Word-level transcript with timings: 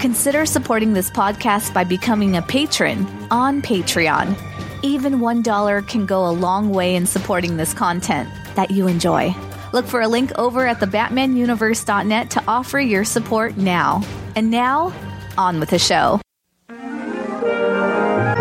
Consider 0.00 0.44
supporting 0.44 0.92
this 0.92 1.10
podcast 1.10 1.72
by 1.72 1.82
becoming 1.82 2.36
a 2.36 2.42
patron 2.42 3.06
on 3.30 3.62
Patreon. 3.62 4.36
Even 4.82 5.14
$1 5.20 5.88
can 5.88 6.04
go 6.04 6.28
a 6.28 6.30
long 6.30 6.70
way 6.70 6.94
in 6.94 7.06
supporting 7.06 7.56
this 7.56 7.72
content 7.72 8.28
that 8.56 8.70
you 8.70 8.88
enjoy. 8.88 9.34
Look 9.72 9.86
for 9.86 10.02
a 10.02 10.08
link 10.08 10.32
over 10.38 10.66
at 10.66 10.80
thebatmanuniverse.net 10.80 12.30
to 12.30 12.44
offer 12.46 12.78
your 12.78 13.04
support 13.04 13.56
now. 13.56 14.02
And 14.36 14.50
now, 14.50 14.92
on 15.38 15.58
with 15.60 15.70
the 15.70 15.78
show. 15.78 16.20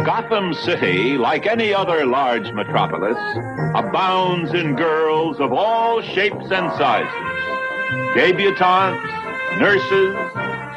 Gotham 0.05 0.53
City, 0.53 1.17
like 1.17 1.47
any 1.47 1.73
other 1.73 2.05
large 2.05 2.51
metropolis, 2.51 3.17
abounds 3.75 4.53
in 4.53 4.75
girls 4.75 5.39
of 5.39 5.53
all 5.53 6.01
shapes 6.01 6.51
and 6.51 6.71
sizes. 6.77 7.11
Debutantes, 8.13 9.59
nurses, 9.59 10.15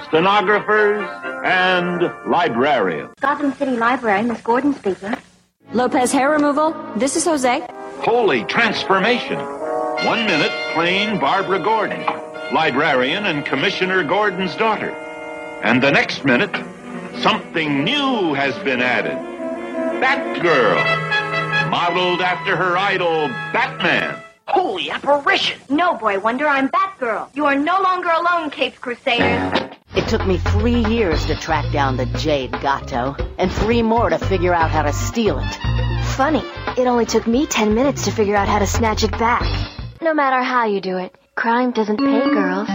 stenographers, 0.09 1.07
and 1.45 2.11
librarians. 2.27 3.11
Gotham 3.21 3.53
City 3.53 3.77
Library, 3.77 4.23
Miss 4.23 4.41
Gordon 4.41 4.75
speaking. 4.75 5.15
Lopez 5.73 6.11
hair 6.12 6.31
removal. 6.31 6.75
This 6.97 7.15
is 7.17 7.25
Jose. 7.25 7.67
Holy 8.01 8.45
transformation. 8.45 9.39
One 9.39 10.25
minute, 10.27 10.53
plain 10.73 11.19
Barbara 11.20 11.59
Gordon, 11.59 12.05
librarian 12.53 13.27
and 13.27 13.45
Commissioner 13.45 14.03
Gordon's 14.05 14.55
daughter. 14.56 14.91
And 15.62 15.83
the 15.83 15.91
next 15.91 16.25
minute, 16.25 16.55
something 17.20 17.84
new 17.84 18.34
has 18.34 18.56
been 18.61 18.81
added. 18.81 19.19
Batgirl, 20.01 21.70
modeled 21.70 22.20
after 22.20 22.56
her 22.56 22.77
idol, 22.79 23.29
Batman. 23.53 24.23
Holy 24.51 24.91
apparition! 24.91 25.61
No, 25.69 25.95
Boy 25.99 26.19
Wonder, 26.19 26.49
I'm 26.49 26.71
Batgirl. 26.71 27.29
You 27.35 27.45
are 27.45 27.55
no 27.55 27.83
longer 27.83 28.09
alone, 28.09 28.49
Caped 28.49 28.81
Crusaders. 28.81 29.77
It 29.95 30.09
took 30.09 30.27
me 30.27 30.39
three 30.39 30.87
years 30.87 31.27
to 31.27 31.35
track 31.35 31.71
down 31.71 31.99
the 31.99 32.07
Jade 32.07 32.53
Gato, 32.53 33.15
and 33.37 33.53
three 33.53 33.83
more 33.83 34.09
to 34.09 34.19
figure 34.19 34.55
out 34.55 34.71
how 34.71 34.85
to 34.85 34.93
steal 34.95 35.39
it. 35.39 35.55
Funny, 36.17 36.43
it 36.79 36.87
only 36.87 37.05
took 37.05 37.27
me 37.27 37.47
ten 37.47 37.75
minutes 37.75 38.07
to 38.07 38.11
figure 38.11 38.37
out 38.37 38.49
how 38.49 38.59
to 38.59 38.67
snatch 38.67 39.05
it 39.05 39.11
back. 39.13 39.45
No 40.01 40.15
matter 40.15 40.43
how 40.43 40.65
you 40.65 40.81
do 40.81 40.97
it, 40.97 41.15
crime 41.35 41.73
doesn't 41.73 41.99
pay 41.99 42.31
girls. 42.31 42.69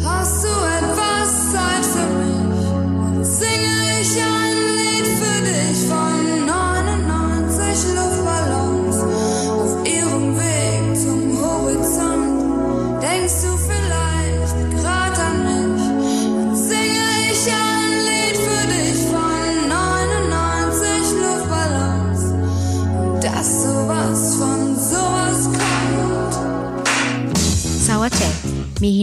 Hast 0.00 0.44
du 0.44 0.48
etwas 0.48 1.52
Zeit 1.52 1.84
für 1.84 2.06
mich? 2.20 3.26
Singe 3.26 3.79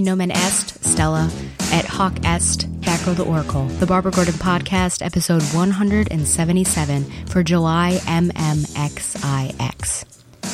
nomen 0.07 0.31
est, 0.31 0.73
Stella, 0.85 1.27
et 1.73 1.85
hoc 1.85 2.13
est, 2.23 2.65
Batgirl 2.79 3.17
to 3.17 3.25
Oracle, 3.25 3.67
the 3.81 3.85
Barbara 3.85 4.09
Gordon 4.09 4.35
podcast, 4.35 5.05
episode 5.05 5.43
177 5.53 7.03
for 7.25 7.43
July 7.43 7.99
MMXIX. 8.05 9.57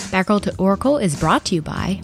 Batgirl 0.10 0.42
to 0.42 0.56
Oracle 0.58 0.98
is 0.98 1.16
brought 1.16 1.46
to 1.46 1.54
you 1.54 1.62
by 1.62 2.02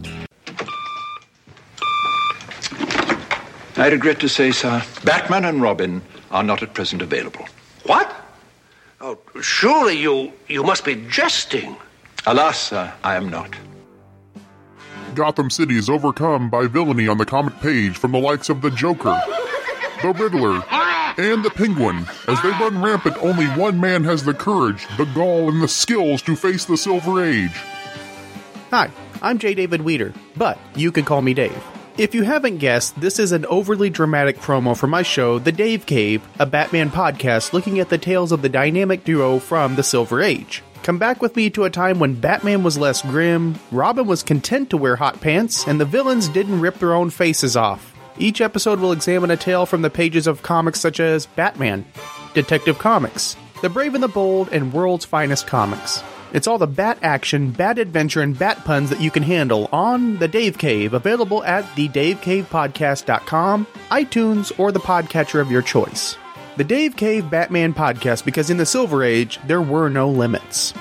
I 3.77 3.87
regret 3.87 4.19
to 4.19 4.29
say, 4.29 4.51
sir, 4.51 4.83
Batman 5.03 5.45
and 5.45 5.59
Robin 5.59 6.03
are 6.29 6.43
not 6.43 6.61
at 6.61 6.75
present 6.75 7.01
available. 7.01 7.47
What? 7.85 8.13
Oh, 9.01 9.17
surely 9.41 9.97
you 9.97 10.33
you 10.47 10.61
must 10.61 10.85
be 10.85 10.95
jesting. 11.09 11.75
Alas, 12.27 12.59
sir, 12.69 12.93
I 13.03 13.15
am 13.15 13.29
not. 13.29 13.55
Gotham 15.15 15.49
City 15.49 15.77
is 15.77 15.89
overcome 15.89 16.49
by 16.49 16.67
villainy 16.67 17.07
on 17.07 17.17
the 17.17 17.25
comic 17.25 17.59
page 17.59 17.97
from 17.97 18.11
the 18.11 18.19
likes 18.19 18.49
of 18.49 18.61
the 18.61 18.69
Joker, 18.71 19.19
the 20.01 20.13
Riddler, 20.13 20.63
and 21.17 21.43
the 21.43 21.49
Penguin. 21.49 22.05
As 22.27 22.41
they 22.41 22.49
run 22.49 22.81
rampant, 22.81 23.17
only 23.17 23.45
one 23.47 23.79
man 23.79 24.03
has 24.03 24.23
the 24.23 24.33
courage, 24.33 24.85
the 24.97 25.05
gall, 25.05 25.49
and 25.49 25.61
the 25.61 25.67
skills 25.67 26.21
to 26.23 26.35
face 26.35 26.65
the 26.65 26.77
Silver 26.77 27.23
Age. 27.23 27.57
Hi, 28.71 28.91
I'm 29.21 29.39
J. 29.39 29.55
David 29.55 29.81
Weter, 29.81 30.13
but 30.37 30.59
you 30.75 30.91
can 30.91 31.05
call 31.05 31.21
me 31.21 31.33
Dave. 31.33 31.63
If 31.97 32.15
you 32.15 32.23
haven't 32.23 32.59
guessed, 32.59 33.01
this 33.01 33.19
is 33.19 33.33
an 33.33 33.45
overly 33.47 33.89
dramatic 33.89 34.37
promo 34.37 34.77
for 34.77 34.87
my 34.87 35.01
show, 35.01 35.37
The 35.37 35.51
Dave 35.51 35.85
Cave, 35.85 36.25
a 36.39 36.45
Batman 36.45 36.91
podcast 36.91 37.51
looking 37.51 37.79
at 37.79 37.89
the 37.89 37.97
tales 37.97 38.31
of 38.31 38.41
the 38.41 38.47
dynamic 38.47 39.03
duo 39.03 39.39
from 39.39 39.75
the 39.75 39.83
Silver 39.83 40.21
Age. 40.21 40.63
Come 40.83 40.97
back 40.97 41.21
with 41.21 41.35
me 41.35 41.49
to 41.51 41.65
a 41.65 41.69
time 41.69 41.99
when 41.99 42.15
Batman 42.15 42.63
was 42.63 42.77
less 42.77 43.01
grim, 43.01 43.59
Robin 43.71 44.07
was 44.07 44.23
content 44.23 44.69
to 44.69 44.77
wear 44.77 44.95
hot 44.95 45.19
pants, 45.21 45.67
and 45.67 45.79
the 45.79 45.85
villains 45.85 46.29
didn't 46.29 46.61
rip 46.61 46.79
their 46.79 46.93
own 46.93 47.09
faces 47.09 47.55
off. 47.57 47.93
Each 48.17 48.41
episode 48.41 48.79
will 48.79 48.91
examine 48.91 49.31
a 49.31 49.37
tale 49.37 49.65
from 49.65 49.81
the 49.81 49.89
pages 49.89 50.25
of 50.25 50.41
comics 50.41 50.79
such 50.79 50.99
as 50.99 51.25
Batman, 51.25 51.85
Detective 52.33 52.79
Comics, 52.79 53.35
The 53.61 53.69
Brave 53.69 53.93
and 53.93 54.03
the 54.03 54.07
Bold, 54.07 54.49
and 54.49 54.73
World's 54.73 55.05
Finest 55.05 55.47
Comics. 55.47 56.03
It's 56.31 56.47
all 56.47 56.57
the 56.57 56.67
bat 56.67 56.99
action, 57.01 57.51
bat 57.51 57.77
adventure, 57.79 58.21
and 58.21 58.37
bat 58.37 58.63
puns 58.63 58.89
that 58.89 59.01
you 59.01 59.09
can 59.09 59.23
handle 59.23 59.67
on 59.71 60.17
The 60.17 60.27
Dave 60.27 60.57
Cave, 60.57 60.93
available 60.93 61.43
at 61.43 61.65
thedavecavepodcast.com, 61.75 63.67
iTunes, 63.89 64.59
or 64.59 64.71
the 64.71 64.79
podcatcher 64.79 65.41
of 65.41 65.51
your 65.51 65.61
choice. 65.61 66.17
The 66.59 66.65
Dave 66.65 66.97
Cave 66.97 67.29
Batman 67.29 67.73
Podcast, 67.73 68.25
because 68.25 68.49
in 68.49 68.57
the 68.57 68.65
Silver 68.65 69.01
Age, 69.01 69.39
there 69.47 69.61
were 69.61 69.87
no 69.87 70.09
limits. 70.09 70.73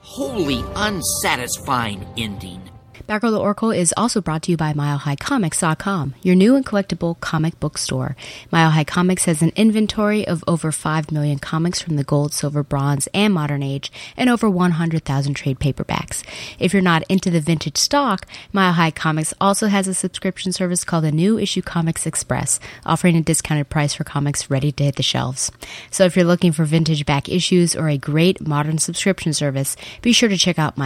Holy 0.00 0.62
unsatisfying 0.76 2.06
ending. 2.18 2.60
Batgirl 3.06 3.32
to 3.32 3.38
Oracle 3.38 3.70
is 3.70 3.92
also 3.98 4.22
brought 4.22 4.44
to 4.44 4.50
you 4.50 4.56
by 4.56 4.72
MileHighComics.com, 4.72 6.14
your 6.22 6.34
new 6.34 6.56
and 6.56 6.64
collectible 6.64 7.20
comic 7.20 7.60
book 7.60 7.76
store. 7.76 8.16
Mile 8.50 8.70
High 8.70 8.84
Comics 8.84 9.26
has 9.26 9.42
an 9.42 9.52
inventory 9.56 10.26
of 10.26 10.42
over 10.48 10.72
5 10.72 11.12
million 11.12 11.38
comics 11.38 11.82
from 11.82 11.96
the 11.96 12.04
gold, 12.04 12.32
silver, 12.32 12.62
bronze, 12.62 13.06
and 13.12 13.34
modern 13.34 13.62
age, 13.62 13.92
and 14.16 14.30
over 14.30 14.48
100,000 14.48 15.34
trade 15.34 15.58
paperbacks. 15.58 16.24
If 16.58 16.72
you're 16.72 16.80
not 16.80 17.02
into 17.10 17.28
the 17.28 17.42
vintage 17.42 17.76
stock, 17.76 18.26
Mile 18.54 18.72
High 18.72 18.90
Comics 18.90 19.34
also 19.38 19.66
has 19.66 19.86
a 19.86 19.92
subscription 19.92 20.52
service 20.52 20.82
called 20.82 21.04
the 21.04 21.12
New 21.12 21.38
Issue 21.38 21.60
Comics 21.60 22.06
Express, 22.06 22.58
offering 22.86 23.16
a 23.16 23.20
discounted 23.20 23.68
price 23.68 23.92
for 23.92 24.04
comics 24.04 24.48
ready 24.48 24.72
to 24.72 24.84
hit 24.84 24.96
the 24.96 25.02
shelves. 25.02 25.52
So 25.90 26.06
if 26.06 26.16
you're 26.16 26.24
looking 26.24 26.52
for 26.52 26.64
vintage 26.64 27.04
back 27.04 27.28
issues 27.28 27.76
or 27.76 27.90
a 27.90 27.98
great 27.98 28.40
modern 28.40 28.78
subscription 28.78 29.34
service, 29.34 29.76
be 30.00 30.14
sure 30.14 30.30
to 30.30 30.38
check 30.38 30.58
out 30.58 30.78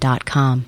MileHighComics.com. 0.00 0.66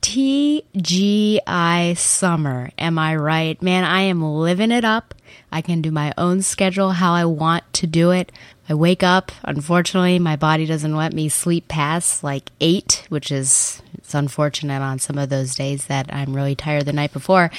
TGI 0.00 1.96
summer. 1.96 2.70
Am 2.78 2.98
I 2.98 3.16
right? 3.16 3.60
Man, 3.60 3.84
I 3.84 4.02
am 4.02 4.22
living 4.22 4.70
it 4.70 4.84
up. 4.84 5.14
I 5.50 5.62
can 5.62 5.82
do 5.82 5.90
my 5.90 6.12
own 6.16 6.42
schedule 6.42 6.92
how 6.92 7.12
I 7.12 7.24
want 7.24 7.64
to 7.74 7.86
do 7.86 8.10
it. 8.12 8.30
I 8.68 8.74
wake 8.74 9.02
up. 9.02 9.32
Unfortunately, 9.44 10.18
my 10.18 10.36
body 10.36 10.66
doesn't 10.66 10.94
let 10.94 11.12
me 11.12 11.28
sleep 11.28 11.68
past 11.68 12.22
like 12.22 12.50
eight, 12.60 13.04
which 13.08 13.30
is 13.32 13.82
it's 13.96 14.14
unfortunate 14.14 14.82
on 14.82 14.98
some 14.98 15.18
of 15.18 15.28
those 15.28 15.54
days 15.54 15.86
that 15.86 16.12
I'm 16.12 16.34
really 16.34 16.54
tired 16.54 16.86
the 16.86 16.92
night 16.92 17.12
before. 17.12 17.50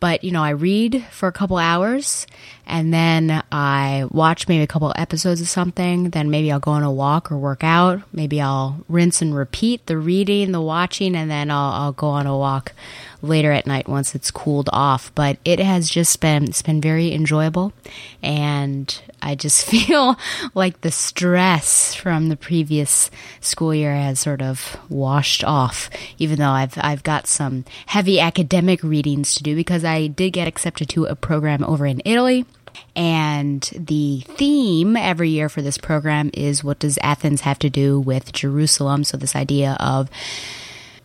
But 0.00 0.24
you 0.24 0.30
know, 0.30 0.42
I 0.42 0.50
read 0.50 1.04
for 1.10 1.26
a 1.26 1.32
couple 1.32 1.58
hours 1.58 2.26
and 2.72 2.92
then 2.92 3.42
I 3.52 4.06
watch 4.10 4.48
maybe 4.48 4.62
a 4.62 4.66
couple 4.66 4.90
episodes 4.96 5.42
of 5.42 5.48
something. 5.48 6.08
Then 6.08 6.30
maybe 6.30 6.50
I'll 6.50 6.58
go 6.58 6.70
on 6.70 6.82
a 6.82 6.90
walk 6.90 7.30
or 7.30 7.36
work 7.36 7.62
out. 7.62 8.00
Maybe 8.14 8.40
I'll 8.40 8.82
rinse 8.88 9.20
and 9.20 9.34
repeat 9.34 9.84
the 9.84 9.98
reading, 9.98 10.52
the 10.52 10.60
watching, 10.62 11.14
and 11.14 11.30
then 11.30 11.50
I'll, 11.50 11.72
I'll 11.72 11.92
go 11.92 12.08
on 12.08 12.26
a 12.26 12.34
walk 12.34 12.72
later 13.20 13.52
at 13.52 13.66
night 13.66 13.90
once 13.90 14.14
it's 14.14 14.30
cooled 14.30 14.70
off. 14.72 15.14
But 15.14 15.36
it 15.44 15.60
has 15.60 15.90
just 15.90 16.18
been 16.20 16.44
it's 16.44 16.62
been 16.62 16.80
very 16.80 17.12
enjoyable, 17.12 17.74
and 18.22 18.98
I 19.20 19.34
just 19.34 19.66
feel 19.70 20.16
like 20.54 20.80
the 20.80 20.90
stress 20.90 21.94
from 21.94 22.30
the 22.30 22.38
previous 22.38 23.10
school 23.42 23.74
year 23.74 23.94
has 23.94 24.18
sort 24.18 24.40
of 24.40 24.78
washed 24.88 25.44
off. 25.44 25.90
Even 26.16 26.38
though 26.38 26.48
I've 26.48 26.78
I've 26.78 27.02
got 27.02 27.26
some 27.26 27.66
heavy 27.84 28.18
academic 28.18 28.82
readings 28.82 29.34
to 29.34 29.42
do 29.42 29.54
because 29.54 29.84
I 29.84 30.06
did 30.06 30.30
get 30.30 30.48
accepted 30.48 30.88
to 30.88 31.04
a 31.04 31.14
program 31.14 31.62
over 31.64 31.84
in 31.84 32.00
Italy. 32.06 32.46
And 32.94 33.62
the 33.76 34.20
theme 34.20 34.96
every 34.96 35.30
year 35.30 35.48
for 35.48 35.62
this 35.62 35.78
program 35.78 36.30
is 36.34 36.62
what 36.62 36.78
does 36.78 36.98
Athens 37.02 37.42
have 37.42 37.58
to 37.60 37.70
do 37.70 37.98
with 37.98 38.32
Jerusalem? 38.32 39.04
So, 39.04 39.16
this 39.16 39.36
idea 39.36 39.76
of 39.80 40.10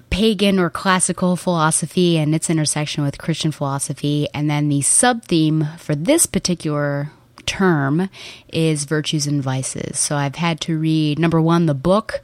pagan 0.09 0.59
or 0.59 0.69
classical 0.69 1.35
philosophy 1.35 2.17
and 2.17 2.33
its 2.33 2.49
intersection 2.49 3.03
with 3.03 3.17
Christian 3.17 3.51
philosophy. 3.51 4.27
And 4.33 4.49
then 4.49 4.69
the 4.69 4.81
sub 4.81 5.23
theme 5.25 5.67
for 5.77 5.95
this 5.95 6.25
particular 6.25 7.11
term 7.45 8.09
is 8.53 8.83
virtues 8.83 9.25
and 9.25 9.41
vices. 9.41 9.97
So 9.97 10.15
I've 10.15 10.35
had 10.35 10.61
to 10.61 10.77
read 10.77 11.17
number 11.17 11.41
one, 11.41 11.65
the 11.65 11.73
book, 11.73 12.21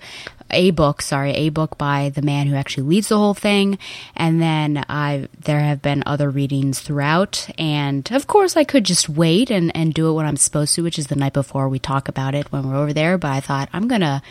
a 0.54 0.72
book, 0.72 1.02
sorry, 1.02 1.32
a 1.32 1.50
book 1.50 1.78
by 1.78 2.10
the 2.10 2.22
man 2.22 2.48
who 2.48 2.56
actually 2.56 2.84
leads 2.84 3.10
the 3.10 3.18
whole 3.18 3.34
thing, 3.34 3.78
and 4.16 4.42
then 4.42 4.84
I 4.90 5.28
there 5.40 5.60
have 5.60 5.82
been 5.82 6.04
other 6.06 6.30
readings 6.30 6.80
throughout, 6.80 7.50
and 7.58 8.10
of 8.12 8.28
course 8.28 8.56
I 8.56 8.64
could 8.64 8.84
just 8.84 9.10
wait 9.10 9.50
and 9.50 9.76
and 9.76 9.94
do 9.94 10.10
it 10.10 10.14
when 10.14 10.26
I'm 10.26 10.38
supposed 10.38 10.76
to, 10.76 10.84
which 10.84 11.00
is 11.00 11.08
the 11.08 11.16
night 11.16 11.34
before 11.34 11.70
we 11.70 11.80
talk 11.80 12.08
about 12.08 12.36
it 12.36 12.52
when 12.52 12.70
we're 12.70 12.78
over 12.78 12.94
there. 12.94 13.18
But 13.18 13.32
I 13.32 13.40
thought 13.40 13.70
I'm 13.74 13.88
gonna 13.88 14.22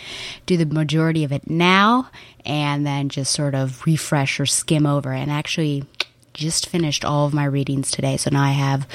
do 0.46 0.56
the 0.56 0.66
majority 0.66 1.24
of 1.24 1.32
it 1.32 1.48
now, 1.48 2.08
and 2.44 2.86
then 2.86 3.08
just 3.08 3.32
sort 3.32 3.54
of 3.54 3.84
refresh 3.86 4.40
or 4.40 4.46
skim 4.46 4.86
over, 4.86 5.12
and 5.12 5.30
actually 5.30 5.84
just 6.34 6.68
finished 6.68 7.04
all 7.04 7.26
of 7.26 7.34
my 7.34 7.44
readings 7.44 7.90
today. 7.90 8.16
So 8.16 8.30
now 8.30 8.42
I 8.42 8.52
have 8.52 8.86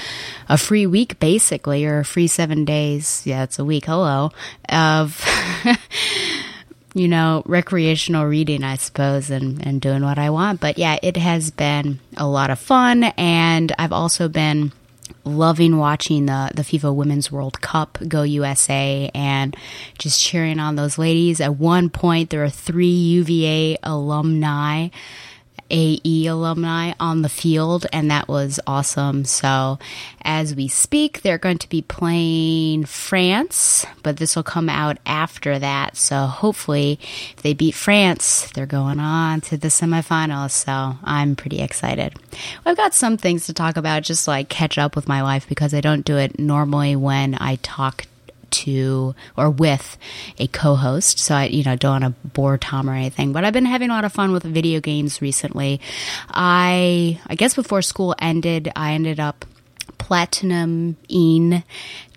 a 0.50 0.58
free 0.58 0.88
week 0.88 1.20
basically, 1.20 1.86
or 1.86 2.00
a 2.00 2.06
free 2.06 2.28
seven 2.28 2.66
days. 2.66 3.22
Yeah, 3.26 3.44
it's 3.44 3.60
a 3.60 3.66
week. 3.66 3.86
Hello. 3.86 4.32
Of, 4.70 5.24
you 6.98 7.08
know, 7.08 7.44
recreational 7.46 8.26
reading, 8.26 8.64
I 8.64 8.76
suppose, 8.76 9.30
and, 9.30 9.66
and 9.66 9.80
doing 9.80 10.04
what 10.04 10.18
I 10.18 10.30
want. 10.30 10.60
But 10.60 10.78
yeah, 10.78 10.98
it 11.04 11.18
has 11.18 11.52
been 11.52 12.00
a 12.16 12.28
lot 12.28 12.50
of 12.50 12.60
fun. 12.60 13.04
And 13.18 13.72
I've 13.78 13.94
also 13.94 14.28
been 14.28 14.72
loving 15.24 15.78
watching 15.78 16.26
the 16.26 16.52
the 16.54 16.62
FIFA 16.62 16.96
Women's 16.96 17.32
World 17.32 17.62
Cup 17.62 17.98
go 18.08 18.24
USA 18.24 19.12
and 19.14 19.56
just 19.98 20.22
cheering 20.22 20.60
on 20.60 20.76
those 20.76 20.98
ladies. 20.98 21.40
At 21.42 21.58
one 21.58 21.90
point, 21.90 22.30
there 22.30 22.44
are 22.44 22.50
three 22.50 22.88
UVA 22.88 23.78
alumni 23.84 24.90
AE 25.70 26.28
alumni 26.28 26.94
on 27.00 27.22
the 27.22 27.30
field, 27.30 27.86
and 27.92 28.12
that 28.12 28.28
was 28.28 28.60
awesome. 28.68 29.26
So, 29.26 29.80
as 30.22 30.56
we 30.56 30.68
speak, 30.68 31.22
they're 31.22 31.38
going 31.38 31.58
to 31.60 31.70
be 31.70 31.82
playing 31.82 32.86
France, 32.86 33.86
but 34.04 34.18
this 34.18 34.36
will 34.36 34.44
come 34.44 34.70
out 34.70 34.98
after 35.06 35.60
that. 35.60 35.98
So, 35.98 36.26
hopefully, 36.26 37.00
if 37.36 37.44
they 37.44 37.54
beat 37.54 37.76
France, 37.76 38.50
they're 38.52 38.66
going 38.66 39.00
on 39.00 39.42
to 39.42 39.58
the 39.58 39.70
semifinals. 39.70 40.52
So, 40.52 40.98
I'm 41.04 41.36
pretty 41.36 41.62
excited. 41.62 42.14
I've 42.66 42.78
got 42.78 42.94
some 42.94 43.18
things 43.18 43.46
to 43.48 43.54
talk 43.54 43.78
about, 43.78 44.04
just 44.04 44.28
like 44.28 44.50
catch 44.50 44.78
up 44.78 44.96
with 44.96 45.08
my 45.08 45.22
life 45.22 45.48
because 45.48 45.74
I 45.74 45.82
don't 45.82 46.06
do 46.06 46.18
it 46.18 46.40
normally 46.40 46.96
when 46.96 47.36
I 47.36 47.58
talk 47.62 48.06
to 48.52 49.16
or 49.36 49.50
with 49.50 49.98
a 50.38 50.48
co-host. 50.48 51.20
So 51.20 51.36
i 51.36 51.46
you 51.46 51.64
know 51.64 51.76
don't 51.76 52.02
want 52.02 52.16
to 52.16 52.30
bore 52.30 52.58
tom 52.58 52.90
or 52.90 52.94
anything 52.94 53.34
but 53.34 53.44
i've 53.44 53.54
been 53.54 53.66
having 53.66 53.90
a 53.90 53.94
lot 53.94 54.06
of 54.06 54.12
fun 54.12 54.32
with 54.32 54.44
video 54.44 54.80
games 54.80 55.22
recently. 55.22 55.80
I 56.30 57.20
i 57.28 57.36
guess 57.36 57.56
before 57.56 57.82
school 57.82 58.16
ended 58.20 58.72
i 58.76 58.94
ended 58.94 59.20
up 59.20 59.46
platinum 59.98 60.98
in 61.10 61.64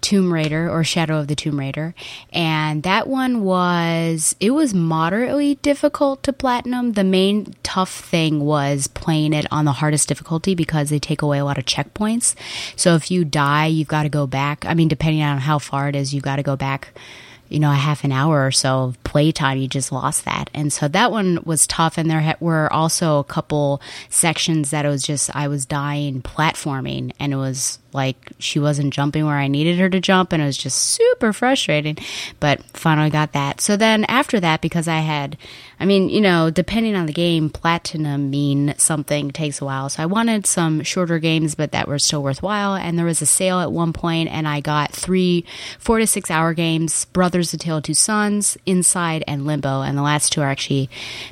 Tomb 0.00 0.32
Raider 0.32 0.71
or 0.71 0.82
Shadow 0.85 1.19
of 1.19 1.29
the 1.29 1.35
Tomb 1.35 1.59
Raider. 1.59 1.94
And 2.32 2.82
that 2.82 3.06
one 3.06 3.43
was, 3.43 4.35
it 4.41 4.50
was 4.50 4.73
moderately 4.73 5.56
difficult 5.56 6.23
to 6.23 6.32
platinum. 6.32 6.93
The 6.93 7.05
main 7.05 7.55
tough 7.62 7.93
thing 7.93 8.41
was 8.41 8.87
playing 8.87 9.32
it 9.32 9.47
on 9.50 9.65
the 9.65 9.73
hardest 9.73 10.09
difficulty 10.09 10.55
because 10.55 10.91
they 10.91 10.99
take 10.99 11.23
away 11.23 11.38
a 11.38 11.44
lot 11.44 11.59
of 11.59 11.67
checkpoints. 11.67 12.35
So 12.77 12.94
if 12.94 13.11
you 13.11 13.25
die, 13.25 13.67
you've 13.67 13.88
got 13.88 14.05
to 14.05 14.09
go 14.09 14.26
back. 14.26 14.65
I 14.67 14.75
mean, 14.75 14.88
depending 14.88 15.23
on 15.23 15.38
how 15.38 15.59
far 15.59 15.88
it 15.88 15.97
is, 15.97 16.15
you've 16.15 16.25
got 16.25 16.37
to 16.37 16.43
go 16.43 16.56
back 16.56 16.93
you 17.50 17.58
know, 17.58 17.70
a 17.70 17.75
half 17.75 18.05
an 18.05 18.12
hour 18.12 18.47
or 18.47 18.52
so 18.52 18.85
of 18.85 19.05
playtime, 19.05 19.58
you 19.58 19.69
just 19.69 19.93
lost 19.93 20.25
that. 20.25 20.49
And 20.55 20.73
so 20.73 20.88
that 20.88 21.11
one 21.11 21.41
was 21.44 21.67
tough. 21.67 21.99
And 21.99 22.08
there 22.08 22.37
were 22.41 22.73
also 22.73 23.19
a 23.19 23.25
couple 23.25 23.82
sections 24.08 24.70
that 24.70 24.87
it 24.87 24.88
was 24.88 25.02
just, 25.02 25.35
I 25.35 25.49
was 25.49 25.67
dying 25.67 26.23
platforming 26.23 27.12
and 27.19 27.32
it 27.32 27.37
was 27.37 27.79
like 27.92 28.32
she 28.38 28.58
wasn't 28.58 28.92
jumping 28.92 29.26
where 29.26 29.37
I 29.37 29.48
needed 29.48 29.78
her 29.78 29.88
to 29.90 30.00
jump. 30.00 30.32
And 30.32 30.42
it 30.42 30.46
was 30.46 30.56
just 30.56 30.78
super 30.78 31.32
frustrating, 31.32 31.98
but 32.38 32.62
finally 32.76 33.10
got 33.10 33.32
that. 33.32 33.60
So 33.60 33.76
then 33.76 34.04
after 34.04 34.40
that, 34.40 34.60
because 34.60 34.88
I 34.88 35.00
had, 35.00 35.37
I 35.78 35.87
mean, 35.87 36.08
you 36.08 36.20
know, 36.20 36.50
depending 36.50 36.94
on 36.94 37.06
the 37.06 37.12
game, 37.12 37.50
platinum 37.50 38.31
mean 38.31 38.75
something 38.78 39.31
takes 39.31 39.60
a 39.60 39.64
while. 39.64 39.88
So 39.88 40.02
I 40.02 40.06
wanted 40.06 40.46
some 40.46 40.82
shorter 40.82 41.19
games, 41.19 41.54
but 41.54 41.72
that 41.72 41.88
were 41.88 41.98
still 41.98 42.22
worthwhile. 42.22 42.75
And 42.75 42.98
there 42.98 43.06
was 43.06 43.22
a 43.22 43.26
sale 43.26 43.60
at 43.60 43.72
one 43.72 43.92
point 43.92 44.28
and 44.31 44.46
I 44.46 44.60
got 44.60 44.92
three, 44.92 45.44
four 45.78 45.98
to 45.98 46.06
six 46.06 46.31
hour 46.31 46.54
games, 46.54 47.04
Brothers 47.06 47.50
The 47.50 47.58
Tale 47.58 47.78
of 47.78 47.84
Two 47.84 47.94
Sons, 47.94 48.56
Inside, 48.66 49.25
and 49.26 49.46
Limbo. 49.46 49.82
And 49.82 49.96
the 49.96 50.02
last 50.02 50.32
two 50.32 50.40
are 50.40 50.50
actually 50.50 50.88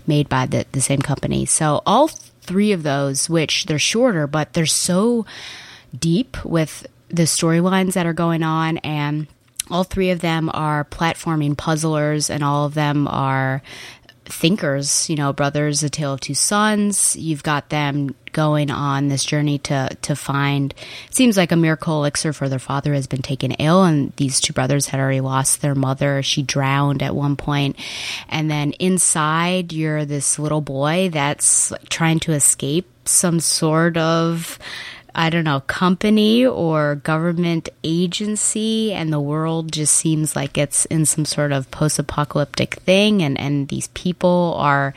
made 0.06 0.28
by 0.28 0.46
the, 0.46 0.66
the 0.72 0.80
same 0.80 1.00
company. 1.00 1.46
So 1.46 1.82
all 1.86 2.08
three 2.48 2.72
of 2.72 2.82
those, 2.82 3.28
which 3.28 3.66
they're 3.66 3.78
shorter, 3.78 4.26
but 4.26 4.54
they're 4.54 4.66
so 4.66 5.26
deep 5.96 6.44
with 6.44 6.86
the 7.08 7.22
storylines 7.22 7.94
that 7.94 8.06
are 8.06 8.12
going 8.12 8.42
on 8.42 8.78
and 8.78 9.26
all 9.70 9.84
three 9.84 10.10
of 10.10 10.20
them 10.20 10.50
are 10.52 10.84
platforming 10.84 11.56
puzzlers 11.56 12.30
and 12.30 12.42
all 12.42 12.66
of 12.66 12.74
them 12.74 13.06
are 13.08 13.62
thinkers, 14.28 15.08
you 15.08 15.16
know, 15.16 15.32
brothers, 15.32 15.82
a 15.82 15.90
tale 15.90 16.14
of 16.14 16.20
two 16.20 16.34
sons. 16.34 17.16
You've 17.16 17.42
got 17.42 17.70
them 17.70 18.14
going 18.32 18.70
on 18.70 19.08
this 19.08 19.24
journey 19.24 19.58
to 19.58 19.88
to 20.02 20.14
find 20.14 20.74
seems 21.10 21.36
like 21.36 21.50
a 21.50 21.56
miracle 21.56 21.98
elixir 21.98 22.32
for 22.32 22.48
their 22.48 22.58
father 22.58 22.92
has 22.92 23.06
been 23.06 23.22
taken 23.22 23.52
ill 23.52 23.84
and 23.84 24.12
these 24.16 24.40
two 24.40 24.52
brothers 24.52 24.86
had 24.86 25.00
already 25.00 25.20
lost 25.20 25.60
their 25.60 25.74
mother. 25.74 26.22
She 26.22 26.42
drowned 26.42 27.02
at 27.02 27.14
one. 27.14 27.36
And 28.28 28.50
then 28.50 28.72
inside 28.72 29.72
you're 29.72 30.04
this 30.04 30.38
little 30.38 30.60
boy 30.60 31.08
that's 31.12 31.72
trying 31.88 32.20
to 32.20 32.32
escape 32.32 32.86
some 33.06 33.40
sort 33.40 33.96
of 33.96 34.58
I 35.14 35.30
don't 35.30 35.44
know, 35.44 35.60
company 35.60 36.44
or 36.46 36.96
government 36.96 37.68
agency, 37.82 38.92
and 38.92 39.12
the 39.12 39.20
world 39.20 39.72
just 39.72 39.94
seems 39.94 40.36
like 40.36 40.56
it's 40.56 40.84
in 40.86 41.06
some 41.06 41.24
sort 41.24 41.52
of 41.52 41.70
post 41.70 41.98
apocalyptic 41.98 42.74
thing, 42.76 43.22
and, 43.22 43.38
and 43.38 43.68
these 43.68 43.88
people 43.88 44.54
are 44.58 44.94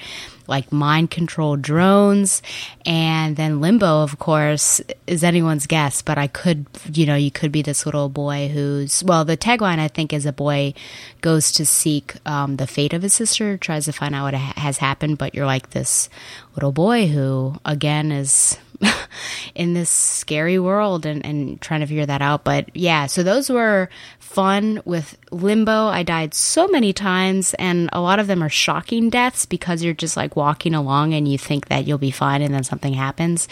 like 0.47 0.71
mind 0.71 1.09
controlled 1.09 1.61
drones. 1.61 2.41
And 2.85 3.37
then 3.37 3.61
Limbo, 3.61 4.03
of 4.03 4.19
course, 4.19 4.81
is 5.07 5.23
anyone's 5.23 5.65
guess, 5.65 6.01
but 6.01 6.17
I 6.17 6.27
could, 6.27 6.65
you 6.91 7.05
know, 7.05 7.15
you 7.15 7.31
could 7.31 7.53
be 7.53 7.61
this 7.61 7.85
little 7.85 8.09
boy 8.09 8.49
who's, 8.49 9.01
well, 9.03 9.23
the 9.23 9.37
tagline 9.37 9.79
I 9.79 9.87
think 9.87 10.11
is 10.11 10.25
a 10.25 10.33
boy 10.33 10.73
goes 11.21 11.53
to 11.53 11.65
seek 11.65 12.15
um, 12.25 12.57
the 12.57 12.67
fate 12.67 12.93
of 12.93 13.01
his 13.01 13.13
sister, 13.13 13.57
tries 13.57 13.85
to 13.85 13.93
find 13.93 14.13
out 14.13 14.25
what 14.25 14.33
has 14.33 14.77
happened, 14.77 15.17
but 15.17 15.33
you're 15.33 15.45
like 15.45 15.69
this 15.69 16.09
little 16.55 16.73
boy 16.73 17.07
who, 17.07 17.55
again, 17.63 18.11
is 18.11 18.57
in 19.55 19.73
this 19.73 19.89
scary 19.89 20.59
world 20.59 21.05
and, 21.05 21.25
and 21.25 21.61
trying 21.61 21.81
to 21.81 21.87
figure 21.87 22.05
that 22.05 22.21
out. 22.21 22.43
But 22.43 22.75
yeah, 22.75 23.05
so 23.05 23.23
those 23.23 23.49
were 23.49 23.89
fun 24.19 24.81
with 24.85 25.17
Limbo. 25.31 25.87
I 25.87 26.03
died 26.03 26.33
so 26.33 26.67
many 26.67 26.93
times, 26.93 27.53
and 27.55 27.89
a 27.93 28.01
lot 28.01 28.19
of 28.19 28.27
them 28.27 28.41
are 28.41 28.49
shocking 28.49 29.09
deaths 29.09 29.45
because 29.45 29.83
you're 29.83 29.93
just 29.93 30.17
like 30.17 30.35
walking 30.35 30.73
along 30.73 31.13
and 31.13 31.27
you 31.27 31.37
think 31.37 31.67
that 31.67 31.85
you'll 31.85 31.97
be 31.97 32.11
fine, 32.11 32.41
and 32.41 32.53
then 32.53 32.63
something 32.63 32.93
happens. 32.93 33.47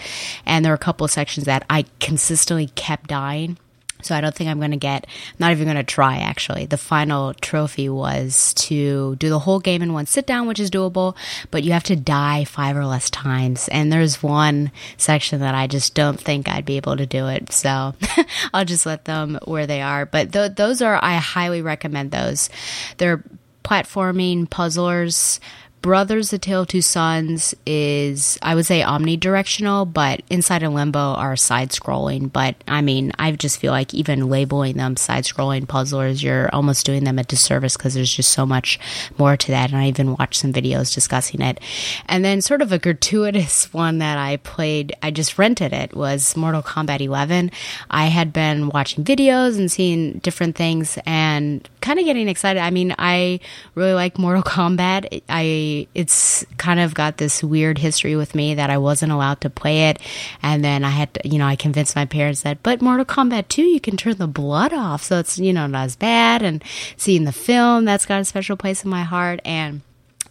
And 0.46 0.64
there 0.64 0.72
were 0.72 0.76
a 0.76 0.80
couple 0.80 1.06
of 1.06 1.12
sections 1.12 1.46
that 1.46 1.66
I 1.70 1.86
consistently 2.00 2.68
kept 2.76 3.10
dying. 3.10 3.58
So 4.02 4.16
I 4.16 4.22
don't 4.22 4.34
think 4.34 4.50
I'm 4.50 4.60
going 4.60 4.72
to 4.72 4.78
get, 4.78 5.08
not 5.40 5.52
even 5.52 5.66
going 5.66 5.76
to 5.76 5.84
try 5.84 6.18
actually. 6.18 6.66
The 6.66 6.78
final 6.78 7.34
trophy 7.34 7.90
was 7.90 8.54
to 8.56 9.16
do 9.18 9.30
the 9.30 9.40
whole 9.40 9.60
game 9.60 9.82
in 9.82 9.92
one 9.94 10.06
sit 10.06 10.26
down, 10.26 10.48
which 10.48 10.60
is 10.60 10.72
doable, 10.72 11.16
but 11.52 11.64
you 11.64 11.74
have 11.74 11.84
to 11.84 11.96
die 11.96 12.46
five 12.46 12.78
or 12.78 12.86
less 12.86 13.10
times. 13.10 13.68
And 13.70 13.92
there's 13.92 14.24
one 14.24 14.72
section 14.98 15.42
that 15.42 15.54
I 15.54 15.68
just 15.68 15.96
don't 15.96 16.20
think 16.20 16.48
I'd 16.48 16.66
be 16.66 16.78
able 16.78 16.96
to 16.96 17.06
do 17.06 17.28
it. 17.28 17.52
So 17.52 17.94
I'll 18.54 18.66
just 18.66 18.86
let 18.86 19.06
them 19.06 19.38
where 19.44 19.68
they 19.68 19.82
are. 19.82 20.06
But 20.06 20.32
th- 20.32 20.56
those 20.56 20.82
are, 20.82 20.98
I 21.02 21.16
highly 21.16 21.62
recommend 21.62 22.12
those. 22.12 22.50
They're 22.98 23.24
platforming 23.66 24.50
puzzlers 24.50 25.40
Brothers: 25.82 26.30
The 26.30 26.38
Tale 26.38 26.64
of 26.64 26.68
Two 26.68 26.82
Sons 26.82 27.56
is, 27.66 28.38
I 28.42 28.54
would 28.54 28.66
say, 28.66 28.82
omnidirectional, 28.82 29.92
but 29.92 30.22
Inside 30.30 30.62
and 30.62 30.74
Limbo 30.74 31.00
are 31.00 31.38
side 31.38 31.70
scrolling. 31.70 32.32
But 32.32 32.56
I 32.68 32.82
mean, 32.82 33.14
I 33.18 33.32
just 33.32 33.60
feel 33.60 33.72
like 33.72 33.94
even 33.94 34.30
labeling 34.30 34.76
them 34.76 34.98
side 34.98 35.24
scrolling 35.24 35.68
puzzlers, 35.68 36.22
you're 36.22 36.54
almost 36.54 36.86
doing 36.86 37.06
them 37.06 37.18
a 37.18 37.24
disservice 37.24 37.78
because 37.78 37.94
there's 37.94 38.14
just 38.14 38.32
so 38.32 38.46
much 38.46 38.78
more 39.18 39.38
to 39.38 39.52
that. 39.52 39.72
And 39.72 39.80
I 39.80 39.88
even 39.88 40.18
watched 40.18 40.42
some 40.42 40.52
videos 40.52 40.94
discussing 40.94 41.42
it. 41.42 41.62
And 42.08 42.26
then, 42.26 42.42
sort 42.42 42.62
of 42.62 42.74
a 42.74 42.80
gratuitous 42.80 43.74
one 43.74 44.00
that 44.00 44.18
I 44.18 44.36
played, 44.38 44.94
I 45.02 45.12
just 45.12 45.38
rented 45.38 45.72
it, 45.72 45.96
was 45.96 46.36
Mortal 46.36 46.62
Kombat 46.62 47.00
11. 47.00 47.52
I 47.90 48.08
had 48.08 48.34
been 48.34 48.68
watching 48.68 49.06
videos 49.06 49.58
and 49.58 49.72
seeing 49.72 50.20
different 50.20 50.58
things 50.58 51.00
and 51.06 51.68
kind 51.80 52.00
of 52.00 52.06
getting 52.06 52.28
excited. 52.28 52.60
I 52.60 52.70
mean, 52.70 52.94
I 53.00 53.40
really 53.76 53.94
like 53.94 54.20
Mortal 54.20 54.44
Kombat. 54.44 55.22
I 55.30 55.69
it's 55.94 56.46
kind 56.58 56.80
of 56.80 56.94
got 56.94 57.18
this 57.18 57.44
weird 57.44 57.78
history 57.78 58.16
with 58.16 58.36
me 58.36 58.56
that 58.56 58.70
I 58.70 58.78
wasn't 58.78 59.12
allowed 59.12 59.42
to 59.42 59.50
play 59.50 59.90
it, 59.90 60.00
and 60.42 60.64
then 60.64 60.84
I 60.84 60.90
had 60.90 61.14
to, 61.16 61.28
you 61.28 61.38
know, 61.38 61.48
I 61.48 61.56
convinced 61.56 61.96
my 61.96 62.06
parents 62.06 62.42
that, 62.44 62.64
but 62.64 62.82
Mortal 62.82 63.06
Kombat 63.06 63.48
2, 63.48 63.64
you 63.64 63.80
can 63.80 63.98
turn 63.98 64.18
the 64.18 64.28
blood 64.28 64.74
off, 64.74 65.04
so 65.04 65.20
it's 65.20 65.38
you 65.38 65.54
know 65.54 65.68
not 65.68 65.86
as 65.86 65.96
bad. 65.96 66.42
And 66.42 66.64
seeing 66.98 67.26
the 67.26 67.32
film, 67.32 67.86
that's 67.86 68.06
got 68.06 68.22
a 68.22 68.26
special 68.26 68.58
place 68.58 68.84
in 68.84 68.90
my 68.90 69.04
heart, 69.04 69.40
and 69.46 69.82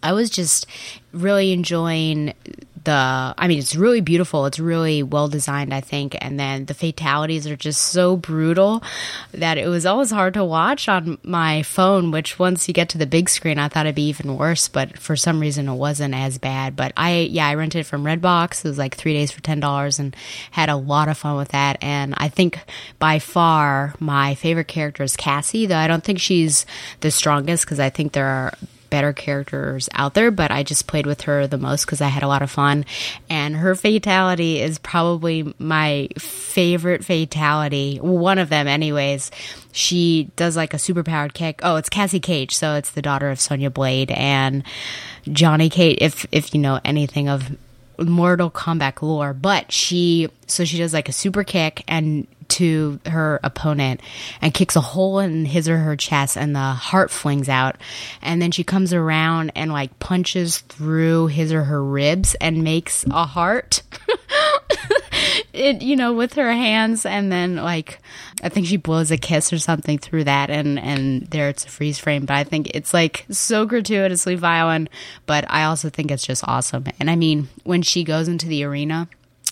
I 0.01 0.13
was 0.13 0.29
just 0.29 0.65
really 1.11 1.51
enjoying 1.51 2.33
the 2.89 3.35
I 3.37 3.47
mean 3.47 3.59
it's 3.59 3.75
really 3.75 4.01
beautiful. 4.01 4.47
It's 4.47 4.59
really 4.59 5.03
well 5.03 5.27
designed, 5.27 5.73
I 5.73 5.81
think, 5.81 6.17
and 6.19 6.39
then 6.39 6.65
the 6.65 6.73
fatalities 6.73 7.45
are 7.45 7.55
just 7.55 7.81
so 7.81 8.17
brutal 8.17 8.81
that 9.31 9.59
it 9.59 9.67
was 9.67 9.85
always 9.85 10.09
hard 10.09 10.33
to 10.33 10.43
watch 10.43 10.89
on 10.89 11.19
my 11.21 11.61
phone, 11.61 12.09
which 12.09 12.39
once 12.39 12.67
you 12.67 12.73
get 12.73 12.89
to 12.89 12.97
the 12.97 13.05
big 13.05 13.29
screen, 13.29 13.59
I 13.59 13.67
thought 13.67 13.85
it'd 13.85 13.95
be 13.95 14.09
even 14.09 14.37
worse, 14.37 14.67
but 14.67 14.97
for 14.97 15.15
some 15.15 15.39
reason 15.39 15.69
it 15.69 15.75
wasn't 15.75 16.15
as 16.15 16.39
bad. 16.39 16.75
But 16.75 16.93
I 16.97 17.29
yeah, 17.29 17.47
I 17.47 17.53
rented 17.53 17.81
it 17.81 17.83
from 17.83 18.03
Redbox. 18.03 18.65
It 18.65 18.69
was 18.69 18.79
like 18.79 18.95
3 18.95 19.13
days 19.13 19.31
for 19.31 19.41
$10 19.41 19.99
and 19.99 20.15
had 20.51 20.69
a 20.69 20.75
lot 20.75 21.09
of 21.09 21.17
fun 21.17 21.37
with 21.37 21.49
that 21.49 21.77
and 21.81 22.15
I 22.17 22.29
think 22.29 22.59
by 22.97 23.19
far 23.19 23.93
my 23.99 24.33
favorite 24.35 24.67
character 24.67 25.03
is 25.03 25.15
Cassie, 25.15 25.67
though 25.67 25.77
I 25.77 25.87
don't 25.87 26.03
think 26.03 26.19
she's 26.19 26.65
the 27.01 27.11
strongest 27.11 27.65
because 27.65 27.79
I 27.79 27.89
think 27.89 28.13
there 28.13 28.25
are 28.25 28.53
better 28.89 29.13
characters 29.13 29.89
out 29.93 30.13
there, 30.13 30.31
but 30.31 30.51
I 30.51 30.63
just 30.63 30.87
played 30.87 31.05
with 31.05 31.21
her 31.21 31.47
the 31.47 31.57
most 31.57 31.85
because 31.85 32.01
I 32.01 32.07
had 32.07 32.23
a 32.23 32.27
lot 32.27 32.41
of 32.41 32.51
fun. 32.51 32.85
And 33.29 33.55
her 33.55 33.75
fatality 33.75 34.61
is 34.61 34.79
probably 34.79 35.53
my 35.59 36.09
favorite 36.17 37.05
fatality, 37.05 37.97
one 37.97 38.37
of 38.37 38.49
them, 38.49 38.67
anyways. 38.67 39.31
She 39.71 40.29
does 40.35 40.55
like 40.55 40.73
a 40.73 40.77
superpowered 40.77 41.33
kick. 41.33 41.61
Oh, 41.63 41.75
it's 41.75 41.89
Cassie 41.89 42.19
Cage, 42.19 42.55
so 42.55 42.75
it's 42.75 42.91
the 42.91 43.01
daughter 43.01 43.29
of 43.29 43.39
Sonya 43.39 43.69
Blade 43.69 44.11
and 44.11 44.63
Johnny 45.31 45.69
Cage. 45.69 45.97
If 46.01 46.25
if 46.31 46.53
you 46.53 46.59
know 46.59 46.79
anything 46.83 47.29
of 47.29 47.55
Mortal 47.99 48.49
Kombat 48.49 49.01
lore, 49.01 49.33
but 49.33 49.71
she 49.71 50.29
so 50.47 50.65
she 50.65 50.77
does 50.77 50.93
like 50.93 51.09
a 51.09 51.13
super 51.13 51.43
kick 51.43 51.83
and 51.87 52.27
to 52.49 52.99
her 53.05 53.39
opponent 53.43 54.01
and 54.41 54.53
kicks 54.53 54.75
a 54.75 54.81
hole 54.81 55.19
in 55.19 55.45
his 55.45 55.69
or 55.69 55.77
her 55.77 55.95
chest 55.95 56.37
and 56.37 56.55
the 56.55 56.59
heart 56.59 57.11
flings 57.11 57.49
out. 57.49 57.77
And 58.21 58.41
then 58.41 58.51
she 58.51 58.63
comes 58.63 58.93
around 58.93 59.51
and 59.55 59.71
like 59.71 59.97
punches 59.99 60.59
through 60.59 61.27
his 61.27 61.53
or 61.53 61.63
her 61.63 61.83
ribs 61.83 62.35
and 62.35 62.63
makes 62.63 63.05
a 63.07 63.25
heart. 63.25 63.81
It 65.51 65.81
you 65.81 65.95
know 65.95 66.13
with 66.13 66.33
her 66.35 66.51
hands. 66.51 67.05
And 67.05 67.31
then 67.31 67.57
like 67.57 67.99
i 68.41 68.49
think 68.49 68.67
she 68.67 68.77
blows 68.77 69.11
a 69.11 69.17
kiss 69.17 69.51
or 69.51 69.57
something 69.57 69.97
through 69.97 70.23
that 70.23 70.49
and 70.49 70.79
and 70.79 71.25
there 71.27 71.49
it's 71.49 71.65
a 71.65 71.69
freeze 71.69 71.99
frame. 71.99 72.25
But 72.25 72.35
i 72.37 72.43
think 72.43 72.71
it's 72.73 72.93
like 72.93 73.25
so 73.29 73.65
gratuitously 73.65 74.35
violent. 74.35 74.89
But 75.25 75.45
i 75.49 75.63
also 75.63 75.89
think 75.89 76.11
it's 76.11 76.25
just 76.25 76.47
awesome. 76.47 76.85
And 76.99 77.09
i 77.09 77.15
mean 77.15 77.49
when 77.63 77.81
she 77.81 78.03
goes 78.03 78.27
into 78.27 78.47
the 78.47 78.63
arena 78.63 79.07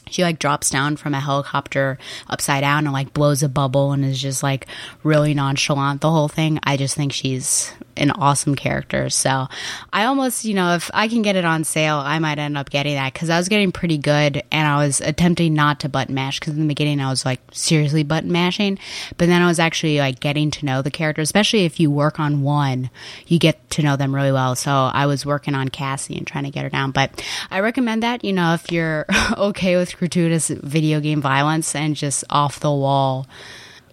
she 0.10 0.24
like 0.24 0.40
drops 0.40 0.70
down 0.70 0.98
from 0.98 1.14
a 1.14 1.20
helicopter 1.20 1.98
upside 2.30 2.62
down 2.62 2.86
and 2.86 2.94
like 2.94 3.14
blows 3.14 3.44
a 3.44 3.50
bubble 3.50 3.92
and 3.92 4.04
is 4.04 4.22
just 4.22 4.44
like 4.44 4.68
really 5.04 5.34
nonchalant 5.34 6.02
the 6.02 6.12
whole 6.12 6.28
thing. 6.28 6.60
I 6.64 6.78
just 6.78 6.96
think 6.96 7.14
she's 7.14 7.72
an 7.98 8.12
awesome 8.12 8.56
character. 8.56 9.10
So 9.10 9.48
i 9.94 10.06
almost 10.06 10.46
you 10.46 10.54
know 10.54 10.76
if 10.76 10.90
i 10.94 11.08
can 11.08 11.22
get 11.22 11.36
it 11.36 11.46
on 11.46 11.64
sale 11.64 11.98
i 11.98 12.20
might 12.20 12.40
end 12.40 12.58
up 12.58 12.70
getting 12.70 12.96
that 12.96 13.14
because 13.14 13.30
i 13.30 13.38
was 13.38 13.50
getting 13.50 13.72
pretty 13.72 13.98
good 13.98 14.44
and 14.52 14.68
i 14.68 14.84
was 14.86 15.02
attempting 15.02 15.54
not 15.54 15.80
to 15.80 15.90
button 15.90 16.16
mash 16.16 16.40
because 16.40 16.54
in 16.54 16.62
the 16.62 16.68
beginning 16.68 17.00
i 17.00 17.10
was 17.10 17.26
like 17.26 17.40
seriously 17.52 18.04
button 18.04 18.32
mashing. 18.32 18.78
But 19.18 19.28
then 19.28 19.42
i 19.42 19.48
was 19.48 19.60
actually 19.60 19.98
like 20.00 20.20
getting 20.20 20.52
to 20.52 20.66
know 20.66 20.82
the 20.82 20.92
character 20.92 21.22
especially 21.22 21.66
if 21.66 21.80
you 21.80 21.90
work 21.92 22.20
on 22.20 22.42
one 22.42 22.90
you 23.28 23.40
get 23.40 23.70
to 23.72 23.82
know 23.82 23.96
them 23.96 24.14
really 24.14 24.32
well. 24.32 24.56
So 24.56 24.72
i 24.72 25.06
was 25.06 25.26
working 25.26 25.56
on 25.56 25.70
cassie 25.70 26.18
and 26.18 26.28
trying 26.28 26.46
to 26.46 26.52
get 26.52 26.64
her 26.64 26.70
down. 26.70 26.92
But 26.92 27.24
i 27.52 27.60
recommend 27.60 28.04
that 28.04 28.24
you 28.24 28.34
know 28.34 28.54
if 28.54 28.72
you're 28.72 29.06
okay 29.38 29.76
with 29.76 29.97
gratuitous 29.98 30.50
video 30.50 31.00
game 31.00 31.22
violence 31.22 31.76
and 31.76 31.96
just 31.96 32.24
off 32.30 32.60
the 32.60 32.72
wall 32.72 33.28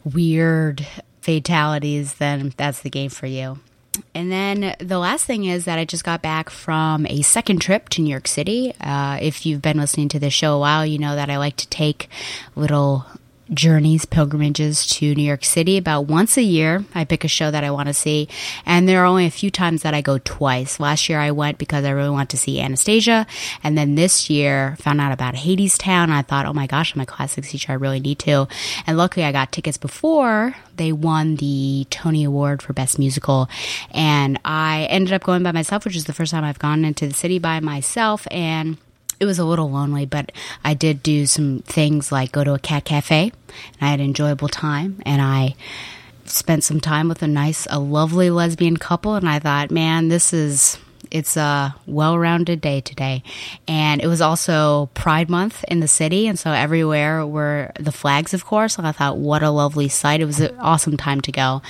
weird 0.05 0.87
fatalities, 1.21 2.15
then 2.15 2.53
that's 2.57 2.81
the 2.83 2.91
game 2.91 3.11
for 3.11 3.27
you. 3.27 3.59
And 4.15 4.31
then 4.31 4.75
the 4.81 4.99
last 4.99 5.25
thing 5.25 5.45
is 5.45 5.65
that 5.67 5.79
I 5.79 5.85
just 5.85 6.05
got 6.05 6.21
back 6.21 6.51
from 6.51 7.07
a 7.07 7.23
second 7.23 7.61
trip 7.61 7.89
to 7.91 8.03
New 8.03 8.11
York 8.11 8.27
City. 8.27 8.75
Uh, 8.81 9.19
if 9.23 9.47
you've 9.47 9.63
been 9.63 9.79
listening 9.79 10.09
to 10.11 10.19
this 10.19 10.35
show 10.35 10.57
a 10.57 10.59
while, 10.59 10.85
you 10.85 10.99
know 10.99 11.15
that 11.15 11.31
I 11.31 11.39
like 11.39 11.57
to 11.57 11.69
take 11.69 12.09
little 12.57 13.07
journeys, 13.53 14.05
pilgrimages 14.05 14.87
to 14.87 15.15
New 15.15 15.23
York 15.23 15.45
City 15.45 15.77
about 15.77 16.03
once 16.03 16.37
a 16.37 16.43
year. 16.43 16.85
I 16.95 17.05
pick 17.05 17.25
a 17.25 17.29
show 17.29 17.51
that 17.51 17.65
I 17.65 17.71
want 17.71 17.89
to 17.89 17.95
see, 17.95 18.29
and 18.65 18.89
there 18.89 19.03
are 19.03 19.07
only 19.07 19.27
a 19.27 19.31
few 19.31 19.51
times 19.51 19.83
that 19.83 19.95
I 19.95 20.01
go 20.01 20.19
twice. 20.19 20.81
Last 20.81 21.09
year 21.09 21.21
I 21.21 21.31
went 21.31 21.59
because 21.59 21.85
I 21.85 21.91
really 21.91 22.11
want 22.11 22.31
to 22.31 22.37
see 22.37 22.61
Anastasia, 22.61 23.27
and 23.63 23.77
then 23.77 23.95
this 23.95 24.31
year 24.31 24.77
found 24.79 25.01
out 25.01 25.13
about 25.13 25.35
Hadestown. 25.35 26.11
I 26.11 26.23
thought, 26.23 26.47
oh 26.47 26.53
my 26.53 26.67
gosh, 26.67 26.95
I'm 26.95 27.01
a 27.01 27.07
classics 27.07 27.51
teacher. 27.51 27.73
I 27.73 27.77
really 27.77 28.01
need 28.01 28.19
to. 28.21 28.49
And 28.87 28.97
luckily 28.97 29.25
I 29.25 29.33
got 29.33 29.53
tickets 29.53 29.77
before 29.77 30.57
they 30.77 30.93
won 30.93 31.37
the 31.37 31.87
Tony 31.91 32.25
Award 32.25 32.63
for 32.63 32.73
Best 32.73 32.99
Musical, 32.99 33.49
and 33.91 34.41
I 34.45 34.87
ended 34.91 35.13
up 35.13 35.23
going 35.23 35.43
by 35.43 35.53
myself, 35.53 35.85
which 35.85 35.97
is 35.97 36.07
the 36.07 36.13
first 36.13 36.33
time 36.33 36.45
I've 36.45 36.59
gone 36.59 36.85
into 36.85 37.07
the 37.07 37.15
city 37.15 37.39
by 37.39 37.61
myself, 37.61 38.27
and 38.31 38.79
it 39.25 39.27
was 39.27 39.39
a 39.39 39.45
little 39.45 39.71
lonely, 39.71 40.05
but 40.07 40.31
I 40.63 40.75
did 40.75 41.03
do 41.03 41.27
some 41.27 41.61
things 41.61 42.13
like 42.13 42.31
go 42.31 42.45
to 42.45 42.55
a 42.55 42.59
cat 42.59 42.85
cafe, 42.85 43.33
and 43.49 43.81
I 43.81 43.87
had 43.89 44.01
an 44.01 44.07
enjoyable 44.07 44.49
time, 44.49 45.03
and 45.07 45.21
I 45.21 45.57
spent 46.27 46.63
some 46.63 46.81
time 46.81 47.09
with 47.09 47.23
a 47.23 47.27
nice, 47.27 47.67
a 47.71 47.79
lovely 47.79 48.31
lesbian 48.31 48.77
couple, 48.77 49.15
and 49.15 49.29
I 49.29 49.39
thought, 49.39 49.71
man, 49.71 50.09
this 50.09 50.33
is 50.33 50.79
it's 51.15 51.37
a 51.37 51.77
well-rounded 51.87 52.61
day 52.61 52.81
today, 52.81 53.23
and 53.69 54.03
it 54.03 54.09
was 54.09 54.21
also 54.21 54.91
Pride 54.95 55.31
Month 55.31 55.65
in 55.69 55.79
the 55.79 55.87
city, 55.87 56.27
and 56.27 56.37
so 56.37 56.51
everywhere 56.51 57.25
were 57.25 57.71
the 57.79 57.93
flags, 57.93 58.35
of 58.35 58.45
course. 58.45 58.77
And 58.77 58.87
I 58.87 58.91
thought, 58.91 59.17
what 59.17 59.45
a 59.45 59.51
lovely 59.51 59.89
sight! 59.89 60.21
It 60.21 60.27
was 60.27 60.41
an 60.41 60.59
awesome 60.59 60.97
time 60.97 61.21
to 61.21 61.31
go, 61.31 61.63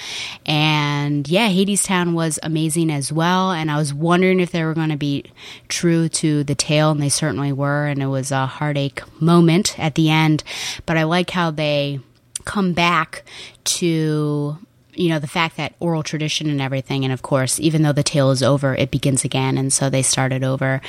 and 0.46 1.28
yeah, 1.28 1.50
Hadestown 1.50 2.14
was 2.14 2.38
amazing 2.42 2.90
as 2.90 3.12
well. 3.12 3.52
And 3.52 3.70
I 3.70 3.76
was 3.76 3.92
wondering 3.92 4.40
if 4.40 4.50
they 4.50 4.64
were 4.64 4.72
going 4.72 4.88
to 4.88 4.96
be 4.96 5.24
true 5.68 6.08
to 6.08 6.42
the 6.42 6.54
tale, 6.54 6.90
and 6.90 7.02
they 7.02 7.10
certainly 7.10 7.52
were. 7.52 7.86
And 7.86 8.02
it 8.02 8.06
was 8.06 8.32
a 8.32 8.46
heartache 8.46 9.02
moment 9.20 9.78
at 9.78 9.94
the 9.94 10.08
end, 10.08 10.42
but 10.86 10.96
I 10.96 11.02
like 11.02 11.28
how 11.30 11.50
they 11.50 12.00
come 12.46 12.72
back 12.72 13.24
to 13.64 14.56
you 14.96 15.08
know, 15.08 15.18
the 15.18 15.26
fact 15.26 15.56
that 15.56 15.74
oral 15.80 16.02
tradition 16.02 16.48
and 16.48 16.60
everything, 16.60 17.04
and 17.04 17.12
of 17.12 17.22
course, 17.22 17.58
even 17.60 17.82
though 17.82 17.92
the 17.92 18.02
tale 18.02 18.30
is 18.30 18.42
over, 18.42 18.74
it 18.74 18.90
begins 18.90 19.24
again, 19.24 19.58
and 19.58 19.72
so 19.72 19.90
they 19.90 20.02
started 20.02 20.44
over. 20.44 20.80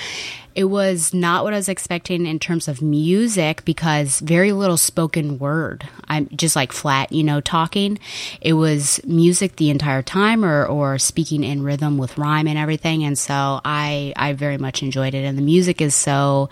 It 0.56 0.66
was 0.66 1.14
not 1.14 1.44
what 1.44 1.54
I 1.54 1.58
was 1.58 1.68
expecting 1.68 2.26
in 2.26 2.40
terms 2.40 2.68
of 2.68 2.82
music 2.82 3.66
because 3.66 4.22
very 4.22 4.54
little 4.54 4.78
spoken 4.78 5.38
word. 5.38 5.88
I'm 6.08 6.30
just 6.30 6.56
like 6.56 6.72
flat, 6.72 7.12
you 7.12 7.24
know, 7.24 7.42
talking. 7.42 8.00
It 8.40 8.54
was 8.54 9.02
music 9.06 9.58
the 9.58 9.70
entire 9.70 10.02
time 10.02 10.46
or, 10.46 10.66
or 10.66 10.98
speaking 10.98 11.44
in 11.44 11.64
rhythm 11.64 11.98
with 11.98 12.18
rhyme 12.18 12.48
and 12.48 12.58
everything. 12.58 13.04
And 13.04 13.18
so 13.18 13.60
I, 13.66 14.14
I 14.16 14.34
very 14.34 14.58
much 14.58 14.82
enjoyed 14.82 15.14
it. 15.14 15.26
And 15.26 15.38
the 15.38 15.42
music 15.42 15.82
is 15.82 15.94
so, 15.94 16.50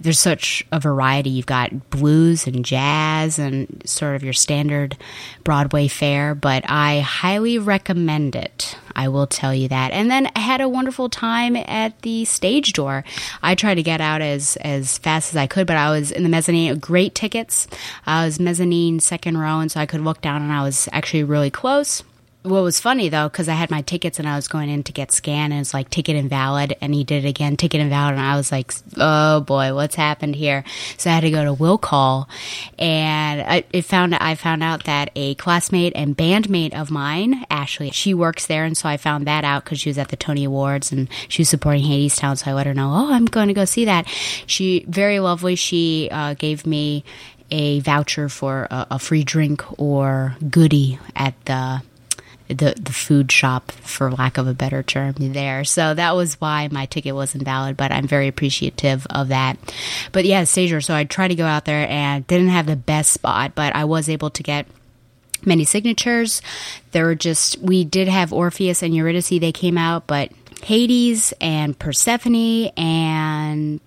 there's 0.00 0.18
such 0.18 0.64
a 0.72 0.80
variety. 0.80 1.30
You've 1.30 1.46
got 1.46 1.90
blues 1.90 2.46
and 2.46 2.64
jazz 2.64 3.38
and 3.38 3.82
sort 3.84 4.16
of 4.16 4.22
your 4.22 4.32
standard 4.32 4.96
Broadway 5.44 5.88
fare, 5.88 6.34
but 6.34 6.64
I 6.68 7.00
highly 7.00 7.58
recommend 7.58 8.34
it. 8.34 8.76
I 8.94 9.08
will 9.08 9.26
tell 9.26 9.54
you 9.54 9.68
that. 9.68 9.92
And 9.92 10.10
then 10.10 10.28
I 10.36 10.40
had 10.40 10.60
a 10.60 10.68
wonderful 10.68 11.08
time 11.08 11.56
at 11.56 12.00
the 12.02 12.24
stage 12.24 12.72
door. 12.72 13.04
I 13.42 13.54
tried 13.54 13.74
to 13.74 13.82
get 13.82 14.00
out 14.00 14.22
as 14.22 14.56
as 14.60 14.98
fast 14.98 15.32
as 15.32 15.36
I 15.36 15.46
could, 15.46 15.66
but 15.66 15.76
I 15.76 15.90
was 15.90 16.10
in 16.10 16.22
the 16.22 16.28
mezzanine. 16.28 16.78
Great 16.78 17.14
tickets. 17.14 17.66
I 18.06 18.24
was 18.24 18.38
mezzanine 18.38 19.00
second 19.00 19.38
row, 19.38 19.60
and 19.60 19.70
so 19.70 19.80
I 19.80 19.86
could 19.86 20.02
look 20.02 20.20
down, 20.20 20.42
and 20.42 20.52
I 20.52 20.62
was 20.62 20.88
actually 20.92 21.24
really 21.24 21.50
close. 21.50 22.02
What 22.44 22.64
was 22.64 22.80
funny 22.80 23.08
though, 23.08 23.28
because 23.28 23.48
I 23.48 23.54
had 23.54 23.70
my 23.70 23.82
tickets 23.82 24.18
and 24.18 24.28
I 24.28 24.34
was 24.34 24.48
going 24.48 24.68
in 24.68 24.82
to 24.84 24.92
get 24.92 25.12
scanned, 25.12 25.52
and 25.52 25.60
it's 25.60 25.72
like 25.72 25.90
ticket 25.90 26.16
invalid, 26.16 26.76
and 26.80 26.92
he 26.92 27.04
did 27.04 27.24
it 27.24 27.28
again, 27.28 27.56
ticket 27.56 27.80
invalid, 27.80 28.14
and 28.14 28.20
I 28.20 28.34
was 28.34 28.50
like, 28.50 28.74
oh 28.96 29.42
boy, 29.42 29.72
what's 29.76 29.94
happened 29.94 30.34
here? 30.34 30.64
So 30.98 31.08
I 31.08 31.14
had 31.14 31.20
to 31.20 31.30
go 31.30 31.44
to 31.44 31.52
will 31.52 31.78
call, 31.78 32.28
and 32.80 33.42
I 33.42 33.64
it 33.72 33.82
found 33.82 34.16
I 34.16 34.34
found 34.34 34.64
out 34.64 34.84
that 34.84 35.10
a 35.14 35.36
classmate 35.36 35.92
and 35.94 36.16
bandmate 36.16 36.74
of 36.74 36.90
mine, 36.90 37.46
Ashley, 37.48 37.90
she 37.90 38.12
works 38.12 38.46
there, 38.46 38.64
and 38.64 38.76
so 38.76 38.88
I 38.88 38.96
found 38.96 39.28
that 39.28 39.44
out 39.44 39.62
because 39.62 39.78
she 39.78 39.90
was 39.90 39.98
at 39.98 40.08
the 40.08 40.16
Tony 40.16 40.42
Awards 40.42 40.90
and 40.90 41.08
she 41.28 41.42
was 41.42 41.48
supporting 41.48 41.84
Hadestown, 41.84 42.36
so 42.36 42.50
I 42.50 42.54
let 42.54 42.66
her 42.66 42.74
know, 42.74 42.90
oh, 42.92 43.12
I'm 43.12 43.26
going 43.26 43.48
to 43.48 43.54
go 43.54 43.64
see 43.64 43.84
that. 43.84 44.08
She 44.46 44.84
very 44.88 45.20
lovely. 45.20 45.54
She 45.54 46.08
uh, 46.10 46.34
gave 46.34 46.66
me 46.66 47.04
a 47.52 47.78
voucher 47.80 48.28
for 48.28 48.66
a, 48.68 48.86
a 48.92 48.98
free 48.98 49.22
drink 49.22 49.62
or 49.78 50.36
goodie 50.50 50.98
at 51.14 51.34
the 51.44 51.82
the 52.48 52.74
the 52.80 52.92
food 52.92 53.30
shop 53.30 53.70
for 53.72 54.10
lack 54.10 54.38
of 54.38 54.46
a 54.46 54.54
better 54.54 54.82
term 54.82 55.14
there. 55.18 55.64
So 55.64 55.94
that 55.94 56.14
was 56.16 56.40
why 56.40 56.68
my 56.70 56.86
ticket 56.86 57.14
wasn't 57.14 57.44
valid 57.44 57.76
but 57.76 57.92
i'm 57.92 58.06
very 58.06 58.28
appreciative 58.28 59.06
of 59.10 59.28
that. 59.28 59.58
But 60.12 60.24
yeah 60.24 60.44
stager 60.44 60.80
so 60.80 60.94
i 60.94 61.04
tried 61.04 61.28
to 61.28 61.34
go 61.34 61.46
out 61.46 61.64
there 61.64 61.88
and 61.88 62.26
didn't 62.26 62.48
have 62.48 62.66
the 62.66 62.76
best 62.76 63.12
spot 63.12 63.54
but 63.54 63.74
i 63.74 63.84
was 63.84 64.08
able 64.08 64.30
to 64.30 64.42
get 64.42 64.66
many 65.44 65.64
signatures. 65.64 66.42
There 66.92 67.06
were 67.06 67.14
just 67.14 67.58
we 67.58 67.84
did 67.84 68.08
have 68.08 68.32
orpheus 68.32 68.82
and 68.82 68.94
eurydice 68.94 69.28
they 69.28 69.52
came 69.52 69.78
out 69.78 70.06
but 70.06 70.30
hades 70.62 71.32
and 71.40 71.78
persephone 71.78 72.66
and 72.76 73.80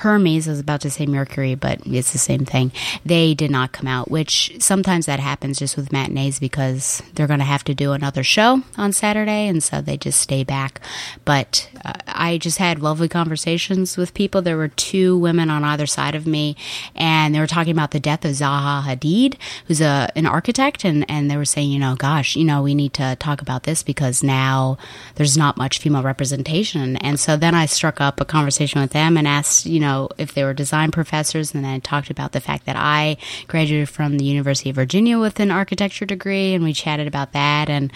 Hermes, 0.00 0.48
I 0.48 0.52
was 0.52 0.60
about 0.60 0.80
to 0.80 0.90
say 0.90 1.04
Mercury, 1.04 1.54
but 1.54 1.80
it's 1.84 2.12
the 2.12 2.18
same 2.18 2.46
thing. 2.46 2.72
They 3.04 3.34
did 3.34 3.50
not 3.50 3.72
come 3.72 3.86
out, 3.86 4.10
which 4.10 4.50
sometimes 4.58 5.04
that 5.04 5.20
happens 5.20 5.58
just 5.58 5.76
with 5.76 5.92
matinees 5.92 6.40
because 6.40 7.02
they're 7.12 7.26
going 7.26 7.40
to 7.40 7.44
have 7.44 7.64
to 7.64 7.74
do 7.74 7.92
another 7.92 8.24
show 8.24 8.62
on 8.78 8.94
Saturday, 8.94 9.46
and 9.46 9.62
so 9.62 9.82
they 9.82 9.98
just 9.98 10.18
stay 10.18 10.42
back. 10.42 10.80
But 11.26 11.68
uh, 11.84 11.92
I 12.08 12.38
just 12.38 12.56
had 12.56 12.80
lovely 12.80 13.08
conversations 13.08 13.98
with 13.98 14.14
people. 14.14 14.40
There 14.40 14.56
were 14.56 14.68
two 14.68 15.18
women 15.18 15.50
on 15.50 15.64
either 15.64 15.86
side 15.86 16.14
of 16.14 16.26
me, 16.26 16.56
and 16.94 17.34
they 17.34 17.40
were 17.40 17.46
talking 17.46 17.72
about 17.72 17.90
the 17.90 18.00
death 18.00 18.24
of 18.24 18.30
Zaha 18.30 18.82
Hadid, 18.82 19.36
who's 19.66 19.82
a 19.82 20.10
an 20.16 20.24
architect, 20.24 20.82
and 20.82 21.04
and 21.10 21.30
they 21.30 21.36
were 21.36 21.44
saying, 21.44 21.70
you 21.70 21.78
know, 21.78 21.94
gosh, 21.94 22.36
you 22.36 22.44
know, 22.44 22.62
we 22.62 22.74
need 22.74 22.94
to 22.94 23.16
talk 23.16 23.42
about 23.42 23.64
this 23.64 23.82
because 23.82 24.22
now 24.22 24.78
there's 25.16 25.36
not 25.36 25.58
much 25.58 25.78
female 25.78 26.02
representation, 26.02 26.96
and 26.96 27.20
so 27.20 27.36
then 27.36 27.54
I 27.54 27.66
struck 27.66 28.00
up 28.00 28.18
a 28.18 28.24
conversation 28.24 28.80
with 28.80 28.92
them 28.92 29.18
and 29.18 29.28
asked, 29.28 29.66
you 29.66 29.78
know 29.78 29.89
know, 29.90 30.08
if 30.18 30.34
they 30.34 30.44
were 30.44 30.54
design 30.54 30.90
professors, 30.90 31.54
and 31.54 31.64
then 31.64 31.72
I 31.72 31.78
talked 31.78 32.10
about 32.10 32.32
the 32.32 32.40
fact 32.40 32.66
that 32.66 32.76
I 32.76 33.16
graduated 33.46 33.88
from 33.88 34.18
the 34.18 34.24
University 34.24 34.70
of 34.70 34.76
Virginia 34.76 35.18
with 35.18 35.40
an 35.40 35.50
architecture 35.50 36.06
degree, 36.06 36.54
and 36.54 36.64
we 36.64 36.72
chatted 36.72 37.06
about 37.06 37.32
that. 37.32 37.68
And 37.68 37.92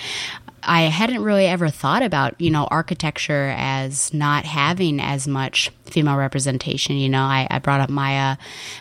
I 0.63 0.83
hadn't 0.83 1.23
really 1.23 1.47
ever 1.47 1.69
thought 1.69 2.03
about, 2.03 2.41
you 2.41 2.51
know, 2.51 2.65
architecture 2.71 3.55
as 3.57 4.15
not 4.15 4.45
having 4.45 5.01
as 5.01 5.29
much 5.29 5.71
female 5.85 6.17
representation. 6.17 6.97
You 6.97 7.09
know, 7.09 7.23
I, 7.23 7.47
I 7.51 7.59
brought 7.59 7.81
up 7.81 7.91
Maya, 7.91 8.37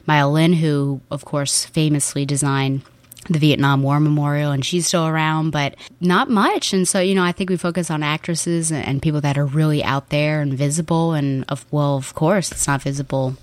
Maya 0.05 0.27
Lin, 0.27 0.53
who, 0.53 1.01
of 1.11 1.25
course, 1.25 1.65
famously 1.65 2.25
designed 2.25 2.83
the 3.29 3.39
Vietnam 3.39 3.83
War 3.83 3.99
Memorial, 3.99 4.51
and 4.51 4.65
she's 4.65 4.87
still 4.87 5.07
around, 5.07 5.51
but 5.51 5.75
not 5.99 6.29
much. 6.29 6.73
And 6.73 6.87
so, 6.87 6.99
you 6.99 7.15
know, 7.15 7.23
I 7.23 7.31
think 7.31 7.49
we 7.49 7.57
focus 7.57 7.89
on 7.89 8.03
actresses 8.03 8.71
and, 8.71 9.01
people 9.01 9.21
that 9.21 9.37
are 9.37 9.45
really 9.45 9.83
out 9.83 10.09
there 10.09 10.41
and 10.41 10.53
visible. 10.53 11.13
And 11.13 11.45
of, 11.49 11.65
well, 11.71 11.97
of 11.97 12.13
course, 12.13 12.51
it's 12.51 12.67
not 12.67 12.81
visible 12.81 13.35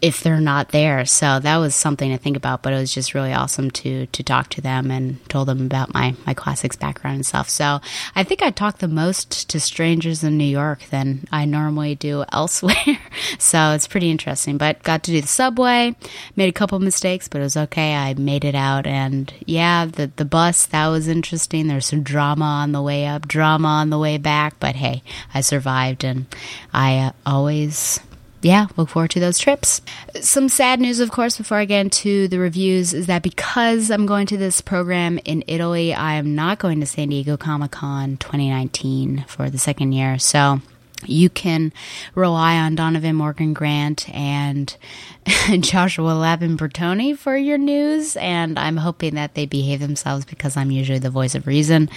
if 0.00 0.22
they're 0.22 0.40
not 0.40 0.68
there. 0.68 1.04
So 1.04 1.40
that 1.40 1.56
was 1.56 1.74
something 1.74 2.10
to 2.10 2.18
think 2.18 2.36
about, 2.36 2.62
but 2.62 2.72
it 2.72 2.76
was 2.76 2.94
just 2.94 3.14
really 3.14 3.32
awesome 3.32 3.70
to 3.72 4.06
to 4.06 4.22
talk 4.22 4.48
to 4.50 4.60
them 4.60 4.90
and 4.90 5.26
told 5.28 5.48
them 5.48 5.64
about 5.66 5.92
my 5.92 6.14
my 6.26 6.34
classics 6.34 6.76
background 6.76 7.16
and 7.16 7.26
stuff. 7.26 7.48
So 7.48 7.80
I 8.14 8.22
think 8.22 8.42
I 8.42 8.50
talked 8.50 8.78
the 8.78 8.88
most 8.88 9.48
to 9.50 9.60
strangers 9.60 10.22
in 10.22 10.38
New 10.38 10.44
York 10.44 10.84
than 10.90 11.26
I 11.32 11.44
normally 11.44 11.94
do 11.94 12.24
elsewhere. 12.32 12.98
so 13.38 13.72
it's 13.72 13.88
pretty 13.88 14.10
interesting. 14.10 14.58
But 14.58 14.82
got 14.82 15.02
to 15.04 15.10
do 15.10 15.20
the 15.20 15.26
subway, 15.26 15.96
made 16.36 16.48
a 16.48 16.52
couple 16.52 16.78
mistakes, 16.78 17.28
but 17.28 17.40
it 17.40 17.44
was 17.44 17.56
okay. 17.56 17.94
I 17.94 18.14
made 18.14 18.44
it 18.44 18.54
out 18.54 18.86
and 18.86 19.32
yeah, 19.46 19.86
the 19.86 20.10
the 20.16 20.24
bus 20.24 20.66
that 20.66 20.86
was 20.88 21.08
interesting. 21.08 21.66
There's 21.66 21.86
some 21.86 22.02
drama 22.02 22.44
on 22.44 22.72
the 22.72 22.82
way 22.82 23.06
up, 23.06 23.26
drama 23.26 23.68
on 23.68 23.90
the 23.90 23.98
way 23.98 24.18
back, 24.18 24.54
but 24.60 24.76
hey, 24.76 25.02
I 25.34 25.40
survived 25.40 26.04
and 26.04 26.26
I 26.72 26.98
uh, 26.98 27.12
always 27.26 28.00
yeah, 28.42 28.66
look 28.76 28.88
forward 28.88 29.10
to 29.12 29.20
those 29.20 29.38
trips. 29.38 29.80
Some 30.20 30.48
sad 30.48 30.80
news, 30.80 31.00
of 31.00 31.10
course, 31.10 31.36
before 31.36 31.58
I 31.58 31.64
get 31.64 31.80
into 31.80 32.28
the 32.28 32.38
reviews, 32.38 32.94
is 32.94 33.06
that 33.06 33.22
because 33.22 33.90
I'm 33.90 34.06
going 34.06 34.26
to 34.26 34.36
this 34.36 34.60
program 34.60 35.18
in 35.24 35.42
Italy, 35.46 35.92
I 35.92 36.14
am 36.14 36.34
not 36.34 36.58
going 36.58 36.80
to 36.80 36.86
San 36.86 37.08
Diego 37.08 37.36
Comic 37.36 37.72
Con 37.72 38.16
2019 38.16 39.24
for 39.26 39.50
the 39.50 39.58
second 39.58 39.92
year. 39.92 40.18
So 40.18 40.60
you 41.04 41.30
can 41.30 41.72
rely 42.14 42.58
on 42.58 42.74
Donovan 42.74 43.16
Morgan 43.16 43.54
Grant 43.54 44.08
and 44.10 44.76
Joshua 45.60 46.10
Lapin-Bertone 46.12 47.16
for 47.16 47.36
your 47.36 47.58
news, 47.58 48.16
and 48.16 48.58
I'm 48.58 48.76
hoping 48.76 49.14
that 49.14 49.34
they 49.34 49.46
behave 49.46 49.80
themselves 49.80 50.24
because 50.24 50.56
I'm 50.56 50.70
usually 50.70 50.98
the 50.98 51.10
voice 51.10 51.34
of 51.34 51.46
reason, 51.46 51.88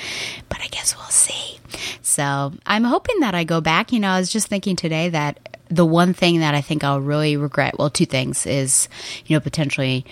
but 0.49 0.59
I 0.61 0.67
guess 0.67 0.95
we'll 0.95 1.05
see. 1.05 1.59
So 2.01 2.53
I'm 2.65 2.83
hoping 2.83 3.21
that 3.21 3.33
I 3.33 3.43
go 3.43 3.61
back. 3.61 3.91
You 3.91 3.99
know, 3.99 4.09
I 4.09 4.19
was 4.19 4.31
just 4.31 4.47
thinking 4.47 4.75
today 4.75 5.09
that 5.09 5.60
the 5.71 5.85
one 5.85 6.13
thing 6.13 6.39
that 6.39 6.53
I 6.53 6.61
think 6.61 6.83
I'll 6.83 7.01
really 7.01 7.37
regret, 7.37 7.79
well, 7.79 7.89
two 7.89 8.05
things 8.05 8.45
is, 8.45 8.89
you 9.25 9.35
know, 9.35 9.39
potentially 9.39 10.05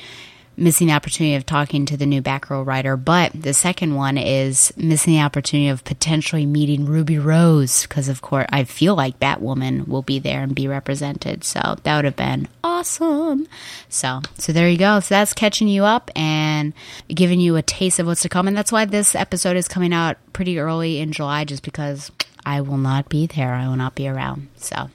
missing 0.59 0.87
the 0.87 0.93
opportunity 0.93 1.35
of 1.35 1.45
talking 1.45 1.85
to 1.85 1.95
the 1.95 2.05
new 2.05 2.21
Batgirl 2.21 2.65
writer, 2.65 2.97
but 2.97 3.31
the 3.33 3.53
second 3.53 3.95
one 3.95 4.17
is 4.17 4.73
missing 4.75 5.13
the 5.13 5.21
opportunity 5.21 5.69
of 5.69 5.83
potentially 5.85 6.45
meeting 6.45 6.85
Ruby 6.85 7.17
Rose 7.17 7.83
because, 7.83 8.09
of 8.09 8.21
course, 8.21 8.45
I 8.49 8.65
feel 8.65 8.95
like 8.95 9.19
Batwoman 9.19 9.87
will 9.87 10.01
be 10.01 10.19
there 10.19 10.43
and 10.43 10.53
be 10.53 10.67
represented. 10.67 11.43
So 11.43 11.77
that 11.83 11.95
would 11.95 12.05
have 12.05 12.15
been 12.15 12.47
awesome. 12.63 13.47
So, 13.87 14.21
so 14.37 14.51
there 14.51 14.69
you 14.69 14.77
go. 14.77 14.99
So 14.99 15.15
that's 15.15 15.33
catching 15.33 15.69
you 15.69 15.85
up 15.85 16.11
and 16.15 16.73
giving 17.07 17.39
you 17.39 17.55
a 17.55 17.61
taste 17.61 17.99
of 17.99 18.07
what's 18.07 18.21
to 18.21 18.29
come, 18.29 18.47
and 18.47 18.57
that's 18.57 18.71
why 18.71 18.85
this 18.85 19.15
episode 19.15 19.55
is 19.55 19.67
coming 19.67 19.93
out 19.93 20.17
pretty 20.33 20.59
early 20.59 20.99
in 20.99 21.13
July, 21.13 21.45
just 21.45 21.63
because 21.63 22.11
I 22.45 22.61
will 22.61 22.77
not 22.77 23.07
be 23.09 23.27
there. 23.27 23.53
I 23.53 23.67
will 23.67 23.77
not 23.77 23.95
be 23.95 24.07
around. 24.07 24.49
So. 24.57 24.89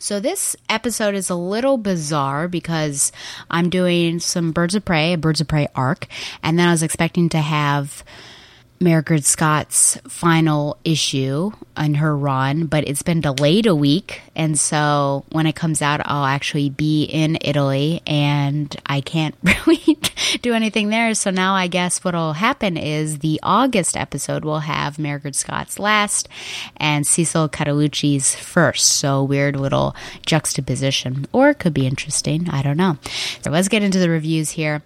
So, 0.00 0.20
this 0.20 0.54
episode 0.68 1.16
is 1.16 1.28
a 1.28 1.34
little 1.34 1.76
bizarre 1.76 2.46
because 2.46 3.10
I'm 3.50 3.68
doing 3.68 4.20
some 4.20 4.52
Birds 4.52 4.76
of 4.76 4.84
Prey, 4.84 5.12
a 5.12 5.18
Birds 5.18 5.40
of 5.40 5.48
Prey 5.48 5.66
arc, 5.74 6.06
and 6.40 6.56
then 6.56 6.68
I 6.68 6.70
was 6.70 6.84
expecting 6.84 7.28
to 7.30 7.38
have 7.38 8.04
Mairghread 8.80 9.24
Scott's 9.24 9.98
final 10.06 10.76
issue 10.84 11.50
in 11.76 11.94
her 11.94 12.16
run, 12.16 12.66
but 12.66 12.86
it's 12.86 13.02
been 13.02 13.20
delayed 13.20 13.66
a 13.66 13.74
week. 13.74 14.22
And 14.36 14.58
so 14.58 15.24
when 15.30 15.46
it 15.46 15.56
comes 15.56 15.82
out, 15.82 16.00
I'll 16.04 16.24
actually 16.24 16.70
be 16.70 17.02
in 17.04 17.38
Italy 17.40 18.02
and 18.06 18.74
I 18.86 19.00
can't 19.00 19.34
really 19.42 19.98
do 20.42 20.54
anything 20.54 20.90
there. 20.90 21.14
So 21.14 21.30
now 21.30 21.54
I 21.54 21.66
guess 21.66 22.04
what'll 22.04 22.34
happen 22.34 22.76
is 22.76 23.18
the 23.18 23.40
August 23.42 23.96
episode 23.96 24.44
will 24.44 24.60
have 24.60 24.96
Mairghread 24.96 25.34
Scott's 25.34 25.80
last 25.80 26.28
and 26.76 27.04
Cecil 27.04 27.48
Castellucci's 27.48 28.36
first. 28.36 28.86
So 28.86 29.24
weird 29.24 29.56
little 29.56 29.96
juxtaposition. 30.24 31.26
Or 31.32 31.50
it 31.50 31.58
could 31.58 31.74
be 31.74 31.86
interesting. 31.86 32.48
I 32.48 32.62
don't 32.62 32.76
know. 32.76 32.98
So 33.42 33.50
let's 33.50 33.68
get 33.68 33.82
into 33.82 33.98
the 33.98 34.10
reviews 34.10 34.50
here. 34.50 34.82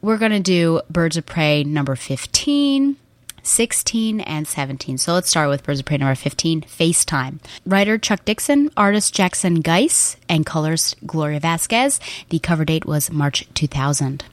We're 0.00 0.18
going 0.18 0.32
to 0.32 0.40
do 0.40 0.80
Birds 0.90 1.16
of 1.16 1.26
Prey 1.26 1.64
number 1.64 1.96
15 1.96 2.96
16, 3.44 4.20
and 4.20 4.48
17. 4.48 4.98
So 4.98 5.14
let's 5.14 5.30
start 5.30 5.48
with 5.48 5.62
Birds 5.62 5.80
of 5.80 5.86
Prey 5.86 5.98
number 5.98 6.14
15, 6.14 6.62
FaceTime. 6.62 7.38
Writer 7.64 7.98
Chuck 7.98 8.24
Dixon, 8.24 8.70
artist 8.76 9.14
Jackson 9.14 9.60
Guice, 9.60 10.16
and 10.28 10.44
colorist 10.44 10.96
Gloria 11.06 11.40
Vasquez. 11.40 12.00
The 12.30 12.40
cover 12.40 12.64
date 12.64 12.86
was 12.86 13.12
March 13.12 13.46
2000. 13.54 14.24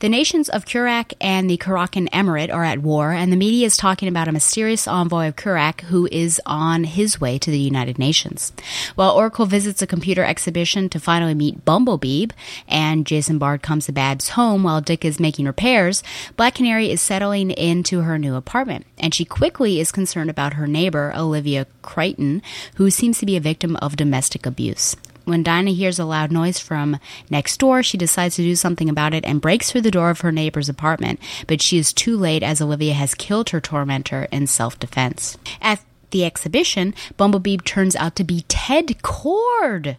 The 0.00 0.08
nations 0.08 0.48
of 0.48 0.64
Qurac 0.64 1.12
and 1.20 1.48
the 1.48 1.56
Kurakan 1.56 2.08
Emirate 2.10 2.52
are 2.52 2.64
at 2.64 2.80
war, 2.80 3.12
and 3.12 3.32
the 3.32 3.36
media 3.36 3.66
is 3.66 3.76
talking 3.76 4.08
about 4.08 4.28
a 4.28 4.32
mysterious 4.32 4.88
envoy 4.88 5.28
of 5.28 5.36
Qurac 5.36 5.82
who 5.82 6.08
is 6.10 6.40
on 6.46 6.84
his 6.84 7.20
way 7.20 7.38
to 7.38 7.50
the 7.50 7.58
United 7.58 7.98
Nations. 7.98 8.52
While 8.94 9.12
Oracle 9.12 9.46
visits 9.46 9.82
a 9.82 9.86
computer 9.86 10.24
exhibition 10.24 10.88
to 10.90 11.00
finally 11.00 11.34
meet 11.34 11.64
Bumblebee, 11.64 12.26
and 12.68 13.06
Jason 13.06 13.38
Bard 13.38 13.62
comes 13.62 13.86
to 13.86 13.92
Babs' 13.92 14.30
home 14.30 14.62
while 14.62 14.80
Dick 14.80 15.04
is 15.04 15.20
making 15.20 15.46
repairs, 15.46 16.02
Black 16.36 16.54
Canary 16.54 16.90
is 16.90 17.00
settling 17.00 17.50
into 17.50 18.00
her 18.00 18.18
new 18.18 18.34
apartment, 18.34 18.86
and 18.98 19.14
she 19.14 19.24
quickly 19.24 19.80
is 19.80 19.92
concerned 19.92 20.30
about 20.30 20.54
her 20.54 20.66
neighbor, 20.66 21.12
Olivia 21.14 21.66
Crichton, 21.82 22.42
who 22.76 22.90
seems 22.90 23.18
to 23.18 23.26
be 23.26 23.36
a 23.36 23.40
victim 23.40 23.76
of 23.76 23.96
domestic 23.96 24.46
abuse. 24.46 24.96
When 25.30 25.44
Dinah 25.44 25.70
hears 25.70 26.00
a 26.00 26.04
loud 26.04 26.32
noise 26.32 26.58
from 26.58 26.98
next 27.30 27.58
door, 27.58 27.84
she 27.84 27.96
decides 27.96 28.34
to 28.34 28.42
do 28.42 28.56
something 28.56 28.88
about 28.88 29.14
it 29.14 29.24
and 29.24 29.40
breaks 29.40 29.70
through 29.70 29.82
the 29.82 29.90
door 29.92 30.10
of 30.10 30.22
her 30.22 30.32
neighbor's 30.32 30.68
apartment, 30.68 31.20
but 31.46 31.62
she 31.62 31.78
is 31.78 31.92
too 31.92 32.16
late 32.16 32.42
as 32.42 32.60
Olivia 32.60 32.94
has 32.94 33.14
killed 33.14 33.50
her 33.50 33.60
tormentor 33.60 34.26
in 34.32 34.48
self 34.48 34.76
defense. 34.80 35.38
At 35.62 35.84
the 36.10 36.24
exhibition, 36.24 36.94
Bumblebee 37.16 37.58
turns 37.58 37.94
out 37.94 38.16
to 38.16 38.24
be 38.24 38.44
Ted 38.48 38.88
Kord. 39.04 39.98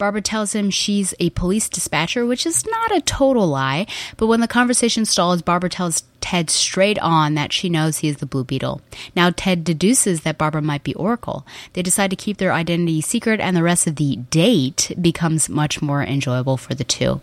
Barbara 0.00 0.22
tells 0.22 0.52
him 0.52 0.70
she's 0.70 1.14
a 1.20 1.30
police 1.30 1.68
dispatcher, 1.68 2.26
which 2.26 2.44
is 2.44 2.66
not 2.66 2.96
a 2.96 3.02
total 3.02 3.46
lie, 3.46 3.86
but 4.16 4.26
when 4.26 4.40
the 4.40 4.48
conversation 4.48 5.04
stalls, 5.04 5.42
Barbara 5.42 5.70
tells 5.70 6.02
Ted 6.30 6.48
straight 6.48 6.96
on 7.00 7.34
that 7.34 7.52
she 7.52 7.68
knows 7.68 7.98
he 7.98 8.08
is 8.08 8.18
the 8.18 8.24
Blue 8.24 8.44
Beetle. 8.44 8.80
Now 9.16 9.32
Ted 9.34 9.64
deduces 9.64 10.20
that 10.20 10.38
Barbara 10.38 10.62
might 10.62 10.84
be 10.84 10.94
Oracle. 10.94 11.44
They 11.72 11.82
decide 11.82 12.10
to 12.10 12.16
keep 12.16 12.36
their 12.36 12.52
identity 12.52 13.00
secret, 13.00 13.40
and 13.40 13.56
the 13.56 13.64
rest 13.64 13.88
of 13.88 13.96
the 13.96 14.14
date 14.14 14.92
becomes 15.02 15.48
much 15.48 15.82
more 15.82 16.04
enjoyable 16.04 16.56
for 16.56 16.72
the 16.72 16.84
two. 16.84 17.20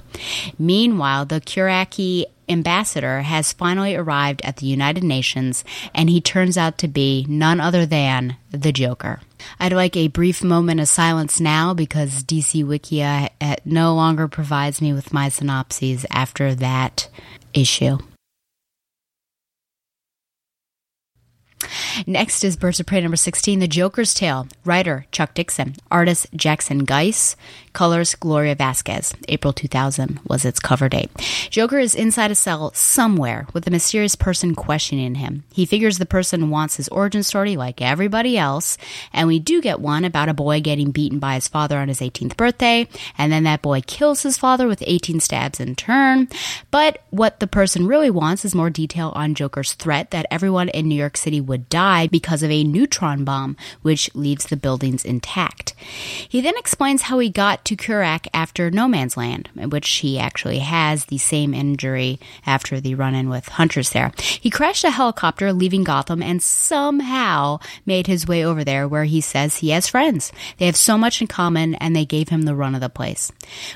Meanwhile, 0.60 1.24
the 1.28 1.40
Quraci 1.40 2.26
ambassador 2.50 3.22
has 3.22 3.54
finally 3.54 3.96
arrived 3.96 4.42
at 4.44 4.58
the 4.58 4.66
United 4.66 5.06
Nations, 5.06 5.64
and 5.96 6.10
he 6.10 6.20
turns 6.20 6.58
out 6.58 6.78
to 6.80 6.90
be 6.90 7.26
none 7.30 7.62
other 7.62 7.86
than 7.86 8.36
the 8.52 8.74
Joker. 8.74 9.22
I'd 9.58 9.72
like 9.72 9.96
a 9.96 10.10
brief 10.10 10.44
moment 10.44 10.82
of 10.82 10.90
silence 10.90 11.40
now 11.40 11.74
because 11.74 12.26
DC 12.26 12.66
Wikia 12.66 13.30
uh, 13.40 13.56
no 13.64 13.96
longer 13.96 14.28
provides 14.28 14.82
me 14.82 14.92
with 14.92 15.14
my 15.14 15.30
synopses 15.30 16.06
after 16.12 16.54
that 16.56 17.08
issue. 17.54 18.00
Next 22.06 22.44
is 22.44 22.56
Birds 22.56 22.80
of 22.80 22.86
Prey 22.86 23.02
number 23.02 23.18
16, 23.18 23.60
The 23.60 23.68
Joker's 23.68 24.14
Tale. 24.14 24.48
Writer 24.64 25.06
Chuck 25.12 25.34
Dixon. 25.34 25.76
Artist 25.90 26.28
Jackson 26.36 26.80
Guice. 26.80 27.36
Colors 27.74 28.16
Gloria 28.16 28.56
Vasquez. 28.56 29.14
April 29.28 29.54
2000 29.54 30.20
was 30.28 30.46
its 30.46 30.60
cover 30.60 30.90
date. 30.90 31.12
Joker 31.50 31.78
is 31.78 31.94
inside 31.94 32.32
a 32.32 32.36
cell 32.36 32.72
somewhere 32.74 33.48
with 33.54 33.68
a 33.68 33.72
mysterious 33.72 34.16
person 34.16 34.56
questioning 34.56 35.16
him. 35.16 35.44
He 35.54 35.66
figures 35.66 35.98
the 35.98 36.06
person 36.08 36.50
wants 36.50 36.78
his 36.78 36.88
origin 36.90 37.22
story 37.22 37.56
like 37.56 37.82
everybody 37.82 38.38
else, 38.38 38.80
and 39.14 39.28
we 39.28 39.38
do 39.38 39.62
get 39.62 39.80
one 39.80 40.06
about 40.06 40.28
a 40.28 40.34
boy 40.34 40.60
getting 40.60 40.90
beaten 40.90 41.20
by 41.20 41.36
his 41.36 41.48
father 41.48 41.78
on 41.78 41.88
his 41.88 42.00
18th 42.00 42.36
birthday, 42.36 42.88
and 43.16 43.32
then 43.32 43.44
that 43.44 43.62
boy 43.62 43.82
kills 43.82 44.24
his 44.24 44.38
father 44.38 44.68
with 44.68 44.84
18 44.86 45.20
stabs 45.20 45.60
in 45.60 45.76
turn. 45.76 46.30
But 46.72 47.04
what 47.12 47.40
the 47.40 47.48
person 47.48 47.86
really 47.86 48.10
wants 48.10 48.44
is 48.44 48.56
more 48.56 48.72
detail 48.72 49.14
on 49.16 49.36
Joker's 49.36 49.74
threat 49.74 50.10
that 50.12 50.26
everyone 50.32 50.70
in 50.70 50.88
New 50.88 50.96
York 50.96 51.16
City 51.16 51.40
would 51.40 51.70
die 51.70 51.87
because 52.12 52.44
of 52.44 52.52
a 52.52 52.64
neutron 52.64 53.24
bomb, 53.24 53.56
which 53.82 54.14
leaves 54.14 54.46
the 54.46 54.58
buildings 54.58 55.06
intact. 55.06 55.74
He 56.28 56.42
then 56.42 56.58
explains 56.58 57.04
how 57.04 57.20
he 57.20 57.30
got 57.30 57.64
to 57.66 57.76
Qurac 57.76 58.28
after 58.34 58.70
No 58.70 58.88
Man's 58.88 59.16
Land, 59.16 59.50
in 59.56 59.70
which 59.70 59.90
he 59.90 60.20
actually 60.20 60.60
has 60.60 61.06
the 61.06 61.18
same 61.18 61.54
injury 61.54 62.20
after 62.46 62.82
the 62.82 62.96
run 62.96 63.16
in 63.16 63.30
with 63.30 63.48
hunters 63.48 63.92
there. 63.92 64.12
He 64.18 64.50
crashed 64.50 64.84
a 64.84 64.92
helicopter 64.92 65.54
leaving 65.54 65.84
Gotham 65.84 66.22
and 66.22 66.44
somehow 66.44 67.60
made 67.86 68.08
his 68.08 68.28
way 68.28 68.44
over 68.44 68.64
there 68.64 68.88
where 68.88 69.06
he 69.06 69.22
says 69.22 69.58
he 69.58 69.70
has 69.70 69.88
friends. 69.88 70.32
They 70.58 70.66
have 70.66 70.76
so 70.76 70.98
much 70.98 71.22
in 71.22 71.28
common 71.28 71.76
and 71.76 71.96
they 71.96 72.06
gave 72.06 72.30
him 72.30 72.44
the 72.44 72.56
run 72.56 72.76
of 72.76 72.82
the 72.82 72.90
place. 72.90 73.32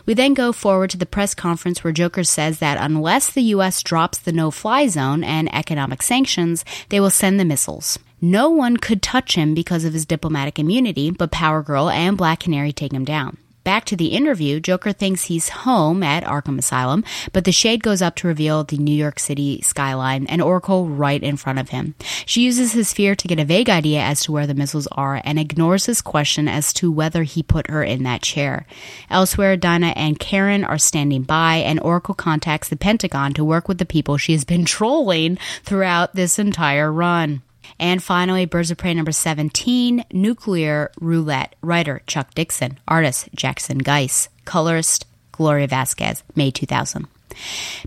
We 0.06 0.14
then 0.14 0.34
go 0.34 0.52
forward 0.52 0.90
to 0.92 0.98
the 0.98 1.06
press 1.06 1.34
conference 1.34 1.84
where 1.84 1.94
Joker 1.94 2.24
says 2.24 2.60
that 2.60 2.78
unless 2.80 3.32
the 3.32 3.44
U.S. 3.56 3.82
drops 3.84 4.18
the 4.18 4.32
no 4.32 4.52
fly 4.52 4.88
zone 4.88 5.24
and 5.24 5.54
economic 5.54 6.02
sanctions, 6.02 6.66
they 6.90 7.00
will 7.00 7.10
send 7.10 7.40
the 7.40 7.46
missiles. 7.46 8.00
No 8.24 8.52
one 8.52 8.78
could 8.78 9.02
touch 9.02 9.34
him 9.34 9.56
because 9.56 9.84
of 9.84 9.94
his 9.94 10.06
diplomatic 10.06 10.60
immunity, 10.60 11.10
but 11.10 11.32
Power 11.32 11.64
Girl 11.64 11.90
and 11.90 12.16
Black 12.16 12.42
Canary 12.42 12.72
take 12.72 12.94
him 12.94 13.04
down. 13.04 13.38
Back 13.64 13.86
to 13.86 13.96
the 13.96 14.08
interview, 14.08 14.60
Joker 14.60 14.92
thinks 14.92 15.26
he's 15.26 15.50
home 15.50 16.04
at 16.04 16.24
Arkham 16.24 16.60
Asylum, 16.60 17.04
but 17.34 17.46
the 17.46 17.52
shade 17.52 17.82
goes 17.82 18.02
up 18.02 18.16
to 18.18 18.28
reveal 18.28 18.64
the 18.64 18.78
New 18.78 18.94
York 18.94 19.20
City 19.20 19.62
skyline 19.62 20.28
and 20.28 20.42
Oracle 20.42 20.88
right 20.88 21.22
in 21.22 21.38
front 21.38 21.58
of 21.58 21.70
him. 21.70 21.94
She 22.28 22.42
uses 22.42 22.74
his 22.74 22.94
fear 22.94 23.16
to 23.16 23.28
get 23.28 23.40
a 23.40 23.46
vague 23.46 23.70
idea 23.70 24.02
as 24.02 24.24
to 24.24 24.32
where 24.32 24.48
the 24.48 24.56
missiles 24.56 24.88
are 24.92 25.22
and 25.24 25.40
ignores 25.40 25.88
his 25.88 26.02
question 26.02 26.48
as 26.48 26.74
to 26.74 26.92
whether 26.92 27.24
he 27.24 27.42
put 27.42 27.70
her 27.70 27.84
in 27.84 28.02
that 28.04 28.24
chair. 28.24 28.66
Elsewhere, 29.12 29.58
Dinah 29.58 29.94
and 29.96 30.20
Karen 30.20 30.64
are 30.64 30.80
standing 30.80 31.22
by, 31.22 31.58
and 31.58 31.80
Oracle 31.80 32.16
contacts 32.16 32.70
the 32.70 32.76
Pentagon 32.76 33.34
to 33.34 33.46
work 33.46 33.68
with 33.68 33.80
the 33.80 33.86
people 33.86 34.18
she 34.18 34.34
has 34.34 34.44
been 34.44 34.66
trolling 34.78 35.38
throughout 35.64 36.16
this 36.16 36.40
entire 36.40 36.92
run. 36.92 37.44
And 37.82 38.02
finally, 38.02 38.46
Birds 38.46 38.70
of 38.70 38.78
Prey 38.78 38.94
number 38.94 39.12
17, 39.12 40.06
Nuclear 40.14 40.92
Roulette. 41.02 41.56
Writer 41.62 42.04
Chuck 42.06 42.34
Dixon. 42.36 42.80
Artist 42.88 43.30
Jackson 43.36 43.80
Guice. 43.80 44.30
Colorist 44.46 45.08
Gloria 45.32 45.68
Vasquez. 45.68 46.24
May 46.36 46.52
2000. 46.52 47.08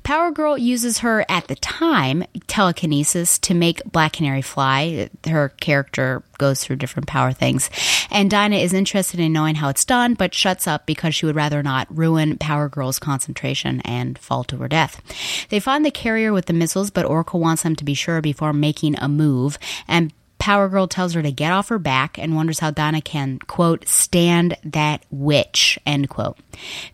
Power 0.02 0.30
Girl 0.30 0.58
uses 0.58 0.98
her 0.98 1.24
at 1.28 1.48
the 1.48 1.54
time 1.56 2.24
telekinesis 2.46 3.38
to 3.40 3.54
make 3.54 3.84
Black 3.84 4.14
Canary 4.14 4.42
fly. 4.42 5.08
Her 5.26 5.50
character 5.60 6.22
goes 6.38 6.62
through 6.62 6.76
different 6.76 7.08
power 7.08 7.32
things. 7.32 7.70
And 8.10 8.30
Dinah 8.30 8.56
is 8.56 8.72
interested 8.72 9.20
in 9.20 9.32
knowing 9.32 9.56
how 9.56 9.68
it's 9.68 9.84
done, 9.84 10.14
but 10.14 10.34
shuts 10.34 10.66
up 10.66 10.86
because 10.86 11.14
she 11.14 11.26
would 11.26 11.36
rather 11.36 11.62
not 11.62 11.86
ruin 11.96 12.38
Power 12.38 12.68
Girl's 12.68 12.98
concentration 12.98 13.80
and 13.82 14.18
fall 14.18 14.44
to 14.44 14.56
her 14.58 14.68
death. 14.68 15.00
They 15.48 15.60
find 15.60 15.84
the 15.84 15.90
carrier 15.90 16.32
with 16.32 16.46
the 16.46 16.52
missiles, 16.52 16.90
but 16.90 17.06
Oracle 17.06 17.40
wants 17.40 17.62
them 17.62 17.76
to 17.76 17.84
be 17.84 17.94
sure 17.94 18.20
before 18.20 18.52
making 18.52 18.98
a 18.98 19.08
move. 19.08 19.58
And 19.88 20.12
Power 20.44 20.68
Girl 20.68 20.86
tells 20.86 21.14
her 21.14 21.22
to 21.22 21.32
get 21.32 21.52
off 21.52 21.70
her 21.70 21.78
back 21.78 22.18
and 22.18 22.36
wonders 22.36 22.58
how 22.58 22.70
Donna 22.70 23.00
can, 23.00 23.38
quote, 23.38 23.88
stand 23.88 24.58
that 24.62 25.02
witch, 25.10 25.78
end 25.86 26.10
quote. 26.10 26.36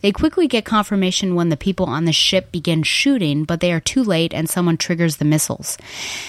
They 0.03 0.13
quickly 0.13 0.47
get 0.47 0.65
confirmation 0.65 1.35
when 1.35 1.49
the 1.49 1.57
people 1.57 1.87
on 1.87 2.05
the 2.05 2.13
ship 2.13 2.53
begin 2.53 2.85
shooting, 2.85 3.43
but 3.43 3.59
they 3.59 3.73
are 3.73 3.81
too 3.81 4.05
late 4.05 4.33
and 4.33 4.49
someone 4.49 4.77
triggers 4.77 5.17
the 5.17 5.25
missiles. 5.25 5.77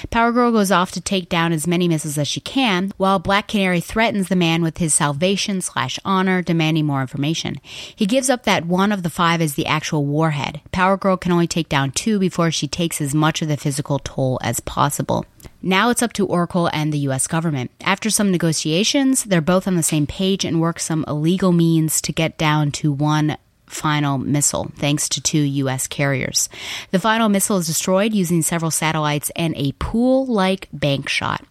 Power 0.09 0.31
Girl 0.31 0.51
goes 0.51 0.71
off 0.71 0.89
to 0.93 0.99
take 0.99 1.29
down 1.29 1.53
as 1.53 1.67
many 1.67 1.87
missiles 1.87 2.17
as 2.17 2.27
she 2.27 2.39
can, 2.39 2.91
while 2.97 3.19
Black 3.19 3.47
Canary 3.49 3.81
threatens 3.81 4.27
the 4.27 4.35
man 4.35 4.63
with 4.63 4.79
his 4.79 4.95
salvation 4.95 5.61
slash 5.61 5.99
honor, 6.03 6.41
demanding 6.41 6.87
more 6.87 7.01
information. 7.01 7.57
He 7.95 8.07
gives 8.07 8.31
up 8.31 8.45
that 8.45 8.65
one 8.65 8.91
of 8.91 9.03
the 9.03 9.11
five 9.11 9.41
is 9.41 9.53
the 9.53 9.67
actual 9.67 10.07
warhead. 10.07 10.59
Power 10.71 10.97
Girl 10.97 11.17
can 11.17 11.31
only 11.31 11.45
take 11.45 11.69
down 11.69 11.91
two 11.91 12.17
before 12.17 12.49
she 12.49 12.67
takes 12.67 12.99
as 12.99 13.13
much 13.13 13.43
of 13.43 13.47
the 13.47 13.57
physical 13.57 13.99
toll 13.99 14.39
as 14.41 14.59
possible. 14.59 15.27
Now 15.61 15.89
it's 15.89 16.01
up 16.01 16.13
to 16.13 16.25
Oracle 16.25 16.69
and 16.73 16.91
the 16.91 16.99
US 17.09 17.27
government. 17.27 17.71
After 17.81 18.09
some 18.09 18.31
negotiations, 18.31 19.23
they're 19.23 19.41
both 19.41 19.67
on 19.67 19.75
the 19.75 19.83
same 19.83 20.07
page 20.07 20.45
and 20.45 20.61
work 20.61 20.79
some 20.79 21.05
illegal 21.07 21.51
means 21.51 22.01
to 22.01 22.11
get 22.11 22.37
down 22.37 22.71
to 22.73 22.91
one 22.91 23.37
final 23.71 24.17
missile, 24.17 24.71
thanks 24.75 25.07
to 25.09 25.21
two 25.21 25.39
U.S. 25.39 25.87
carriers. 25.87 26.49
The 26.91 26.99
final 26.99 27.29
missile 27.29 27.57
is 27.57 27.67
destroyed 27.67 28.13
using 28.13 28.41
several 28.41 28.71
satellites 28.71 29.31
and 29.35 29.55
a 29.55 29.71
pool 29.73 30.25
like 30.25 30.67
bank 30.73 31.07
shot. 31.07 31.45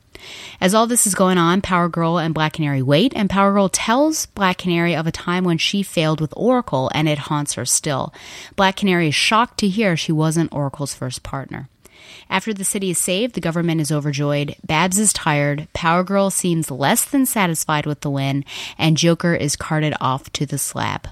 As 0.60 0.74
all 0.74 0.86
this 0.86 1.06
is 1.06 1.14
going 1.14 1.38
on, 1.38 1.62
Power 1.62 1.88
Girl 1.88 2.18
and 2.18 2.34
Black 2.34 2.52
Canary 2.52 2.82
wait, 2.82 3.14
and 3.16 3.30
Power 3.30 3.52
Girl 3.52 3.70
tells 3.70 4.26
Black 4.26 4.58
Canary 4.58 4.94
of 4.94 5.06
a 5.06 5.12
time 5.12 5.44
when 5.44 5.56
she 5.56 5.82
failed 5.82 6.20
with 6.20 6.34
Oracle 6.36 6.90
and 6.94 7.08
it 7.08 7.18
haunts 7.18 7.54
her 7.54 7.64
still. 7.64 8.12
Black 8.54 8.76
Canary 8.76 9.08
is 9.08 9.14
shocked 9.14 9.58
to 9.60 9.68
hear 9.68 9.96
she 9.96 10.12
wasn't 10.12 10.52
Oracle's 10.52 10.92
first 10.92 11.22
partner. 11.22 11.69
After 12.30 12.54
the 12.54 12.64
city 12.64 12.90
is 12.90 12.98
saved, 12.98 13.34
the 13.34 13.40
government 13.40 13.80
is 13.80 13.90
overjoyed. 13.90 14.54
Babs 14.64 15.00
is 15.00 15.12
tired. 15.12 15.66
Power 15.74 16.04
Girl 16.04 16.30
seems 16.30 16.70
less 16.70 17.04
than 17.04 17.26
satisfied 17.26 17.86
with 17.86 18.02
the 18.02 18.10
win, 18.10 18.44
and 18.78 18.96
Joker 18.96 19.34
is 19.34 19.56
carted 19.56 19.94
off 20.00 20.30
to 20.34 20.46
the 20.46 20.56
slab. 20.56 21.08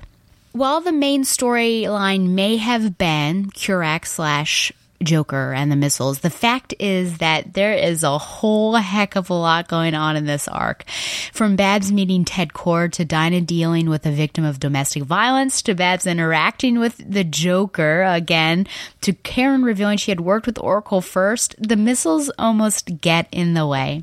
While 0.52 0.80
the 0.80 0.92
main 0.92 1.24
storyline 1.24 2.30
may 2.30 2.56
have 2.56 2.96
been 2.96 3.50
Qurac 3.50 4.06
slash 4.06 4.72
Joker 5.02 5.52
and 5.52 5.70
the 5.70 5.76
missiles. 5.76 6.20
The 6.20 6.30
fact 6.30 6.74
is 6.78 7.18
that 7.18 7.54
there 7.54 7.72
is 7.72 8.02
a 8.02 8.18
whole 8.18 8.74
heck 8.74 9.16
of 9.16 9.30
a 9.30 9.34
lot 9.34 9.68
going 9.68 9.94
on 9.94 10.16
in 10.16 10.26
this 10.26 10.48
arc. 10.48 10.84
From 11.32 11.56
Babs 11.56 11.92
meeting 11.92 12.24
Ted 12.24 12.52
Kord 12.52 12.92
to 12.92 13.04
Dinah 13.04 13.42
dealing 13.42 13.88
with 13.88 14.06
a 14.06 14.10
victim 14.10 14.44
of 14.44 14.60
domestic 14.60 15.04
violence 15.04 15.62
to 15.62 15.74
Babs 15.74 16.06
interacting 16.06 16.78
with 16.78 16.96
the 16.98 17.24
Joker 17.24 18.02
again 18.02 18.66
to 19.02 19.12
Karen 19.12 19.62
revealing 19.62 19.98
she 19.98 20.10
had 20.10 20.20
worked 20.20 20.46
with 20.46 20.58
Oracle 20.58 21.00
first, 21.00 21.54
the 21.58 21.76
missiles 21.76 22.30
almost 22.38 23.00
get 23.00 23.28
in 23.30 23.54
the 23.54 23.66
way. 23.66 24.02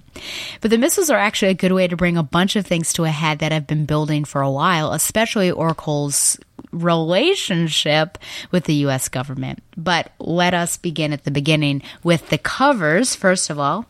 But 0.62 0.71
the 0.71 0.77
missiles 0.77 1.10
are 1.10 1.17
actually 1.17 1.51
a 1.51 1.55
good 1.55 1.73
way 1.73 1.88
to 1.88 1.97
bring 1.97 2.17
a 2.17 2.23
bunch 2.23 2.55
of 2.55 2.65
things 2.65 2.93
to 2.93 3.03
a 3.03 3.10
head 3.10 3.39
that 3.39 3.51
have 3.51 3.67
been 3.67 3.86
building 3.86 4.23
for 4.23 4.41
a 4.41 4.51
while, 4.51 4.93
especially 4.93 5.51
Oracle's 5.51 6.38
relationship 6.71 8.17
with 8.51 8.65
the 8.65 8.75
US 8.85 9.09
government. 9.09 9.63
But 9.77 10.11
let 10.19 10.53
us 10.53 10.77
begin 10.77 11.13
at 11.13 11.23
the 11.23 11.31
beginning 11.31 11.81
with 12.03 12.29
the 12.29 12.37
covers, 12.37 13.15
first 13.15 13.49
of 13.49 13.59
all. 13.59 13.85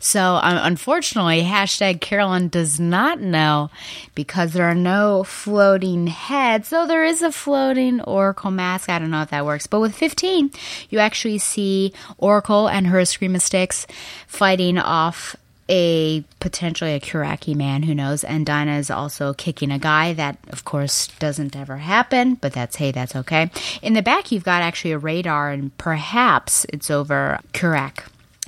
So, 0.00 0.40
unfortunately, 0.42 1.42
hashtag 1.42 2.00
Carolyn 2.00 2.48
does 2.48 2.80
not 2.80 3.20
know 3.20 3.70
because 4.14 4.52
there 4.52 4.64
are 4.64 4.74
no 4.74 5.24
floating 5.24 6.06
heads. 6.06 6.70
Though 6.70 6.86
there 6.86 7.04
is 7.04 7.22
a 7.22 7.30
floating 7.30 8.00
Oracle 8.00 8.50
mask. 8.50 8.88
I 8.88 8.98
don't 8.98 9.10
know 9.10 9.22
if 9.22 9.30
that 9.30 9.44
works. 9.44 9.66
But 9.66 9.80
with 9.80 9.94
15, 9.94 10.50
you 10.88 10.98
actually 10.98 11.38
see 11.38 11.92
Oracle 12.16 12.68
and 12.68 12.86
her 12.88 12.98
Eskrima 12.98 13.40
sticks 13.40 13.86
fighting 14.26 14.78
off 14.78 15.36
a 15.68 16.24
potentially 16.40 16.94
a 16.94 17.00
Quraci 17.00 17.54
man, 17.54 17.82
who 17.82 17.94
knows? 17.94 18.24
And 18.24 18.46
Dinah 18.46 18.78
is 18.78 18.90
also 18.90 19.34
kicking 19.34 19.70
a 19.70 19.78
guy. 19.78 20.12
That, 20.12 20.38
of 20.48 20.64
course, 20.64 21.08
doesn't 21.18 21.54
ever 21.54 21.78
happen, 21.78 22.34
but 22.34 22.52
that's 22.52 22.76
hey, 22.76 22.90
that's 22.90 23.14
okay. 23.14 23.50
In 23.82 23.92
the 23.92 24.02
back, 24.02 24.32
you've 24.32 24.44
got 24.44 24.62
actually 24.62 24.92
a 24.92 24.98
radar, 24.98 25.50
and 25.50 25.76
perhaps 25.78 26.64
it's 26.72 26.90
over 26.90 27.40
Qurac. 27.52 28.04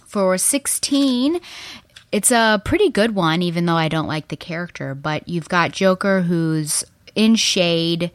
For 0.06 0.36
16, 0.38 1.40
it's 2.10 2.30
a 2.32 2.60
pretty 2.64 2.90
good 2.90 3.14
one, 3.14 3.42
even 3.42 3.66
though 3.66 3.76
I 3.76 3.88
don't 3.88 4.08
like 4.08 4.28
the 4.28 4.36
character. 4.36 4.94
But 4.94 5.28
you've 5.28 5.48
got 5.48 5.72
Joker, 5.72 6.22
who's 6.22 6.84
in 7.14 7.36
shade 7.36 8.10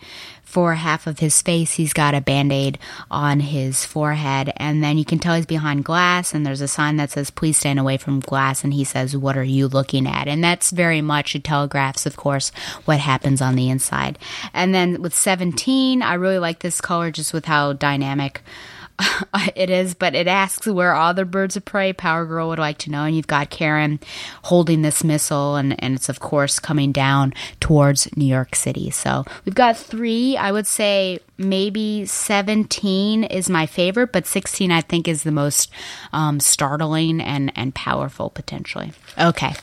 for 0.56 0.74
half 0.74 1.06
of 1.06 1.20
his 1.20 1.41
face. 1.41 1.74
He's 1.74 1.91
got 1.91 2.15
a 2.15 2.22
band 2.22 2.54
aid 2.54 2.80
on 3.12 3.41
his 3.41 3.84
forehead. 3.84 4.54
And 4.56 4.82
then 4.82 4.98
you 4.98 5.04
can 5.04 5.20
tell 5.20 5.36
he's 5.36 5.46
behind 5.46 5.84
glass. 5.84 6.34
And 6.34 6.46
there's 6.46 6.62
a 6.62 6.68
sign 6.70 6.96
that 6.96 7.12
says, 7.12 7.30
please 7.30 7.58
stand 7.58 7.78
away 7.78 7.98
from 7.98 8.22
glass. 8.22 8.63
And 8.63 8.74
he 8.74 8.86
says, 8.86 9.18
what 9.18 9.36
are 9.36 9.44
you 9.44 9.68
looking 9.68 10.08
at? 10.08 10.30
And 10.30 10.41
that's 10.41 10.72
very 10.72 11.02
much, 11.02 11.36
it 11.36 11.44
telegraphs, 11.44 12.06
of 12.06 12.15
course, 12.15 12.54
what 12.86 13.02
happens 13.02 13.41
on 13.41 13.58
the 13.58 13.70
inside. 13.70 14.18
And 14.54 14.74
then 14.74 15.02
with 15.02 15.13
17, 15.13 16.02
I 16.02 16.13
really 16.13 16.39
like 16.39 16.60
this 16.60 16.80
color 16.80 17.12
just 17.12 17.34
with 17.34 17.44
how 17.44 17.74
dynamic 17.74 18.41
it 19.56 19.70
is, 19.70 19.94
but 19.94 20.16
it 20.16 20.28
asks 20.28 20.68
where 20.68 20.94
are 20.94 21.10
other 21.10 21.26
birds 21.26 21.58
of 21.58 21.66
prey. 21.66 21.94
Power 21.94 22.26
Girl 22.26 22.50
would 22.50 22.60
like 22.60 22.78
to 22.80 22.92
know. 22.92 23.04
And 23.04 23.16
you've 23.16 23.28
got 23.28 23.50
Karen 23.50 24.00
holding 24.44 24.82
this 24.82 25.04
missile, 25.04 25.56
and, 25.56 25.82
and 25.84 25.96
it's, 25.96 26.10
of 26.10 26.20
course, 26.20 26.60
coming 26.60 26.92
down 26.92 27.34
towards 27.60 28.16
New 28.16 28.26
York 28.26 28.56
City. 28.56 28.90
So 28.90 29.26
we've 29.44 29.56
got 29.56 29.78
three. 29.78 30.38
I 30.38 30.52
would 30.52 30.68
say 30.68 31.20
maybe 31.38 32.06
17 32.06 33.26
is 33.26 33.50
my 33.50 33.66
favorite, 33.66 34.12
but 34.12 34.26
16 34.26 34.72
I 34.72 34.82
think 34.82 35.08
is 35.08 35.24
the 35.24 35.32
most 35.32 35.70
um, 36.14 36.40
startling 36.40 37.22
and, 37.22 37.52
and 37.56 37.76
powerful 37.76 38.30
potentially. 38.30 38.94
Okay. 39.18 39.54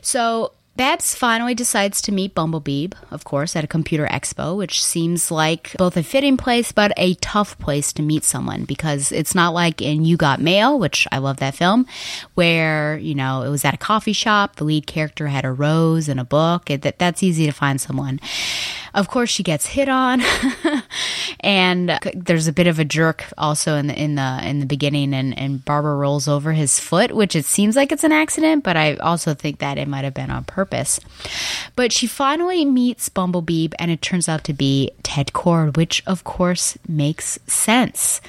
So 0.00 0.52
Babs 0.76 1.14
finally 1.14 1.54
decides 1.54 2.02
to 2.02 2.12
meet 2.12 2.34
Bumblebee, 2.34 2.88
of 3.10 3.24
course, 3.24 3.56
at 3.56 3.64
a 3.64 3.66
computer 3.66 4.06
expo, 4.06 4.54
which 4.54 4.84
seems 4.84 5.30
like 5.30 5.74
both 5.78 5.96
a 5.96 6.02
fitting 6.02 6.36
place 6.36 6.70
but 6.70 6.92
a 6.98 7.14
tough 7.14 7.58
place 7.58 7.94
to 7.94 8.02
meet 8.02 8.24
someone 8.24 8.64
because 8.64 9.10
it's 9.10 9.34
not 9.34 9.54
like 9.54 9.80
in 9.80 10.04
You 10.04 10.18
Got 10.18 10.38
Mail, 10.38 10.78
which 10.78 11.08
I 11.10 11.16
love 11.16 11.38
that 11.38 11.54
film, 11.54 11.86
where, 12.34 12.98
you 12.98 13.14
know, 13.14 13.42
it 13.42 13.48
was 13.48 13.64
at 13.64 13.72
a 13.72 13.78
coffee 13.78 14.12
shop, 14.12 14.56
the 14.56 14.64
lead 14.64 14.86
character 14.86 15.28
had 15.28 15.46
a 15.46 15.52
rose 15.52 16.10
and 16.10 16.20
a 16.20 16.24
book. 16.24 16.68
It, 16.68 16.82
that, 16.82 16.98
that's 16.98 17.22
easy 17.22 17.46
to 17.46 17.52
find 17.52 17.80
someone. 17.80 18.20
Of 18.96 19.08
course, 19.08 19.28
she 19.28 19.42
gets 19.42 19.66
hit 19.66 19.90
on, 19.90 20.22
and 21.40 22.00
there's 22.14 22.46
a 22.48 22.52
bit 22.52 22.66
of 22.66 22.78
a 22.78 22.84
jerk 22.84 23.26
also 23.36 23.76
in 23.76 23.88
the 23.88 24.02
in 24.02 24.14
the 24.14 24.40
in 24.42 24.60
the 24.60 24.64
beginning, 24.64 25.12
and 25.12 25.38
and 25.38 25.62
Barbara 25.62 25.94
rolls 25.94 26.26
over 26.26 26.54
his 26.54 26.80
foot, 26.80 27.14
which 27.14 27.36
it 27.36 27.44
seems 27.44 27.76
like 27.76 27.92
it's 27.92 28.04
an 28.04 28.12
accident, 28.12 28.64
but 28.64 28.74
I 28.74 28.94
also 28.96 29.34
think 29.34 29.58
that 29.58 29.76
it 29.76 29.86
might 29.86 30.04
have 30.04 30.14
been 30.14 30.30
on 30.30 30.44
purpose. 30.44 30.98
But 31.76 31.92
she 31.92 32.06
finally 32.06 32.64
meets 32.64 33.10
Bumblebee, 33.10 33.68
and 33.78 33.90
it 33.90 34.00
turns 34.00 34.30
out 34.30 34.44
to 34.44 34.54
be 34.54 34.90
Ted 35.02 35.26
Kord, 35.28 35.76
which 35.76 36.02
of 36.06 36.24
course 36.24 36.78
makes 36.88 37.38
sense 37.46 38.22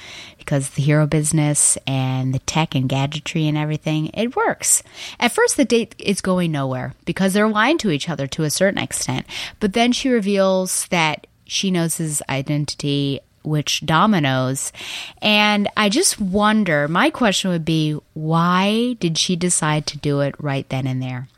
because 0.48 0.70
the 0.70 0.82
hero 0.82 1.06
business 1.06 1.76
and 1.86 2.32
the 2.32 2.38
tech 2.38 2.74
and 2.74 2.88
gadgetry 2.88 3.46
and 3.46 3.58
everything, 3.58 4.06
it 4.14 4.34
works. 4.34 4.82
At 5.20 5.32
first, 5.32 5.58
the 5.58 5.66
date 5.66 5.94
is 5.98 6.22
going 6.22 6.52
nowhere 6.52 6.94
because 7.04 7.34
they're 7.34 7.46
lying 7.46 7.76
to 7.78 7.90
each 7.90 8.08
other 8.08 8.26
to 8.28 8.44
a 8.44 8.50
certain 8.50 8.78
extent. 8.80 9.26
But 9.60 9.74
then 9.74 9.92
she 9.92 10.08
reveals 10.08 10.86
that 10.86 11.26
she 11.44 11.70
knows 11.70 11.98
his 11.98 12.22
identity, 12.30 13.20
which 13.42 13.84
Dominoes. 13.84 14.72
And 15.20 15.68
I 15.76 15.90
just 15.90 16.18
wonder 16.18 16.88
my 16.88 17.10
question 17.10 17.50
would 17.50 17.66
be 17.66 17.98
why 18.14 18.94
did 19.00 19.18
she 19.18 19.36
decide 19.36 19.84
to 19.88 19.98
do 19.98 20.20
it 20.20 20.34
right 20.38 20.66
then 20.70 20.86
and 20.86 21.02
there? 21.02 21.28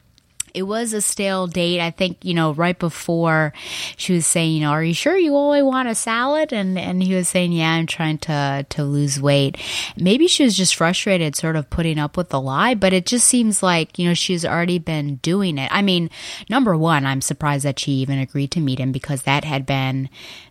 It 0.55 0.63
was 0.65 0.93
a 0.93 1.01
stale 1.01 1.47
date. 1.47 1.81
I 1.81 1.91
think, 1.91 2.25
you 2.25 2.35
know, 2.35 2.53
right 2.53 2.79
before 2.79 3.53
she 3.97 4.13
was 4.13 4.27
saying, 4.27 4.55
you 4.55 4.61
know, 4.61 4.71
are 4.71 4.85
you 4.85 4.95
sure 4.95 5.17
you 5.17 5.35
only 5.37 5.63
want 5.63 5.89
a 5.89 5.95
salad? 5.95 6.53
And 6.53 6.79
and 6.79 7.03
he 7.03 7.15
was 7.15 7.29
saying, 7.29 7.53
yeah, 7.53 7.73
I'm 7.73 7.87
trying 7.87 8.19
to 8.19 8.67
to 8.69 8.85
lose 8.85 9.21
weight. 9.21 9.57
Maybe 9.97 10.27
she 10.27 10.45
was 10.45 10.57
just 10.57 10.75
frustrated 10.75 11.37
sort 11.37 11.57
of 11.57 11.71
putting 11.71 11.99
up 11.99 12.17
with 12.17 12.31
the 12.31 12.41
lie, 12.41 12.75
but 12.75 12.93
it 12.93 13.07
just 13.07 13.27
seems 13.27 13.63
like, 13.63 13.99
you 13.99 14.09
know, 14.09 14.15
she's 14.15 14.45
already 14.45 14.79
been 14.79 15.17
doing 15.17 15.59
it. 15.59 15.71
I 15.73 15.83
mean, 15.83 16.11
number 16.49 16.77
1, 16.77 17.07
I'm 17.07 17.21
surprised 17.21 17.65
that 17.65 17.79
she 17.79 17.93
even 17.93 18.19
agreed 18.19 18.51
to 18.53 18.61
meet 18.61 18.79
him 18.79 18.93
because 18.93 19.23
that 19.23 19.45
had 19.45 19.67
been 19.67 20.09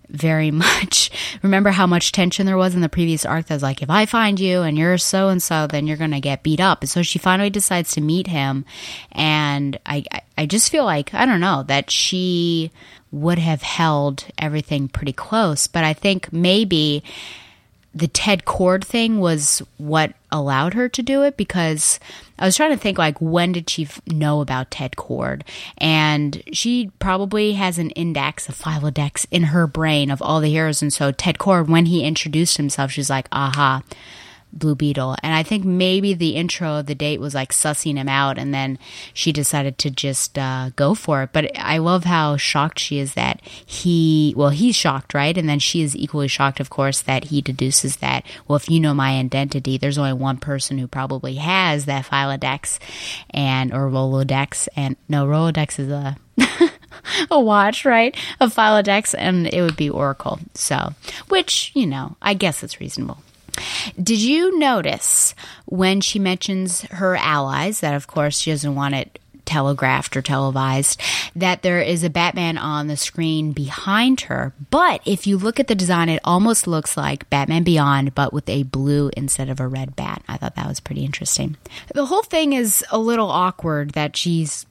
very 0.09 0.51
much. 0.51 1.11
Remember 1.41 1.71
how 1.71 1.87
much 1.87 2.11
tension 2.11 2.45
there 2.45 2.57
was 2.57 2.75
in 2.75 2.81
the 2.81 2.89
previous 2.89 3.25
arc 3.25 3.47
that 3.47 3.55
was 3.55 3.63
like, 3.63 3.81
if 3.81 3.89
I 3.89 4.05
find 4.05 4.39
you 4.39 4.61
and 4.61 4.77
you're 4.77 4.97
so 4.97 5.29
and 5.29 5.41
so, 5.41 5.67
then 5.67 5.87
you're 5.87 5.97
going 5.97 6.11
to 6.11 6.19
get 6.19 6.43
beat 6.43 6.59
up. 6.59 6.81
And 6.81 6.89
so 6.89 7.01
she 7.01 7.19
finally 7.19 7.49
decides 7.49 7.91
to 7.91 8.01
meet 8.01 8.27
him. 8.27 8.65
And 9.11 9.79
I, 9.85 10.03
I 10.37 10.45
just 10.45 10.69
feel 10.69 10.85
like, 10.85 11.13
I 11.13 11.25
don't 11.25 11.39
know, 11.39 11.63
that 11.63 11.91
she 11.91 12.71
would 13.11 13.39
have 13.39 13.61
held 13.61 14.25
everything 14.37 14.87
pretty 14.87 15.13
close. 15.13 15.67
But 15.67 15.83
I 15.83 15.93
think 15.93 16.31
maybe 16.31 17.03
the 17.93 18.07
Ted 18.07 18.45
Kord 18.45 18.83
thing 18.83 19.19
was 19.19 19.61
what 19.77 20.13
allowed 20.31 20.73
her 20.73 20.87
to 20.89 21.01
do 21.01 21.23
it 21.23 21.37
because 21.37 21.99
I 22.37 22.45
was 22.45 22.55
trying 22.55 22.71
to 22.71 22.77
think 22.77 22.97
like 22.97 23.19
when 23.19 23.51
did 23.51 23.69
she 23.69 23.85
f- 23.85 24.01
know 24.07 24.41
about 24.41 24.71
Ted 24.71 24.93
Kord? 24.93 25.41
and 25.77 26.41
she 26.53 26.91
probably 26.99 27.53
has 27.53 27.77
an 27.77 27.89
index 27.91 28.47
a 28.49 28.51
filodex 28.51 29.25
in 29.31 29.43
her 29.43 29.67
brain 29.67 30.11
of 30.11 30.21
all 30.21 30.39
the 30.39 30.49
heroes 30.49 30.81
and 30.81 30.93
so 30.93 31.11
Ted 31.11 31.37
Kord, 31.37 31.67
when 31.67 31.85
he 31.87 32.03
introduced 32.03 32.57
himself 32.57 32.91
she's 32.91 33.09
like 33.09 33.27
aha 33.31 33.83
Blue 34.51 34.75
Beetle. 34.75 35.15
And 35.23 35.33
I 35.33 35.43
think 35.43 35.63
maybe 35.63 36.13
the 36.13 36.35
intro 36.35 36.79
of 36.79 36.85
the 36.85 36.95
date 36.95 37.19
was 37.19 37.35
like 37.35 37.51
sussing 37.51 37.95
him 37.95 38.09
out, 38.09 38.37
and 38.37 38.53
then 38.53 38.79
she 39.13 39.31
decided 39.31 39.77
to 39.79 39.89
just 39.89 40.37
uh, 40.37 40.71
go 40.75 40.95
for 40.95 41.23
it. 41.23 41.29
But 41.33 41.57
I 41.57 41.77
love 41.77 42.05
how 42.05 42.37
shocked 42.37 42.79
she 42.79 42.99
is 42.99 43.13
that 43.13 43.41
he, 43.43 44.33
well, 44.35 44.49
he's 44.49 44.75
shocked, 44.75 45.13
right? 45.13 45.37
And 45.37 45.47
then 45.47 45.59
she 45.59 45.81
is 45.81 45.95
equally 45.95 46.27
shocked, 46.27 46.59
of 46.59 46.69
course, 46.69 47.01
that 47.01 47.25
he 47.25 47.41
deduces 47.41 47.97
that, 47.97 48.25
well, 48.47 48.57
if 48.57 48.69
you 48.69 48.79
know 48.79 48.93
my 48.93 49.17
identity, 49.17 49.77
there's 49.77 49.97
only 49.97 50.13
one 50.13 50.37
person 50.37 50.77
who 50.77 50.87
probably 50.87 51.35
has 51.35 51.85
that 51.85 52.05
Filodex 52.05 52.79
and, 53.29 53.73
or 53.73 53.89
Rolodex. 53.89 54.67
And 54.75 54.95
no, 55.07 55.25
Rolodex 55.25 55.79
is 55.79 55.89
a. 55.89 56.17
a 57.31 57.39
watch, 57.39 57.85
right? 57.85 58.15
A 58.39 58.47
Filodex, 58.47 59.13
and 59.17 59.47
it 59.47 59.61
would 59.61 59.75
be 59.75 59.89
Oracle. 59.89 60.39
So, 60.53 60.93
which, 61.27 61.71
you 61.73 61.85
know, 61.85 62.15
I 62.21 62.33
guess 62.33 62.63
it's 62.63 62.79
reasonable. 62.79 63.19
Did 64.01 64.19
you 64.19 64.57
notice 64.57 65.35
when 65.65 66.01
she 66.01 66.19
mentions 66.19 66.81
her 66.83 67.15
allies, 67.15 67.79
that 67.81 67.95
of 67.95 68.07
course 68.07 68.39
she 68.39 68.51
doesn't 68.51 68.75
want 68.75 68.95
it 68.95 69.19
telegraphed 69.49 70.15
or 70.15 70.21
televised, 70.21 71.01
that 71.35 71.63
there 71.63 71.81
is 71.81 72.03
a 72.03 72.09
Batman 72.09 72.57
on 72.57 72.87
the 72.87 72.95
screen 72.95 73.51
behind 73.51 74.21
her. 74.21 74.53
But 74.69 75.01
if 75.05 75.25
you 75.25 75.37
look 75.37 75.59
at 75.59 75.67
the 75.67 75.75
design, 75.75 76.07
it 76.07 76.21
almost 76.23 76.67
looks 76.67 76.95
like 76.95 77.29
Batman 77.31 77.63
Beyond, 77.63 78.13
but 78.13 78.31
with 78.31 78.47
a 78.47 78.63
blue 78.63 79.09
instead 79.17 79.49
of 79.49 79.59
a 79.59 79.67
red 79.67 79.95
bat. 79.95 80.23
I 80.27 80.37
thought 80.37 80.55
that 80.55 80.67
was 80.67 80.79
pretty 80.79 81.03
interesting. 81.03 81.57
The 81.93 82.05
whole 82.05 82.21
thing 82.21 82.53
is 82.53 82.85
a 82.91 82.99
little 82.99 83.29
awkward 83.29 83.91
that 83.91 84.15
she's 84.15 84.67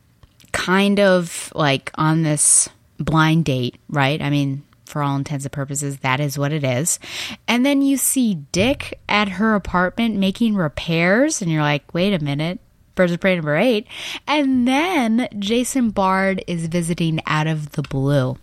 kind 0.52 1.00
of 1.00 1.52
like 1.54 1.90
on 1.96 2.22
this 2.22 2.68
blind 2.98 3.44
date, 3.44 3.76
right? 3.90 4.22
I 4.22 4.30
mean, 4.30 4.62
for 4.88 5.02
all 5.02 5.16
intents 5.16 5.44
and 5.44 5.52
purposes, 5.52 5.98
that 5.98 6.20
is 6.20 6.38
what 6.38 6.52
it 6.52 6.64
is. 6.64 6.98
And 7.46 7.64
then 7.64 7.82
you 7.82 7.96
see 7.96 8.34
Dick 8.34 8.98
at 9.08 9.28
her 9.28 9.54
apartment 9.54 10.16
making 10.16 10.54
repairs, 10.56 11.40
and 11.40 11.50
you're 11.50 11.62
like, 11.62 11.94
wait 11.94 12.14
a 12.14 12.24
minute. 12.24 12.58
Birds 12.94 13.12
of 13.12 13.20
Prey 13.20 13.36
number 13.36 13.56
eight. 13.56 13.86
And 14.26 14.66
then 14.66 15.28
Jason 15.38 15.90
Bard 15.90 16.42
is 16.48 16.66
visiting 16.66 17.20
out 17.26 17.46
of 17.46 17.72
the 17.72 17.82
blue. 17.82 18.38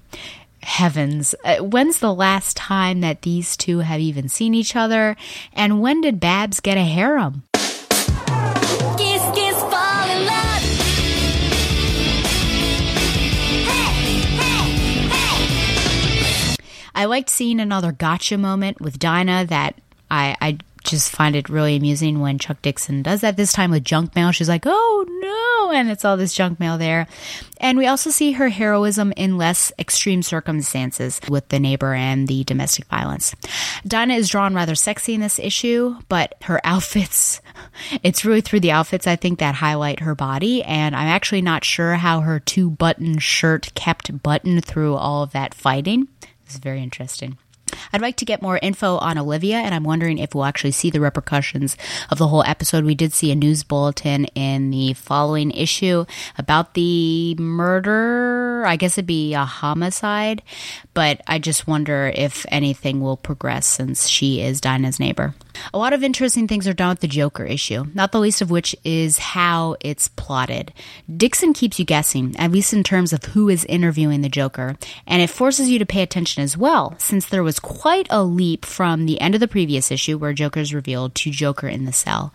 Heavens, 0.61 1.35
uh, 1.43 1.57
when's 1.57 1.99
the 1.99 2.13
last 2.13 2.55
time 2.55 3.01
that 3.01 3.23
these 3.23 3.57
two 3.57 3.79
have 3.79 3.99
even 3.99 4.29
seen 4.29 4.55
each 4.55 4.75
other? 4.75 5.17
And 5.53 5.81
when 5.81 6.01
did 6.01 6.19
Babs 6.21 6.61
get 6.61 6.77
a 6.77 6.83
harem? 6.83 7.43
I 16.95 17.05
liked 17.05 17.29
seeing 17.29 17.59
another 17.59 17.91
gotcha 17.91 18.37
moment 18.37 18.79
with 18.79 18.97
Dinah 18.97 19.45
that 19.49 19.75
I, 20.09 20.35
I 20.41 20.57
just 20.85 21.11
find 21.11 21.35
it 21.35 21.49
really 21.49 21.75
amusing 21.75 22.19
when 22.19 22.39
Chuck 22.39 22.61
Dixon 22.61 23.01
does 23.01 23.21
that 23.21 23.37
this 23.37 23.51
time 23.51 23.71
with 23.71 23.83
junk 23.83 24.15
mail. 24.15 24.31
She's 24.31 24.49
like, 24.49 24.63
oh 24.65 25.05
no, 25.09 25.71
and 25.71 25.89
it's 25.89 26.05
all 26.05 26.15
this 26.15 26.33
junk 26.33 26.59
mail 26.59 26.77
there. 26.77 27.07
And 27.59 27.77
we 27.77 27.87
also 27.87 28.11
see 28.11 28.33
her 28.33 28.49
heroism 28.49 29.11
in 29.17 29.37
less 29.37 29.71
extreme 29.79 30.21
circumstances 30.21 31.19
with 31.27 31.49
the 31.49 31.59
neighbor 31.59 31.93
and 31.93 32.27
the 32.27 32.43
domestic 32.43 32.85
violence. 32.85 33.35
Dinah 33.85 34.13
is 34.13 34.29
drawn 34.29 34.53
rather 34.53 34.75
sexy 34.75 35.15
in 35.15 35.21
this 35.21 35.39
issue, 35.39 35.95
but 36.07 36.35
her 36.43 36.61
outfits, 36.63 37.41
it's 38.03 38.23
really 38.23 38.41
through 38.41 38.59
the 38.61 38.71
outfits, 38.71 39.07
I 39.07 39.15
think, 39.15 39.39
that 39.39 39.55
highlight 39.55 40.01
her 40.01 40.15
body. 40.15 40.63
And 40.63 40.95
I'm 40.95 41.07
actually 41.07 41.41
not 41.41 41.63
sure 41.63 41.95
how 41.95 42.21
her 42.21 42.39
two 42.39 42.69
button 42.69 43.17
shirt 43.17 43.73
kept 43.73 44.21
buttoned 44.21 44.63
through 44.63 44.95
all 44.95 45.23
of 45.23 45.31
that 45.31 45.53
fighting. 45.53 46.07
It's 46.45 46.57
very 46.57 46.81
interesting. 46.81 47.37
I'd 47.91 48.01
like 48.01 48.17
to 48.17 48.25
get 48.25 48.41
more 48.41 48.59
info 48.61 48.97
on 48.97 49.17
Olivia, 49.17 49.57
and 49.57 49.73
I'm 49.73 49.83
wondering 49.83 50.17
if 50.17 50.33
we'll 50.33 50.45
actually 50.45 50.71
see 50.71 50.89
the 50.89 51.01
repercussions 51.01 51.75
of 52.09 52.17
the 52.17 52.27
whole 52.27 52.43
episode. 52.43 52.85
We 52.85 52.95
did 52.95 53.13
see 53.13 53.31
a 53.31 53.35
news 53.35 53.63
bulletin 53.63 54.25
in 54.35 54.69
the 54.71 54.93
following 54.93 55.51
issue 55.51 56.05
about 56.37 56.73
the 56.73 57.35
murder 57.35 58.54
I 58.65 58.75
guess 58.75 58.97
it'd 58.97 59.05
be 59.05 59.33
a 59.33 59.45
homicide, 59.45 60.41
but 60.93 61.21
I 61.27 61.39
just 61.39 61.67
wonder 61.67 62.11
if 62.13 62.45
anything 62.49 63.01
will 63.01 63.17
progress 63.17 63.67
since 63.67 64.07
she 64.07 64.41
is 64.41 64.61
Dinah's 64.61 64.99
neighbor. 64.99 65.35
A 65.73 65.77
lot 65.77 65.93
of 65.93 66.03
interesting 66.03 66.47
things 66.47 66.67
are 66.67 66.73
done 66.73 66.89
with 66.89 66.99
the 66.99 67.07
Joker 67.07 67.45
issue, 67.45 67.85
not 67.93 68.11
the 68.11 68.19
least 68.19 68.41
of 68.41 68.51
which 68.51 68.75
is 68.83 69.17
how 69.17 69.77
it's 69.79 70.09
plotted. 70.09 70.73
Dixon 71.15 71.53
keeps 71.53 71.79
you 71.79 71.85
guessing, 71.85 72.35
at 72.37 72.51
least 72.51 72.73
in 72.73 72.83
terms 72.83 73.13
of 73.13 73.23
who 73.23 73.49
is 73.49 73.63
interviewing 73.65 74.21
the 74.21 74.29
Joker, 74.29 74.77
and 75.07 75.21
it 75.21 75.29
forces 75.29 75.69
you 75.69 75.79
to 75.79 75.85
pay 75.85 76.01
attention 76.01 76.43
as 76.43 76.57
well, 76.57 76.95
since 76.97 77.25
there 77.25 77.43
was 77.43 77.59
quite 77.59 78.07
a 78.09 78.23
leap 78.23 78.65
from 78.65 79.05
the 79.05 79.19
end 79.21 79.33
of 79.33 79.39
the 79.39 79.47
previous 79.47 79.91
issue, 79.91 80.17
where 80.17 80.33
Joker 80.33 80.59
is 80.59 80.73
revealed, 80.73 81.15
to 81.15 81.31
Joker 81.31 81.67
in 81.67 81.85
the 81.85 81.93
cell. 81.93 82.33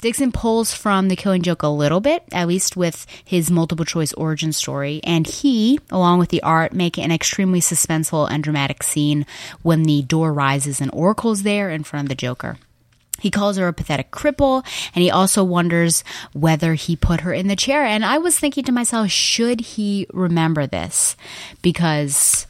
Dixon 0.00 0.32
pulls 0.32 0.74
from 0.74 1.08
the 1.08 1.16
Killing 1.16 1.42
Joke 1.42 1.62
a 1.62 1.68
little 1.68 2.00
bit, 2.00 2.24
at 2.32 2.48
least 2.48 2.76
with 2.76 3.06
his 3.24 3.50
multiple 3.50 3.84
choice 3.84 4.12
origin 4.14 4.52
story, 4.52 5.00
and 5.04 5.26
he, 5.26 5.59
along 5.90 6.18
with 6.18 6.30
the 6.30 6.42
art, 6.42 6.72
make 6.72 6.98
an 6.98 7.12
extremely 7.12 7.60
suspenseful 7.60 8.30
and 8.30 8.42
dramatic 8.42 8.82
scene 8.82 9.26
when 9.62 9.84
the 9.84 10.02
door 10.02 10.32
rises 10.32 10.80
and 10.80 10.90
Oracle's 10.92 11.42
there 11.42 11.70
in 11.70 11.84
front 11.84 12.06
of 12.06 12.08
the 12.08 12.14
Joker. 12.14 12.56
He 13.20 13.30
calls 13.30 13.58
her 13.58 13.68
a 13.68 13.72
pathetic 13.72 14.10
cripple, 14.10 14.64
and 14.94 15.02
he 15.02 15.10
also 15.10 15.44
wonders 15.44 16.02
whether 16.32 16.74
he 16.74 16.96
put 16.96 17.20
her 17.20 17.32
in 17.32 17.48
the 17.48 17.56
chair. 17.56 17.84
And 17.84 18.04
I 18.04 18.18
was 18.18 18.38
thinking 18.38 18.64
to 18.64 18.72
myself, 18.72 19.10
should 19.10 19.60
he 19.60 20.06
remember 20.12 20.66
this? 20.66 21.16
Because 21.60 22.46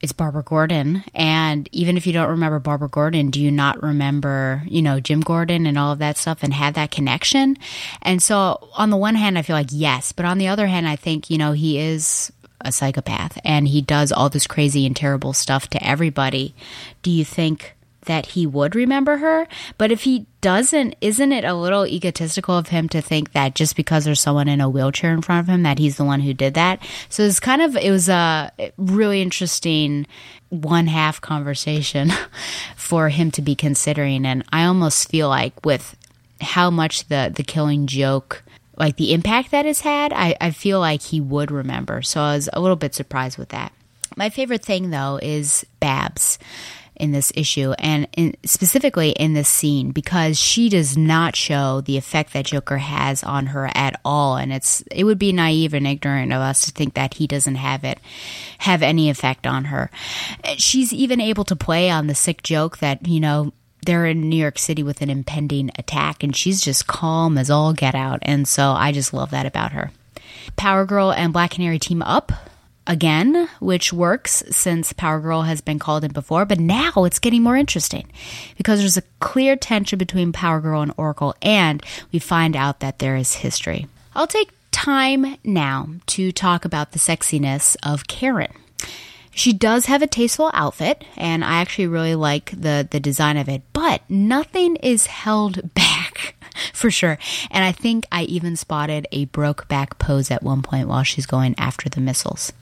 it's 0.00 0.12
Barbara 0.12 0.42
Gordon. 0.42 1.04
And 1.14 1.68
even 1.72 1.96
if 1.96 2.06
you 2.06 2.12
don't 2.12 2.30
remember 2.30 2.58
Barbara 2.58 2.88
Gordon, 2.88 3.30
do 3.30 3.40
you 3.40 3.50
not 3.50 3.82
remember, 3.82 4.62
you 4.66 4.82
know, 4.82 5.00
Jim 5.00 5.20
Gordon 5.20 5.66
and 5.66 5.78
all 5.78 5.92
of 5.92 5.98
that 5.98 6.16
stuff 6.16 6.42
and 6.42 6.54
have 6.54 6.74
that 6.74 6.90
connection? 6.90 7.56
And 8.02 8.22
so 8.22 8.68
on 8.76 8.90
the 8.90 8.96
one 8.96 9.14
hand, 9.14 9.38
I 9.38 9.42
feel 9.42 9.56
like 9.56 9.68
yes. 9.70 10.12
But 10.12 10.24
on 10.24 10.38
the 10.38 10.48
other 10.48 10.66
hand, 10.66 10.88
I 10.88 10.96
think, 10.96 11.30
you 11.30 11.38
know, 11.38 11.52
he 11.52 11.78
is 11.78 12.32
a 12.62 12.72
psychopath 12.72 13.38
and 13.44 13.68
he 13.68 13.80
does 13.80 14.12
all 14.12 14.28
this 14.28 14.46
crazy 14.46 14.86
and 14.86 14.94
terrible 14.94 15.32
stuff 15.32 15.68
to 15.70 15.86
everybody. 15.86 16.54
Do 17.02 17.10
you 17.10 17.24
think 17.24 17.74
that 18.02 18.26
he 18.26 18.46
would 18.46 18.74
remember 18.74 19.18
her. 19.18 19.46
But 19.78 19.90
if 19.90 20.02
he 20.02 20.26
doesn't, 20.40 20.96
isn't 21.00 21.32
it 21.32 21.44
a 21.44 21.54
little 21.54 21.86
egotistical 21.86 22.56
of 22.56 22.68
him 22.68 22.88
to 22.90 23.00
think 23.00 23.32
that 23.32 23.54
just 23.54 23.76
because 23.76 24.04
there's 24.04 24.20
someone 24.20 24.48
in 24.48 24.60
a 24.60 24.68
wheelchair 24.68 25.12
in 25.12 25.22
front 25.22 25.40
of 25.40 25.52
him 25.52 25.62
that 25.64 25.78
he's 25.78 25.96
the 25.96 26.04
one 26.04 26.20
who 26.20 26.34
did 26.34 26.54
that? 26.54 26.82
So 27.08 27.22
it's 27.22 27.40
kind 27.40 27.62
of 27.62 27.76
it 27.76 27.90
was 27.90 28.08
a 28.08 28.52
really 28.76 29.20
interesting 29.20 30.06
one 30.48 30.86
half 30.86 31.20
conversation 31.20 32.10
for 32.76 33.08
him 33.08 33.30
to 33.32 33.42
be 33.42 33.54
considering, 33.54 34.26
and 34.26 34.44
I 34.52 34.64
almost 34.64 35.10
feel 35.10 35.28
like 35.28 35.64
with 35.64 35.96
how 36.40 36.70
much 36.70 37.06
the 37.08 37.32
the 37.34 37.44
killing 37.44 37.86
joke 37.86 38.42
like 38.80 38.96
the 38.96 39.12
impact 39.12 39.50
that 39.50 39.66
it's 39.66 39.82
had, 39.82 40.10
I, 40.10 40.34
I 40.40 40.50
feel 40.52 40.80
like 40.80 41.02
he 41.02 41.20
would 41.20 41.50
remember. 41.50 42.00
So 42.00 42.22
I 42.22 42.34
was 42.34 42.48
a 42.50 42.60
little 42.60 42.76
bit 42.76 42.94
surprised 42.94 43.36
with 43.36 43.50
that. 43.50 43.74
My 44.16 44.30
favorite 44.30 44.64
thing 44.64 44.88
though 44.88 45.20
is 45.22 45.66
Babs 45.80 46.38
in 47.00 47.12
this 47.12 47.32
issue 47.34 47.72
and 47.78 48.06
in, 48.16 48.36
specifically 48.44 49.10
in 49.10 49.34
this 49.34 49.48
scene 49.48 49.90
because 49.90 50.38
she 50.38 50.68
does 50.68 50.96
not 50.96 51.34
show 51.34 51.80
the 51.80 51.96
effect 51.96 52.32
that 52.32 52.46
Joker 52.46 52.78
has 52.78 53.24
on 53.24 53.46
her 53.46 53.70
at 53.74 53.98
all 54.04 54.36
and 54.36 54.52
it's 54.52 54.82
it 54.90 55.04
would 55.04 55.18
be 55.18 55.32
naive 55.32 55.74
and 55.74 55.86
ignorant 55.86 56.32
of 56.32 56.40
us 56.40 56.64
to 56.66 56.70
think 56.70 56.94
that 56.94 57.14
he 57.14 57.26
doesn't 57.26 57.56
have 57.56 57.84
it 57.84 57.98
have 58.58 58.82
any 58.82 59.10
effect 59.10 59.46
on 59.46 59.66
her. 59.66 59.90
She's 60.56 60.92
even 60.92 61.20
able 61.20 61.44
to 61.44 61.56
play 61.56 61.90
on 61.90 62.06
the 62.06 62.14
sick 62.14 62.42
joke 62.42 62.78
that, 62.78 63.06
you 63.06 63.20
know, 63.20 63.52
they're 63.86 64.06
in 64.06 64.28
New 64.28 64.36
York 64.36 64.58
City 64.58 64.82
with 64.82 65.00
an 65.00 65.08
impending 65.08 65.70
attack 65.76 66.22
and 66.22 66.36
she's 66.36 66.60
just 66.60 66.86
calm 66.86 67.38
as 67.38 67.50
all 67.50 67.72
get 67.72 67.94
out 67.94 68.18
and 68.22 68.46
so 68.46 68.72
I 68.72 68.92
just 68.92 69.14
love 69.14 69.30
that 69.30 69.46
about 69.46 69.72
her. 69.72 69.90
Power 70.56 70.84
Girl 70.84 71.12
and 71.12 71.32
Black 71.32 71.52
Canary 71.52 71.78
team 71.78 72.02
up 72.02 72.32
again, 72.86 73.48
which 73.60 73.92
works 73.92 74.42
since 74.50 74.92
Power 74.92 75.20
Girl 75.20 75.42
has 75.42 75.60
been 75.60 75.78
called 75.78 76.04
in 76.04 76.12
before, 76.12 76.44
but 76.44 76.58
now 76.58 76.92
it's 77.04 77.18
getting 77.18 77.42
more 77.42 77.56
interesting 77.56 78.10
because 78.56 78.80
there's 78.80 78.96
a 78.96 79.02
clear 79.20 79.56
tension 79.56 79.98
between 79.98 80.32
Power 80.32 80.60
Girl 80.60 80.82
and 80.82 80.92
Oracle, 80.96 81.34
and 81.42 81.82
we 82.12 82.18
find 82.18 82.56
out 82.56 82.80
that 82.80 82.98
there 82.98 83.16
is 83.16 83.34
history. 83.36 83.86
I'll 84.14 84.26
take 84.26 84.50
time 84.70 85.36
now 85.44 85.88
to 86.06 86.32
talk 86.32 86.64
about 86.64 86.92
the 86.92 86.98
sexiness 86.98 87.76
of 87.82 88.06
Karen. 88.06 88.52
She 89.32 89.52
does 89.52 89.86
have 89.86 90.02
a 90.02 90.06
tasteful 90.06 90.50
outfit, 90.54 91.04
and 91.16 91.44
I 91.44 91.60
actually 91.60 91.86
really 91.86 92.14
like 92.14 92.50
the, 92.50 92.86
the 92.90 92.98
design 92.98 93.36
of 93.36 93.48
it, 93.48 93.62
but 93.72 94.02
nothing 94.08 94.76
is 94.76 95.06
held 95.06 95.74
back 95.74 96.34
for 96.72 96.90
sure. 96.90 97.18
And 97.50 97.64
I 97.64 97.72
think 97.72 98.06
I 98.10 98.24
even 98.24 98.56
spotted 98.56 99.06
a 99.12 99.26
broke 99.26 99.68
back 99.68 99.98
pose 99.98 100.30
at 100.30 100.42
one 100.42 100.62
point 100.62 100.88
while 100.88 101.04
she's 101.04 101.26
going 101.26 101.54
after 101.58 101.88
the 101.88 102.00
missiles. 102.00 102.52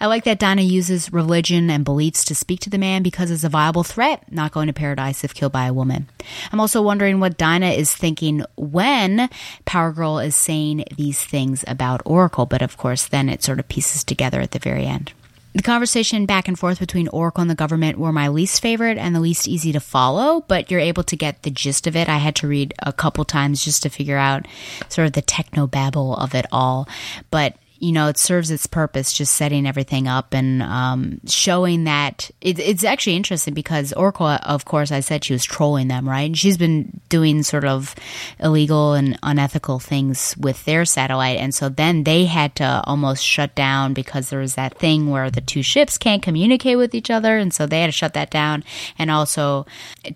I 0.00 0.06
like 0.06 0.24
that 0.24 0.38
Dinah 0.38 0.62
uses 0.62 1.12
religion 1.12 1.70
and 1.70 1.84
beliefs 1.84 2.24
to 2.26 2.34
speak 2.34 2.60
to 2.60 2.70
the 2.70 2.78
man 2.78 3.02
because 3.02 3.30
it's 3.30 3.44
a 3.44 3.48
viable 3.48 3.84
threat, 3.84 4.30
not 4.30 4.52
going 4.52 4.66
to 4.66 4.72
paradise 4.72 5.24
if 5.24 5.34
killed 5.34 5.52
by 5.52 5.66
a 5.66 5.72
woman. 5.72 6.08
I'm 6.52 6.60
also 6.60 6.82
wondering 6.82 7.20
what 7.20 7.38
Dinah 7.38 7.70
is 7.70 7.94
thinking 7.94 8.44
when 8.56 9.28
Power 9.64 9.92
Girl 9.92 10.18
is 10.18 10.36
saying 10.36 10.84
these 10.96 11.22
things 11.22 11.64
about 11.66 12.02
Oracle, 12.04 12.46
but 12.46 12.62
of 12.62 12.76
course, 12.76 13.06
then 13.06 13.28
it 13.28 13.42
sort 13.42 13.58
of 13.58 13.68
pieces 13.68 14.04
together 14.04 14.40
at 14.40 14.52
the 14.52 14.58
very 14.58 14.86
end. 14.86 15.12
The 15.56 15.62
conversation 15.62 16.26
back 16.26 16.48
and 16.48 16.58
forth 16.58 16.80
between 16.80 17.08
Oracle 17.08 17.40
and 17.40 17.50
the 17.50 17.54
government 17.54 17.98
were 17.98 18.12
my 18.12 18.28
least 18.28 18.60
favorite 18.60 18.98
and 18.98 19.14
the 19.14 19.20
least 19.20 19.48
easy 19.48 19.72
to 19.72 19.80
follow, 19.80 20.44
but 20.48 20.70
you're 20.70 20.78
able 20.78 21.02
to 21.04 21.16
get 21.16 21.44
the 21.44 21.50
gist 21.50 21.86
of 21.86 21.96
it. 21.96 22.10
I 22.10 22.18
had 22.18 22.36
to 22.36 22.46
read 22.46 22.74
a 22.80 22.92
couple 22.92 23.24
times 23.24 23.64
just 23.64 23.82
to 23.84 23.88
figure 23.88 24.18
out 24.18 24.46
sort 24.90 25.06
of 25.06 25.14
the 25.14 25.22
techno 25.22 25.66
babble 25.66 26.14
of 26.14 26.34
it 26.34 26.44
all. 26.52 26.86
But 27.30 27.56
you 27.78 27.92
know, 27.92 28.08
it 28.08 28.18
serves 28.18 28.50
its 28.50 28.66
purpose, 28.66 29.12
just 29.12 29.34
setting 29.34 29.66
everything 29.66 30.08
up 30.08 30.32
and 30.32 30.62
um, 30.62 31.20
showing 31.26 31.84
that 31.84 32.30
it, 32.40 32.58
it's 32.58 32.84
actually 32.84 33.16
interesting 33.16 33.54
because 33.54 33.92
Oracle, 33.92 34.26
of 34.26 34.64
course, 34.64 34.90
I 34.90 35.00
said 35.00 35.24
she 35.24 35.32
was 35.32 35.44
trolling 35.44 35.88
them, 35.88 36.08
right? 36.08 36.26
And 36.26 36.38
she's 36.38 36.56
been 36.56 37.00
doing 37.08 37.42
sort 37.42 37.64
of 37.64 37.94
illegal 38.40 38.94
and 38.94 39.18
unethical 39.22 39.78
things 39.78 40.34
with 40.38 40.64
their 40.64 40.84
satellite. 40.84 41.38
And 41.38 41.54
so 41.54 41.68
then 41.68 42.04
they 42.04 42.24
had 42.24 42.54
to 42.56 42.82
almost 42.84 43.24
shut 43.24 43.54
down 43.54 43.92
because 43.92 44.30
there 44.30 44.40
was 44.40 44.54
that 44.54 44.78
thing 44.78 45.10
where 45.10 45.30
the 45.30 45.40
two 45.40 45.62
ships 45.62 45.98
can't 45.98 46.22
communicate 46.22 46.78
with 46.78 46.94
each 46.94 47.10
other. 47.10 47.36
And 47.36 47.52
so 47.52 47.66
they 47.66 47.80
had 47.80 47.88
to 47.88 47.92
shut 47.92 48.14
that 48.14 48.30
down 48.30 48.64
and 48.98 49.10
also 49.10 49.66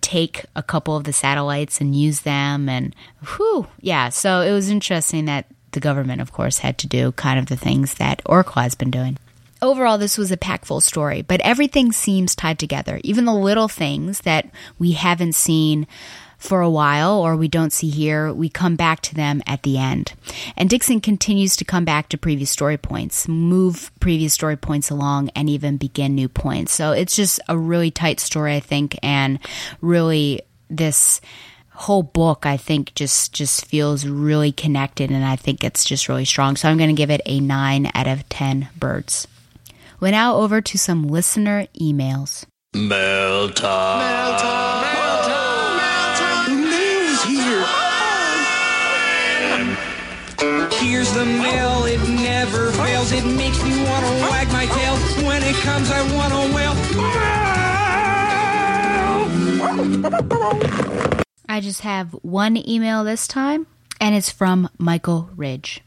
take 0.01 0.47
a 0.57 0.63
couple 0.63 0.97
of 0.97 1.05
the 1.05 1.13
satellites 1.13 1.81
and 1.81 1.95
use 1.95 2.21
them. 2.21 2.69
And 2.69 2.95
whew, 3.37 3.67
yeah. 3.81 4.09
So 4.09 4.41
it 4.41 4.53
was 4.53 4.71
interesting 4.71 5.27
that 5.27 5.47
the 5.73 5.81
government, 5.81 6.21
of 6.21 6.33
course, 6.33 6.59
had 6.59 6.79
to 6.79 6.87
do 6.87 7.13
kind 7.13 7.39
of 7.39 7.47
the 7.47 7.57
things 7.57 7.95
that 7.95 8.23
Oracle 8.27 8.63
has 8.63 8.75
been 8.75 8.91
doing. 8.91 9.17
Overall, 9.63 9.99
this 9.99 10.17
was 10.17 10.33
a 10.33 10.37
packful 10.37 10.81
story, 10.81 11.23
but 11.23 11.41
everything 11.43 11.93
seems 11.93 12.35
tied 12.35 12.59
together. 12.59 13.01
Even 13.05 13.27
the 13.27 13.35
little 13.35 13.69
things 13.69 14.21
that 14.21 14.49
we 14.79 14.93
haven't 14.93 15.35
seen 15.35 15.87
for 16.39 16.63
a 16.63 16.71
while 16.71 17.19
or 17.21 17.37
we 17.37 17.49
don't 17.49 17.73
see 17.73 17.91
here, 17.91 18.33
we 18.33 18.49
come 18.49 18.75
back 18.75 19.03
to 19.03 19.15
them 19.15 19.43
at 19.47 19.63
the 19.63 19.77
end. 19.77 20.15
And 20.57 20.71
Dixon 20.71 21.03
continues 21.03 21.55
to 21.57 21.67
come 21.67 21.85
back 21.85 22.09
to 22.09 22.19
previous 22.19 22.51
story 22.51 22.79
points, 22.79 23.29
move 23.29 23.93
previous 24.01 24.33
story 24.33 24.57
points 24.57 24.89
along, 24.89 25.29
and 25.37 25.51
even 25.51 25.77
begin 25.77 26.15
new 26.15 26.31
points. 26.31 26.73
So 26.73 26.93
it's 26.93 27.15
just 27.15 27.41
a 27.47 27.59
really 27.59 27.91
tight 27.91 28.19
story, 28.21 28.57
I 28.57 28.61
think, 28.61 28.99
and 29.03 29.39
really 29.83 30.41
this 30.71 31.21
whole 31.81 32.03
book 32.03 32.45
I 32.45 32.59
think 32.59 32.95
just 32.95 33.33
just 33.33 33.65
feels 33.65 34.07
really 34.07 34.53
connected 34.53 35.11
and 35.11 35.25
I 35.25 35.37
think 35.37 35.65
it's 35.65 35.85
just 35.85 36.09
really 36.09 36.27
strong. 36.27 36.57
So 36.57 36.69
I'm 36.69 36.77
going 36.77 36.95
to 36.95 36.95
give 36.95 37.11
it 37.11 37.23
a 37.25 37.41
9 37.41 37.91
out 37.95 38.07
of 38.07 38.29
10 38.29 38.69
birds. 38.79 39.27
We're 39.99 40.11
now 40.11 40.37
over 40.37 40.61
to 40.61 40.79
some 40.79 41.09
listener 41.09 41.67
emails. 41.81 42.45
Mail 42.75 43.51
time. 43.51 43.99
Mail 43.99 44.39
time. 44.39 44.83
Mail 44.83 45.23
time. 45.25 45.77
Mail 45.81 46.15
time. 46.21 46.71
Mail's 46.71 47.23
here. 47.25 47.65
Here's 50.81 51.13
the 51.13 51.25
mail, 51.25 51.85
it 51.85 52.01
never 52.09 52.73
fails. 52.73 53.13
It 53.13 53.25
makes 53.25 53.63
me 53.63 53.83
want 53.85 54.05
to 54.07 54.13
wag 54.31 54.49
my 54.53 54.67
tail. 54.67 54.97
When 55.27 55.43
it 55.43 55.57
comes, 55.57 55.91
I 55.91 56.03
want 56.15 56.33
to 56.33 56.41
wail. 56.55 56.75
I 61.51 61.59
just 61.59 61.81
have 61.81 62.13
one 62.23 62.57
email 62.57 63.03
this 63.03 63.27
time, 63.27 63.67
and 64.01 64.15
it's 64.15 64.31
from 64.31 64.71
Michael 64.79 65.31
Ridge. 65.35 65.83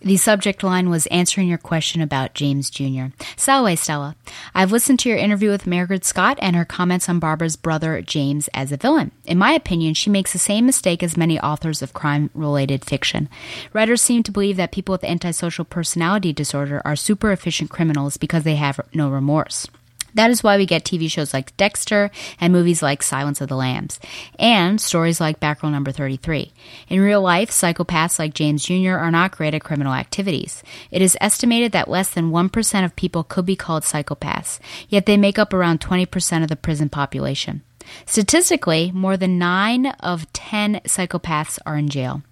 The 0.00 0.16
subject 0.16 0.64
line 0.64 0.90
was 0.90 1.06
answering 1.06 1.46
your 1.46 1.56
question 1.56 2.00
about 2.00 2.34
James 2.34 2.68
Jr. 2.68 3.14
Salve, 3.36 3.78
Stella. 3.78 4.16
I've 4.56 4.72
listened 4.72 4.98
to 4.98 5.08
your 5.08 5.16
interview 5.16 5.50
with 5.50 5.66
Mairghread 5.66 6.02
Scott 6.02 6.36
and 6.42 6.56
her 6.56 6.64
comments 6.64 7.08
on 7.08 7.20
Barbara's 7.20 7.54
brother 7.54 8.02
James 8.02 8.48
as 8.54 8.72
a 8.72 8.76
villain. 8.76 9.12
In 9.24 9.38
my 9.38 9.52
opinion, 9.52 9.94
she 9.94 10.10
makes 10.10 10.32
the 10.32 10.38
same 10.40 10.66
mistake 10.66 11.00
as 11.00 11.16
many 11.16 11.38
authors 11.38 11.80
of 11.80 11.94
crime 11.94 12.28
related 12.34 12.84
fiction. 12.84 13.28
Writers 13.72 14.02
seem 14.02 14.24
to 14.24 14.32
believe 14.32 14.56
that 14.56 14.72
people 14.72 14.94
with 14.94 15.04
antisocial 15.04 15.64
personality 15.64 16.32
disorder 16.32 16.82
are 16.84 16.96
super 16.96 17.30
efficient 17.30 17.70
criminals 17.70 18.16
because 18.16 18.42
they 18.42 18.56
have 18.56 18.80
no 18.92 19.08
remorse. 19.08 19.68
That 20.14 20.30
is 20.30 20.42
why 20.42 20.56
we 20.56 20.66
get 20.66 20.84
TV 20.84 21.10
shows 21.10 21.34
like 21.34 21.56
Dexter 21.56 22.10
and 22.40 22.52
movies 22.52 22.82
like 22.82 23.02
Silence 23.02 23.40
of 23.40 23.48
the 23.48 23.56
Lambs, 23.56 23.98
and 24.38 24.80
stories 24.80 25.20
like 25.20 25.40
Batgirl 25.40 25.70
number 25.70 25.92
33. 25.92 26.52
In 26.88 27.00
real 27.00 27.20
life, 27.20 27.50
psychopaths 27.50 28.18
like 28.18 28.34
James 28.34 28.64
Jr. 28.64 28.92
are 28.92 29.10
not 29.10 29.36
great 29.36 29.54
at 29.54 29.64
criminal 29.64 29.92
activities. 29.92 30.62
It 30.90 31.02
is 31.02 31.18
estimated 31.20 31.72
that 31.72 31.88
less 31.88 32.10
than 32.10 32.30
1% 32.30 32.84
of 32.84 32.96
people 32.96 33.24
could 33.24 33.46
be 33.46 33.56
called 33.56 33.82
psychopaths, 33.82 34.60
yet 34.88 35.06
they 35.06 35.16
make 35.16 35.38
up 35.38 35.52
around 35.52 35.80
20% 35.80 36.42
of 36.42 36.48
the 36.48 36.56
prison 36.56 36.88
population. 36.88 37.62
Statistically, 38.06 38.90
more 38.92 39.16
than 39.16 39.38
9 39.38 39.86
of 40.00 40.30
10 40.32 40.80
psychopaths 40.84 41.58
are 41.66 41.76
in 41.76 41.88
jail. 41.88 42.22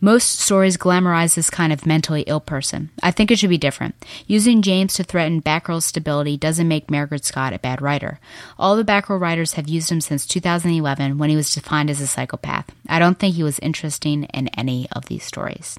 Most 0.00 0.40
stories 0.40 0.76
glamorize 0.76 1.34
this 1.34 1.50
kind 1.50 1.72
of 1.72 1.86
mentally 1.86 2.22
ill 2.22 2.40
person. 2.40 2.90
I 3.02 3.10
think 3.10 3.30
it 3.30 3.38
should 3.38 3.50
be 3.50 3.58
different. 3.58 3.94
Using 4.26 4.62
James 4.62 4.94
to 4.94 5.04
threaten 5.04 5.42
Batgirl's 5.42 5.84
stability 5.84 6.36
doesn't 6.36 6.68
make 6.68 6.88
Mairghread 6.88 7.24
Scott 7.24 7.52
a 7.52 7.58
bad 7.58 7.80
writer. 7.80 8.18
All 8.58 8.76
the 8.76 8.84
Batgirl 8.84 9.20
writers 9.20 9.54
have 9.54 9.68
used 9.68 9.90
him 9.90 10.00
since 10.00 10.26
2011 10.26 11.18
when 11.18 11.30
he 11.30 11.36
was 11.36 11.52
defined 11.52 11.90
as 11.90 12.00
a 12.00 12.06
psychopath. 12.06 12.70
I 12.88 12.98
don't 12.98 13.18
think 13.18 13.34
he 13.34 13.42
was 13.42 13.58
interesting 13.60 14.24
in 14.24 14.48
any 14.48 14.88
of 14.92 15.06
these 15.06 15.24
stories. 15.24 15.78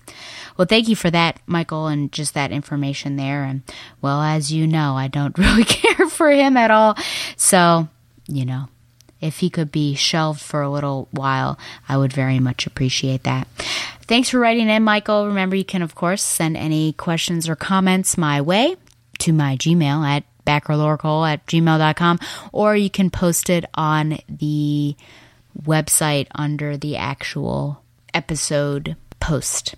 Well, 0.58 0.68
thank 0.68 0.88
you 0.88 0.96
for 0.96 1.10
that, 1.12 1.40
Michael, 1.46 1.88
and 1.88 2.12
just 2.12 2.34
that 2.34 2.52
information 2.52 3.16
there. 3.16 3.44
And, 3.44 3.64
well, 4.02 4.22
as 4.22 4.52
you 4.52 4.68
know, 4.68 4.96
I 4.96 5.08
don't 5.08 5.38
really 5.38 5.64
care 5.66 6.08
for 6.10 6.30
him 6.30 6.58
at 6.58 6.72
all. 6.72 6.98
So, 7.36 7.88
you 8.28 8.46
know, 8.46 8.68
if 9.22 9.40
he 9.40 9.50
could 9.50 9.72
be 9.72 9.96
shelved 9.96 10.42
for 10.42 10.62
a 10.62 10.70
little 10.70 11.08
while, 11.12 11.58
I 11.88 11.98
would 11.98 12.12
very 12.12 12.40
much 12.40 12.68
appreciate 12.68 13.24
that. 13.24 13.48
Thanks 14.08 14.30
for 14.30 14.40
writing 14.40 14.68
in, 14.68 14.84
Michael. 14.84 15.28
Remember, 15.28 15.56
you 15.56 15.64
can, 15.64 15.82
of 15.82 15.96
course, 15.96 16.24
send 16.24 16.58
any 16.58 16.94
questions 16.94 17.48
or 17.48 17.56
comments 17.56 18.18
my 18.18 18.42
way 18.42 18.76
to 19.20 19.32
my 19.32 19.56
Gmail 19.56 20.06
at 20.06 20.24
batgirloracle 20.46 21.32
at 21.32 21.46
gmail.com, 21.46 22.20
or 22.52 22.76
you 22.76 22.90
can 22.90 23.10
post 23.10 23.50
it 23.50 23.66
on 23.76 24.18
the 24.28 24.96
website 25.64 26.28
under 26.34 26.78
the 26.78 26.98
actual 26.98 27.84
episode 28.14 28.96
post. 29.20 29.76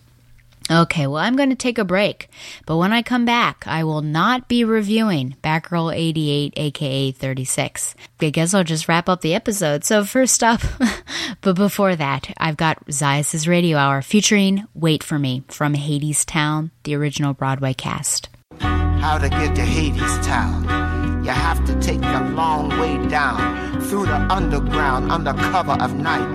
Okay, 0.71 1.07
well, 1.07 1.21
I'm 1.21 1.35
going 1.35 1.49
to 1.49 1.55
take 1.55 1.77
a 1.77 1.83
break, 1.83 2.29
but 2.65 2.77
when 2.77 2.93
I 2.93 3.01
come 3.01 3.25
back, 3.25 3.65
I 3.67 3.83
will 3.83 4.01
not 4.01 4.47
be 4.47 4.63
reviewing 4.63 5.35
Batgirl 5.43 5.93
88, 5.93 6.53
aka 6.55 7.11
36. 7.11 7.95
I 8.21 8.29
guess 8.29 8.53
I'll 8.53 8.63
just 8.63 8.87
wrap 8.87 9.09
up 9.09 9.21
the 9.21 9.35
episode. 9.35 9.83
So, 9.83 10.05
first 10.05 10.41
up, 10.41 10.61
but 11.41 11.55
before 11.55 11.95
that, 11.97 12.33
I've 12.37 12.57
got 12.57 12.85
Zayas' 12.87 13.47
Radio 13.47 13.77
Hour 13.77 14.01
featuring 14.01 14.65
Wait 14.73 15.03
for 15.03 15.19
Me 15.19 15.43
from 15.49 15.73
Hadestown, 15.73 16.71
the 16.83 16.95
original 16.95 17.33
Broadway 17.33 17.73
cast. 17.73 18.29
How 18.59 19.17
to 19.17 19.27
get 19.27 19.55
to 19.55 19.61
Hadestown. 19.61 20.92
You 21.23 21.29
have 21.29 21.63
to 21.67 21.79
take 21.79 22.01
the 22.01 22.19
long 22.35 22.67
way 22.81 22.97
down 23.07 23.79
through 23.83 24.07
the 24.07 24.19
underground 24.29 25.09
under 25.09 25.31
cover 25.33 25.71
of 25.81 25.95
night. 25.95 26.27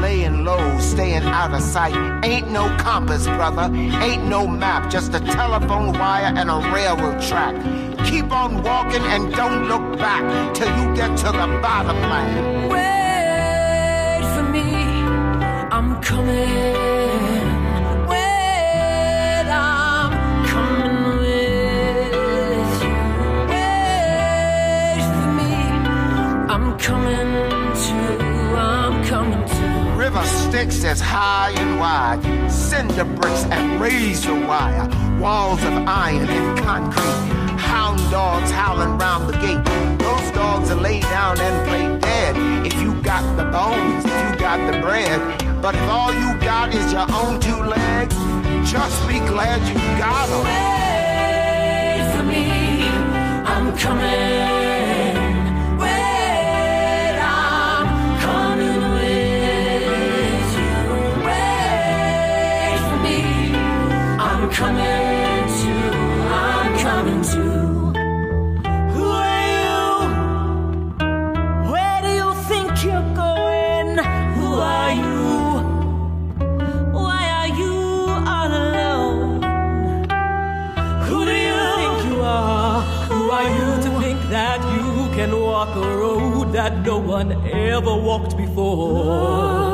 Laying 0.00 0.46
low, 0.46 0.78
staying 0.78 1.24
out 1.24 1.52
of 1.52 1.60
sight. 1.60 1.94
Ain't 2.24 2.50
no 2.50 2.74
compass, 2.78 3.26
brother. 3.26 3.70
Ain't 3.74 4.24
no 4.28 4.46
map. 4.46 4.90
Just 4.90 5.12
a 5.12 5.20
telephone 5.20 5.92
wire 5.92 6.32
and 6.34 6.48
a 6.50 6.56
railroad 6.72 7.20
track. 7.20 7.54
Keep 8.06 8.32
on 8.32 8.62
walking 8.62 9.02
and 9.02 9.30
don't 9.34 9.68
look 9.68 9.98
back 9.98 10.54
till 10.54 10.68
you 10.78 10.96
get 10.96 11.18
to 11.18 11.26
the 11.26 11.58
bottom 11.60 12.00
line. 12.00 12.68
Wait 12.70 14.22
for 14.34 14.44
me, 14.50 14.62
I'm 15.70 16.00
coming. 16.00 17.29
Coming 26.80 27.14
to, 27.74 27.94
I'm 28.56 29.04
coming 29.04 29.46
to. 29.46 29.94
River 29.96 30.24
Styx 30.24 30.82
as 30.82 30.98
high 30.98 31.52
and 31.56 31.78
wide. 31.78 32.50
Cinder 32.50 33.04
bricks 33.04 33.44
and 33.44 33.80
razor 33.80 34.34
wire. 34.46 34.88
Walls 35.20 35.62
of 35.62 35.74
iron 35.86 36.28
and 36.28 36.58
concrete. 36.58 37.60
Hound 37.60 37.98
dogs 38.10 38.50
howling 38.50 38.96
round 38.96 39.28
the 39.28 39.36
gate. 39.38 39.62
Those 39.98 40.30
dogs 40.32 40.70
will 40.70 40.78
lay 40.78 41.00
down 41.00 41.38
and 41.38 41.68
play 41.68 41.98
dead. 41.98 42.66
If 42.66 42.80
you 42.80 42.94
got 43.02 43.24
the 43.36 43.44
bones, 43.44 44.04
if 44.06 44.30
you 44.30 44.40
got 44.40 44.72
the 44.72 44.80
bread. 44.80 45.20
But 45.60 45.74
if 45.74 45.82
all 45.82 46.14
you 46.14 46.34
got 46.40 46.74
is 46.74 46.90
your 46.92 47.06
own 47.12 47.40
two 47.40 47.62
legs, 47.62 48.14
just 48.72 49.06
be 49.06 49.18
glad 49.18 49.60
you 49.68 49.74
got 49.98 50.26
them. 50.28 50.44
Wait 50.48 52.16
for 52.16 52.22
me, 52.24 52.88
I'm 53.44 53.76
coming. 53.76 54.59
No 86.84 86.98
one 86.98 87.32
ever 87.48 87.94
walked 87.94 88.36
before? 88.36 89.69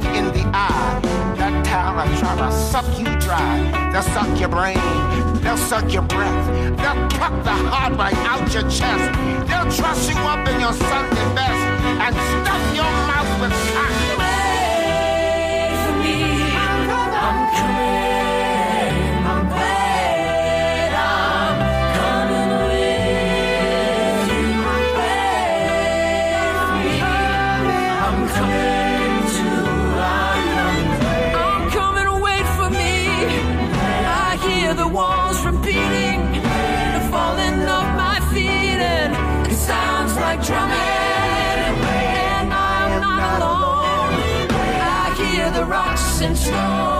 One 0.00 0.16
in 0.16 0.26
the 0.32 0.44
eye. 0.52 1.00
That 1.36 1.64
town 1.64 1.96
will 1.96 2.18
try 2.18 2.34
to 2.36 2.50
suck 2.50 2.88
you 2.98 3.06
dry. 3.26 3.56
They'll 3.92 4.02
suck 4.02 4.40
your 4.40 4.48
brain, 4.48 4.78
they'll 5.42 5.56
suck 5.56 5.92
your 5.92 6.02
breath. 6.02 6.46
They'll 6.80 7.08
pluck 7.14 7.36
the 7.44 7.56
heart 7.70 7.92
right 7.96 8.20
out 8.30 8.52
your 8.52 8.66
chest. 8.78 9.06
They'll 9.48 9.70
truss 9.78 10.08
you 10.10 10.16
up 10.32 10.48
in 10.48 10.60
your 10.60 10.72
Sunday 10.72 11.26
best 11.38 11.62
and 12.04 12.14
stuff 12.32 12.64
your 12.80 12.92
mouth 13.10 13.32
with 13.40 13.54
cotton. 13.74 14.18
Wait 14.20 15.74
for 15.82 15.94
me, 16.02 16.16
I'm 16.64 17.54
coming. 17.54 17.83
And 46.24 46.38
stones 46.38 46.93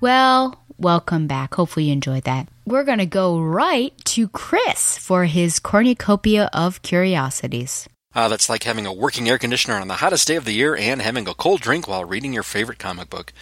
Well, 0.00 0.62
welcome 0.76 1.26
back. 1.26 1.54
Hopefully, 1.54 1.86
you 1.86 1.92
enjoyed 1.92 2.22
that. 2.24 2.48
We're 2.64 2.84
going 2.84 2.98
to 2.98 3.06
go 3.06 3.40
right 3.40 3.92
to 4.04 4.28
Chris 4.28 4.96
for 4.96 5.24
his 5.24 5.58
cornucopia 5.58 6.48
of 6.52 6.82
curiosities. 6.82 7.88
Uh, 8.14 8.28
that's 8.28 8.48
like 8.48 8.62
having 8.62 8.86
a 8.86 8.92
working 8.92 9.28
air 9.28 9.38
conditioner 9.38 9.76
on 9.76 9.88
the 9.88 9.94
hottest 9.94 10.26
day 10.28 10.36
of 10.36 10.44
the 10.44 10.52
year 10.52 10.76
and 10.76 11.02
having 11.02 11.28
a 11.28 11.34
cold 11.34 11.60
drink 11.60 11.86
while 11.86 12.04
reading 12.04 12.32
your 12.32 12.42
favorite 12.42 12.78
comic 12.78 13.10
book. 13.10 13.32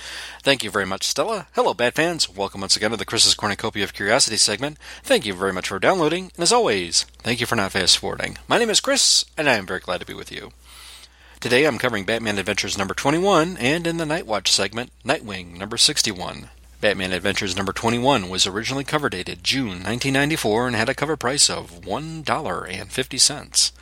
Thank 0.42 0.64
you 0.64 0.70
very 0.70 0.86
much, 0.86 1.06
Stella. 1.06 1.46
Hello, 1.54 1.74
Bad 1.74 1.94
fans. 1.94 2.28
Welcome 2.28 2.62
once 2.62 2.76
again 2.76 2.90
to 2.90 2.96
the 2.96 3.04
Chris's 3.04 3.34
Cornucopia 3.34 3.84
of 3.84 3.94
Curiosity 3.94 4.36
segment. 4.36 4.78
Thank 5.02 5.24
you 5.26 5.34
very 5.34 5.52
much 5.52 5.68
for 5.68 5.78
downloading, 5.78 6.32
and 6.34 6.42
as 6.42 6.52
always, 6.52 7.04
thank 7.18 7.38
you 7.38 7.46
for 7.46 7.56
not 7.56 7.72
fast 7.72 7.98
forwarding. 7.98 8.38
My 8.48 8.58
name 8.58 8.70
is 8.70 8.80
Chris, 8.80 9.24
and 9.36 9.48
I 9.48 9.54
am 9.54 9.66
very 9.66 9.80
glad 9.80 10.00
to 10.00 10.06
be 10.06 10.14
with 10.14 10.32
you. 10.32 10.52
Today 11.38 11.66
I'm 11.66 11.78
covering 11.78 12.04
Batman 12.04 12.38
Adventures 12.38 12.78
number 12.78 12.94
21, 12.94 13.58
and 13.58 13.86
in 13.86 13.98
the 13.98 14.06
Night 14.06 14.26
Watch 14.26 14.50
segment, 14.50 14.90
Nightwing 15.04 15.58
number 15.58 15.76
61. 15.76 16.48
Batman 16.80 17.12
Adventures 17.12 17.54
number 17.54 17.74
21 17.74 18.30
was 18.30 18.46
originally 18.46 18.84
cover 18.84 19.10
dated 19.10 19.44
June 19.44 19.82
1994 19.84 20.68
and 20.68 20.74
had 20.74 20.88
a 20.88 20.94
cover 20.94 21.14
price 21.14 21.50
of 21.50 21.82
$1.50. 21.82 23.72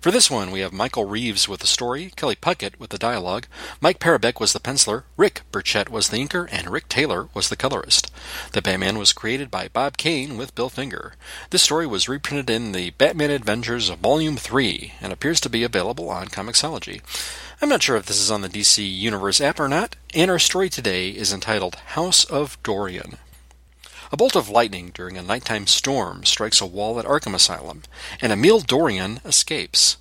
For 0.00 0.10
this 0.10 0.30
one, 0.30 0.50
we 0.50 0.60
have 0.60 0.72
Michael 0.72 1.04
Reeves 1.04 1.46
with 1.46 1.60
the 1.60 1.66
story, 1.66 2.10
Kelley 2.16 2.34
Puckett 2.34 2.80
with 2.80 2.88
the 2.88 2.96
dialogue, 2.96 3.46
Mike 3.82 3.98
Parobeck 3.98 4.40
was 4.40 4.54
the 4.54 4.58
penciler, 4.58 5.02
Rick 5.18 5.42
Burchett 5.52 5.90
was 5.90 6.08
the 6.08 6.16
inker, 6.16 6.48
and 6.50 6.70
Rick 6.70 6.88
Taylor 6.88 7.28
was 7.34 7.50
the 7.50 7.56
colorist. 7.56 8.10
The 8.52 8.62
Batman 8.62 8.96
was 8.96 9.12
created 9.12 9.50
by 9.50 9.68
Bob 9.68 9.98
Kane 9.98 10.38
with 10.38 10.54
Bill 10.54 10.70
Finger. 10.70 11.16
This 11.50 11.60
story 11.60 11.86
was 11.86 12.08
reprinted 12.08 12.48
in 12.48 12.72
the 12.72 12.92
Batman 12.92 13.30
Adventures 13.30 13.90
Volume 13.90 14.38
3 14.38 14.94
and 15.02 15.12
appears 15.12 15.38
to 15.42 15.50
be 15.50 15.64
available 15.64 16.08
on 16.08 16.28
Comixology. 16.28 17.02
I'm 17.60 17.68
not 17.68 17.82
sure 17.82 17.96
if 17.96 18.06
this 18.06 18.22
is 18.22 18.30
on 18.30 18.40
the 18.40 18.48
DC 18.48 18.78
Universe 18.82 19.38
app 19.38 19.60
or 19.60 19.68
not, 19.68 19.96
and 20.14 20.30
our 20.30 20.38
story 20.38 20.70
today 20.70 21.10
is 21.10 21.30
entitled 21.30 21.74
House 21.74 22.24
of 22.24 22.56
Dorian. 22.62 23.18
A 24.12 24.16
bolt 24.16 24.34
of 24.34 24.48
lightning 24.48 24.90
during 24.92 25.16
a 25.16 25.22
nighttime 25.22 25.68
storm 25.68 26.24
strikes 26.24 26.60
a 26.60 26.66
wall 26.66 26.98
at 26.98 27.04
Arkham 27.04 27.32
Asylum, 27.32 27.82
and 28.20 28.32
Emil 28.32 28.58
Dorian 28.58 29.20
escapes. 29.24 29.98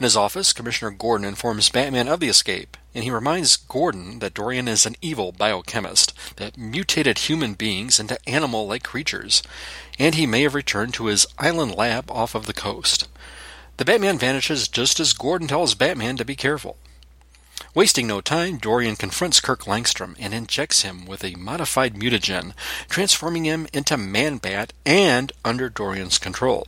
In 0.00 0.04
his 0.04 0.16
office, 0.16 0.52
Commissioner 0.52 0.90
Gordon 0.90 1.24
informs 1.24 1.68
Batman 1.68 2.08
of 2.08 2.18
the 2.18 2.28
escape, 2.28 2.76
and 2.92 3.04
he 3.04 3.10
reminds 3.12 3.56
Gordon 3.56 4.18
that 4.18 4.34
Dorian 4.34 4.66
is 4.66 4.84
an 4.84 4.96
evil 5.00 5.30
biochemist 5.30 6.12
that 6.38 6.58
mutated 6.58 7.18
human 7.18 7.54
beings 7.54 8.00
into 8.00 8.18
animal 8.28 8.66
like 8.66 8.82
creatures, 8.82 9.44
and 9.96 10.16
he 10.16 10.26
may 10.26 10.42
have 10.42 10.56
returned 10.56 10.94
to 10.94 11.06
his 11.06 11.24
island 11.38 11.76
lab 11.76 12.10
off 12.10 12.34
of 12.34 12.46
the 12.46 12.52
coast. 12.52 13.06
The 13.76 13.84
Batman 13.84 14.18
vanishes 14.18 14.66
just 14.66 14.98
as 14.98 15.12
Gordon 15.12 15.46
tells 15.46 15.76
Batman 15.76 16.16
to 16.16 16.24
be 16.24 16.34
careful. 16.34 16.78
Wasting 17.74 18.06
no 18.06 18.20
time, 18.20 18.58
Dorian 18.58 18.96
confronts 18.96 19.40
Kirk 19.40 19.60
Langstrom 19.62 20.14
and 20.18 20.34
injects 20.34 20.82
him 20.82 21.06
with 21.06 21.24
a 21.24 21.36
modified 21.36 21.94
mutagen, 21.94 22.52
transforming 22.90 23.46
him 23.46 23.66
into 23.72 23.96
Man-Bat 23.96 24.74
and 24.84 25.32
under 25.42 25.70
Dorian's 25.70 26.18
control. 26.18 26.66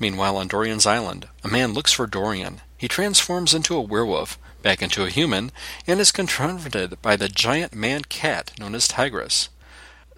Meanwhile, 0.00 0.36
on 0.36 0.48
Dorian's 0.48 0.84
island, 0.84 1.28
a 1.44 1.48
man 1.48 1.74
looks 1.74 1.92
for 1.92 2.08
Dorian. 2.08 2.60
He 2.76 2.88
transforms 2.88 3.54
into 3.54 3.76
a 3.76 3.80
werewolf, 3.80 4.36
back 4.62 4.82
into 4.82 5.04
a 5.04 5.10
human, 5.10 5.52
and 5.86 6.00
is 6.00 6.10
confronted 6.10 7.00
by 7.00 7.14
the 7.14 7.28
giant 7.28 7.72
man-cat 7.72 8.50
known 8.58 8.74
as 8.74 8.88
Tigress. 8.88 9.48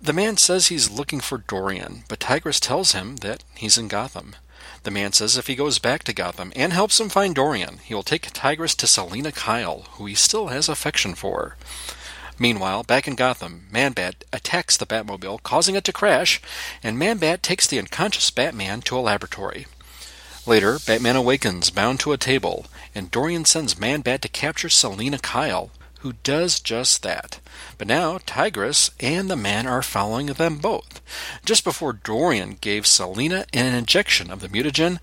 The 0.01 0.15
man 0.15 0.39
says 0.39 0.69
he's 0.69 0.91
looking 0.91 1.21
for 1.21 1.37
Dorian, 1.37 2.05
but 2.09 2.19
Tigress 2.19 2.61
tells 2.61 2.93
him 2.93 3.17
that 3.17 3.45
he's 3.55 3.77
in 3.77 3.89
Gotham. 3.89 4.37
The 4.89 4.95
man 4.95 5.13
says 5.13 5.37
if 5.37 5.49
he 5.49 5.55
goes 5.55 5.79
back 5.79 6.03
to 6.05 6.15
Gotham 6.15 6.51
and 6.57 6.73
helps 6.73 6.99
him 6.99 7.11
find 7.11 7.35
Dorian, 7.35 7.81
he 7.85 7.93
will 7.93 8.03
take 8.03 8.33
Tigress 8.33 8.75
to 8.77 8.87
Selina 8.87 9.33
Kyle, 9.33 9.83
who 9.91 10.07
he 10.07 10.15
still 10.15 10.47
has 10.47 10.67
affection 10.67 11.15
for. 11.15 11.59
Meanwhile, 12.39 12.85
back 12.85 13.07
in 13.07 13.15
Gotham, 13.15 13.67
Man-Bat 13.71 14.25
attacks 14.33 14.79
the 14.79 14.87
Batmobile, 14.87 15.43
causing 15.43 15.75
it 15.75 15.85
to 15.85 15.93
crash, 15.93 16.41
and 16.83 16.99
Man-Bat 16.99 17.43
takes 17.43 17.67
the 17.67 17.79
unconscious 17.79 18.31
Batman 18.31 18.81
to 18.81 18.97
a 18.97 19.01
laboratory. 19.01 19.67
Later, 20.47 20.79
Batman 20.79 21.17
awakens, 21.17 21.69
bound 21.69 22.01
to 22.01 22.13
a 22.13 22.17
table, 22.17 22.65
and 22.95 23.11
Dorian 23.11 23.45
sends 23.45 23.79
Man-Bat 23.79 24.23
to 24.23 24.29
capture 24.31 24.71
Selina 24.71 25.19
Kyle, 25.19 25.71
who 26.01 26.15
does 26.23 26.61
just 26.61 27.03
that. 27.03 27.41
But 27.77 27.89
now 27.89 28.19
Tigress 28.19 28.91
and 29.01 29.31
the 29.31 29.37
man 29.37 29.67
are 29.67 29.83
following 29.83 30.27
them 30.27 30.59
both. 30.59 31.01
Just 31.45 31.65
before 31.65 31.93
Dorian 31.93 32.59
gave 32.61 32.87
Selina 32.87 33.47
an 33.53 33.75
injection 33.75 34.31
of 34.31 34.41
the 34.41 34.49
mutagen, 34.49 34.99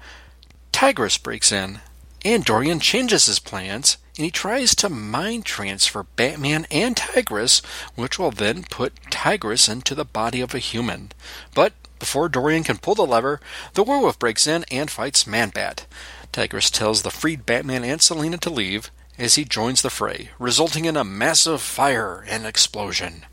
Tigress 0.71 1.17
breaks 1.17 1.51
in, 1.51 1.79
and 2.23 2.43
Dorian 2.43 2.79
changes 2.79 3.27
his 3.27 3.39
plans, 3.39 3.97
and 4.17 4.25
he 4.25 4.31
tries 4.31 4.75
to 4.75 4.89
mind 4.89 5.45
transfer 5.45 6.03
Batman 6.15 6.65
and 6.71 6.97
Tigress, 6.97 7.61
which 7.95 8.17
will 8.17 8.31
then 8.31 8.63
put 8.63 8.93
Tigress 9.09 9.69
into 9.69 9.95
the 9.95 10.05
body 10.05 10.41
of 10.41 10.53
a 10.53 10.59
human. 10.59 11.11
But 11.53 11.73
before 11.99 12.29
Dorian 12.29 12.63
can 12.63 12.77
pull 12.77 12.95
the 12.95 13.05
lever, 13.05 13.39
the 13.73 13.83
werewolf 13.83 14.19
breaks 14.19 14.47
in 14.47 14.65
and 14.71 14.91
fights 14.91 15.27
Man-Bat. 15.27 15.85
Tigress 16.31 16.69
tells 16.69 17.01
the 17.01 17.11
freed 17.11 17.45
Batman 17.45 17.83
and 17.83 18.01
Selina 18.01 18.37
to 18.39 18.49
leave, 18.49 18.91
as 19.17 19.35
he 19.35 19.45
joins 19.45 19.81
the 19.81 19.89
fray, 19.89 20.29
resulting 20.39 20.85
in 20.85 20.97
a 20.97 21.03
massive 21.03 21.61
fire 21.61 22.23
and 22.27 22.45
explosion. 22.45 23.25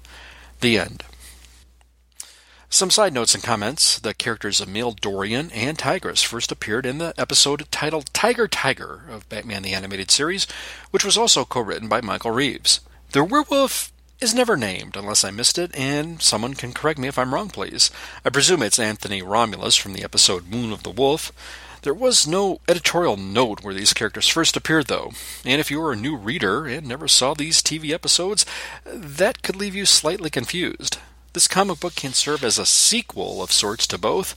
The 0.61 0.78
end. 0.78 1.05
Some 2.72 2.91
side 2.91 3.12
notes 3.12 3.35
and 3.35 3.45
comments. 3.45 3.99
The 3.99 4.14
characters 4.14 4.61
Emil 4.61 4.93
Dorian 4.93 5.51
and 5.51 5.78
Tigress 5.78 6.22
first 6.22 6.51
appeared 6.51 6.87
in 6.87 6.97
the 6.97 7.12
episode 7.18 7.66
titled 7.70 8.07
Tiger 8.14 8.49
Tiger 8.49 9.03
of 9.11 9.28
Batman 9.28 9.62
the 9.62 9.74
Animated 9.74 10.11
Series, 10.11 10.47
which 10.91 11.05
was 11.05 11.18
also 11.18 11.45
co 11.45 11.61
written 11.61 11.87
by 11.87 12.01
Michael 12.01 12.30
Reeves. 12.30 12.80
The 13.11 13.24
werewolf 13.24 13.93
is 14.22 14.33
never 14.33 14.57
named 14.57 14.97
unless 14.97 15.22
I 15.22 15.30
missed 15.30 15.59
it, 15.59 15.76
and 15.76 16.22
someone 16.22 16.55
can 16.55 16.72
correct 16.72 16.99
me 16.99 17.09
if 17.09 17.18
I'm 17.18 17.35
wrong, 17.35 17.51
please. 17.51 17.91
I 18.24 18.30
presume 18.30 18.62
it's 18.62 18.78
Anthony 18.78 19.20
Romulus 19.20 19.76
from 19.76 19.93
the 19.93 20.05
episode 20.05 20.49
Moon 20.49 20.72
of 20.72 20.83
the 20.83 20.91
Wolf. 20.91 21.30
There 21.83 21.93
was 21.93 22.28
no 22.28 22.61
editorial 22.68 23.16
note 23.16 23.64
where 23.64 23.74
these 23.74 23.93
characters 23.93 24.28
first 24.28 24.57
appeared, 24.57 24.87
though, 24.87 25.11
and 25.45 25.61
if 25.61 25.68
you 25.68 25.80
were 25.80 25.93
a 25.93 25.97
new 25.97 26.14
reader 26.16 26.64
and 26.64 26.87
never 26.87 27.09
saw 27.09 27.35
these 27.35 27.61
TV 27.61 27.91
episodes, 27.91 28.47
that 28.87 29.43
could 29.43 29.57
leave 29.57 29.74
you 29.74 29.85
slightly 29.85 30.30
confused. 30.30 30.99
This 31.33 31.49
comic 31.49 31.80
book 31.80 31.95
can 31.97 32.12
serve 32.12 32.45
as 32.45 32.59
a 32.59 32.66
sequel 32.66 33.43
of 33.43 33.51
sorts 33.51 33.87
to 33.89 33.99
both, 33.99 34.37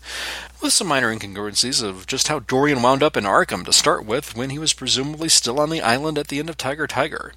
with 0.59 0.73
some 0.73 0.87
minor 0.87 1.13
incongruencies 1.13 1.83
of 1.83 2.07
just 2.07 2.29
how 2.29 2.39
Dorian 2.39 2.81
wound 2.81 3.03
up 3.03 3.15
in 3.15 3.25
Arkham 3.25 3.65
to 3.65 3.73
start 3.73 4.05
with 4.05 4.35
when 4.35 4.49
he 4.49 4.57
was 4.57 4.73
presumably 4.73 5.29
still 5.29 5.59
on 5.59 5.69
the 5.69 5.81
island 5.81 6.17
at 6.17 6.29
the 6.29 6.39
end 6.39 6.49
of 6.49 6.57
Tiger 6.57 6.87
Tiger. 6.87 7.33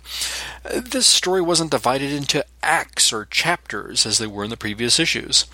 This 0.62 1.06
story 1.06 1.42
wasn't 1.42 1.72
divided 1.72 2.12
into 2.12 2.46
acts 2.62 3.12
or 3.12 3.26
chapters 3.26 4.06
as 4.06 4.18
they 4.18 4.28
were 4.28 4.44
in 4.44 4.50
the 4.50 4.56
previous 4.56 5.00
issues. 5.00 5.44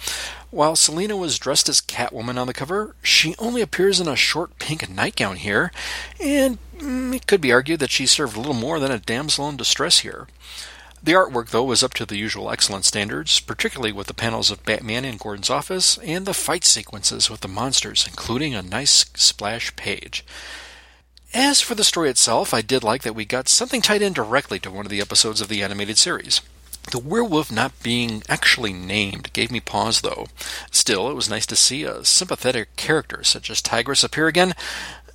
While 0.55 0.77
Selina 0.77 1.17
was 1.17 1.41
dressed 1.41 1.69
as 1.69 1.81
Catwoman 1.81 2.39
on 2.39 2.47
the 2.47 2.55
cover, 2.55 2.95
she 3.03 3.35
only 3.41 3.61
appears 3.61 3.99
in 3.99 4.07
a 4.07 4.15
short 4.15 4.57
pink 4.61 4.89
nightgown 4.89 5.35
here, 5.35 5.73
and 6.21 6.59
mm, 6.79 7.13
it 7.13 7.27
could 7.27 7.41
be 7.41 7.51
argued 7.51 7.81
that 7.81 7.91
she 7.91 8.07
served 8.07 8.37
little 8.37 8.55
more 8.55 8.79
than 8.79 8.93
a 8.93 9.01
damsel 9.01 9.49
in 9.49 9.57
distress 9.57 9.99
here. 9.99 10.29
The 11.03 11.11
artwork, 11.11 11.49
though, 11.49 11.65
was 11.65 11.83
up 11.83 11.93
to 11.95 12.07
the 12.07 12.17
usual 12.17 12.53
excellent 12.53 12.85
standards, 12.85 13.41
particularly 13.41 13.91
with 13.91 14.07
the 14.07 14.15
panels 14.15 14.53
of 14.53 14.65
Batman 14.65 15.05
in 15.05 15.17
Gordon's 15.17 15.51
office 15.51 15.99
and 15.99 16.25
the 16.25 16.33
fight 16.33 16.63
sequences 16.63 17.29
with 17.29 17.41
the 17.41 17.49
monsters, 17.49 18.07
including 18.07 18.55
a 18.55 18.63
nice 18.63 19.07
splash 19.17 19.75
page. 19.75 20.25
As 21.35 21.61
for 21.61 21.75
the 21.75 21.83
story 21.83 22.11
itself, 22.11 22.55
I 22.55 22.63
did 22.63 22.85
like 22.85 23.03
that 23.03 23.17
we 23.17 23.25
got 23.25 23.49
something 23.49 23.83
tied 23.83 24.03
in 24.03 24.13
directly 24.13 24.61
to 24.61 24.71
one 24.71 24.87
of 24.87 24.91
the 24.91 25.01
episodes 25.01 25.41
of 25.41 25.49
the 25.49 25.65
animated 25.65 25.99
series. 25.99 26.43
The 26.91 26.99
werewolf 26.99 27.51
not 27.51 27.83
being 27.83 28.23
actually 28.29 28.73
named 28.73 29.33
gave 29.33 29.51
me 29.51 29.61
pause, 29.61 30.03
though. 30.03 30.27
Still, 30.71 31.11
it 31.11 31.15
was 31.15 31.31
nice 31.31 31.47
to 31.47 31.57
see 31.57 31.85
a 31.85 32.05
sympathetic 32.05 32.77
character 32.77 33.25
such 33.25 33.51
as 33.51 33.63
Tigress 33.63 34.05
appear 34.05 34.29
again, 34.29 34.55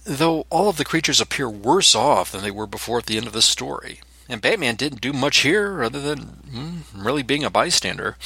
though 0.04 0.46
all 0.50 0.70
of 0.70 0.78
the 0.78 0.86
creatures 0.86 1.22
appear 1.22 1.50
worse 1.50 1.96
off 1.96 2.32
than 2.32 2.42
they 2.42 2.52
were 2.52 2.68
before 2.68 3.00
at 3.00 3.06
the 3.06 3.18
end 3.18 3.28
of 3.28 3.34
the 3.34 3.42
story. 3.42 4.02
And 4.28 4.42
Batman 4.42 4.76
didn't 4.76 5.02
do 5.02 5.14
much 5.14 5.40
here 5.40 5.84
other 5.84 6.02
than 6.02 6.20
hmm, 6.20 6.78
really 6.94 7.24
being 7.24 7.44
a 7.44 7.50
bystander. 7.50 8.18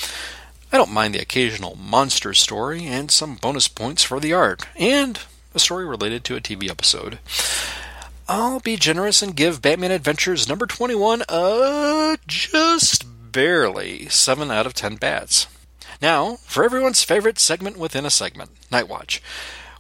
I 0.72 0.78
don't 0.78 0.92
mind 0.92 1.14
the 1.14 1.22
occasional 1.22 1.76
monster 1.76 2.34
story 2.34 2.86
and 2.86 3.12
some 3.12 3.36
bonus 3.36 3.68
points 3.68 4.04
for 4.04 4.20
the 4.20 4.34
art, 4.34 4.66
and 4.76 5.20
a 5.54 5.60
story 5.60 5.86
related 5.86 6.24
to 6.26 6.36
a 6.36 6.42
TV 6.42 6.70
episode. 6.70 7.20
I'll 8.28 8.60
be 8.60 8.78
generous 8.78 9.22
and 9.22 9.36
give 9.36 9.62
Batman 9.62 9.92
Adventures 9.92 10.50
number 10.50 10.66
21 10.66 11.24
a 11.30 12.18
just 12.26 13.06
barely 13.34 14.08
7 14.08 14.50
out 14.50 14.66
of 14.66 14.74
10 14.74 14.96
bats. 14.96 15.48
Now, 16.02 16.38
for 16.46 16.64
everyone's 16.64 17.04
favorite 17.04 17.40
segment 17.40 17.78
within 17.78 18.06
a 18.06 18.10
segment, 18.10 18.52
Night 18.72 18.88
Watch, 18.88 19.22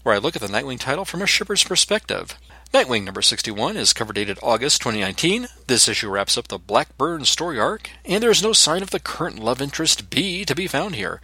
where 0.04 0.16
I 0.16 0.18
look 0.18 0.36
at 0.36 0.42
the 0.42 0.50
Nightwing 0.50 0.80
title 0.80 1.06
from 1.06 1.22
a 1.22 1.28
shipper's 1.28 1.64
perspective. 1.64 2.38
Nightwing 2.74 3.04
number 3.04 3.22
61 3.22 3.78
is 3.78 3.94
cover 3.94 4.14
dated 4.14 4.40
August 4.42 4.82
2019. 4.82 5.48
This 5.68 5.88
issue 5.88 6.10
wraps 6.10 6.38
up 6.38 6.48
the 6.48 6.58
Blackburn 6.58 7.24
story 7.24 7.60
arc, 7.60 7.92
and 8.04 8.22
there's 8.22 8.42
no 8.42 8.52
sign 8.52 8.82
of 8.82 8.90
the 8.90 9.00
current 9.00 9.38
love 9.38 9.62
interest 9.62 10.10
B 10.10 10.44
to 10.44 10.56
be 10.56 10.66
found 10.66 10.96
here. 10.96 11.22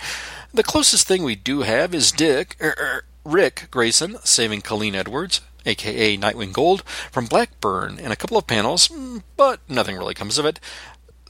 The 0.53 0.63
closest 0.63 1.07
thing 1.07 1.23
we 1.23 1.35
do 1.35 1.61
have 1.61 1.93
is 1.95 2.11
Dick, 2.11 2.55
er, 2.61 2.75
er, 2.77 3.03
Rick 3.25 3.67
Grayson 3.71 4.17
saving 4.23 4.61
Colleen 4.61 4.93
Edwards, 4.95 5.41
aka 5.65 6.17
Nightwing 6.17 6.53
Gold, 6.53 6.83
from 6.83 7.25
Blackburn 7.25 7.97
in 7.97 8.11
a 8.11 8.15
couple 8.15 8.37
of 8.37 8.45
panels, 8.45 8.89
but 9.35 9.59
nothing 9.67 9.97
really 9.97 10.13
comes 10.13 10.37
of 10.37 10.45
it. 10.45 10.59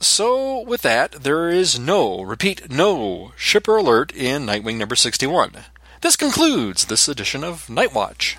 So, 0.02 0.60
with 0.62 0.80
that, 0.80 1.12
there 1.12 1.50
is 1.50 1.78
no, 1.78 2.22
repeat, 2.22 2.70
no 2.70 3.32
shipper 3.36 3.76
alert 3.76 4.14
in 4.14 4.46
Nightwing 4.46 4.78
number 4.78 4.96
61. 4.96 5.52
This 6.00 6.16
concludes 6.16 6.86
this 6.86 7.06
edition 7.06 7.44
of 7.44 7.68
Night 7.68 7.92
Watch. 7.92 8.38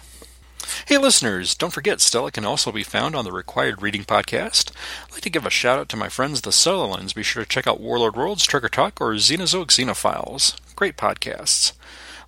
Hey, 0.88 0.98
listeners, 0.98 1.54
don't 1.54 1.72
forget 1.72 2.02
Stella 2.02 2.32
can 2.32 2.46
also 2.46 2.72
be 2.72 2.82
found 2.82 3.16
on 3.16 3.26
the 3.26 3.32
Required 3.32 3.84
Reading 3.84 4.06
Podcast. 4.06 4.72
I'd 5.06 5.12
like 5.12 5.22
to 5.22 5.30
give 5.30 5.46
a 5.46 5.52
shout 5.52 5.78
out 5.78 5.88
to 5.90 5.98
my 5.98 6.10
friends 6.10 6.42
the 6.42 6.52
Sutherlands. 6.52 7.14
Be 7.14 7.22
sure 7.22 7.44
to 7.44 7.50
check 7.50 7.68
out 7.68 7.80
Warlord 7.80 8.16
Worlds, 8.16 8.44
Trigger 8.44 8.70
Talk, 8.70 9.00
or 9.00 9.14
Xenozoic 9.14 9.68
Xenophiles. 9.68 10.58
Great 10.76 10.98
podcasts. 10.98 11.74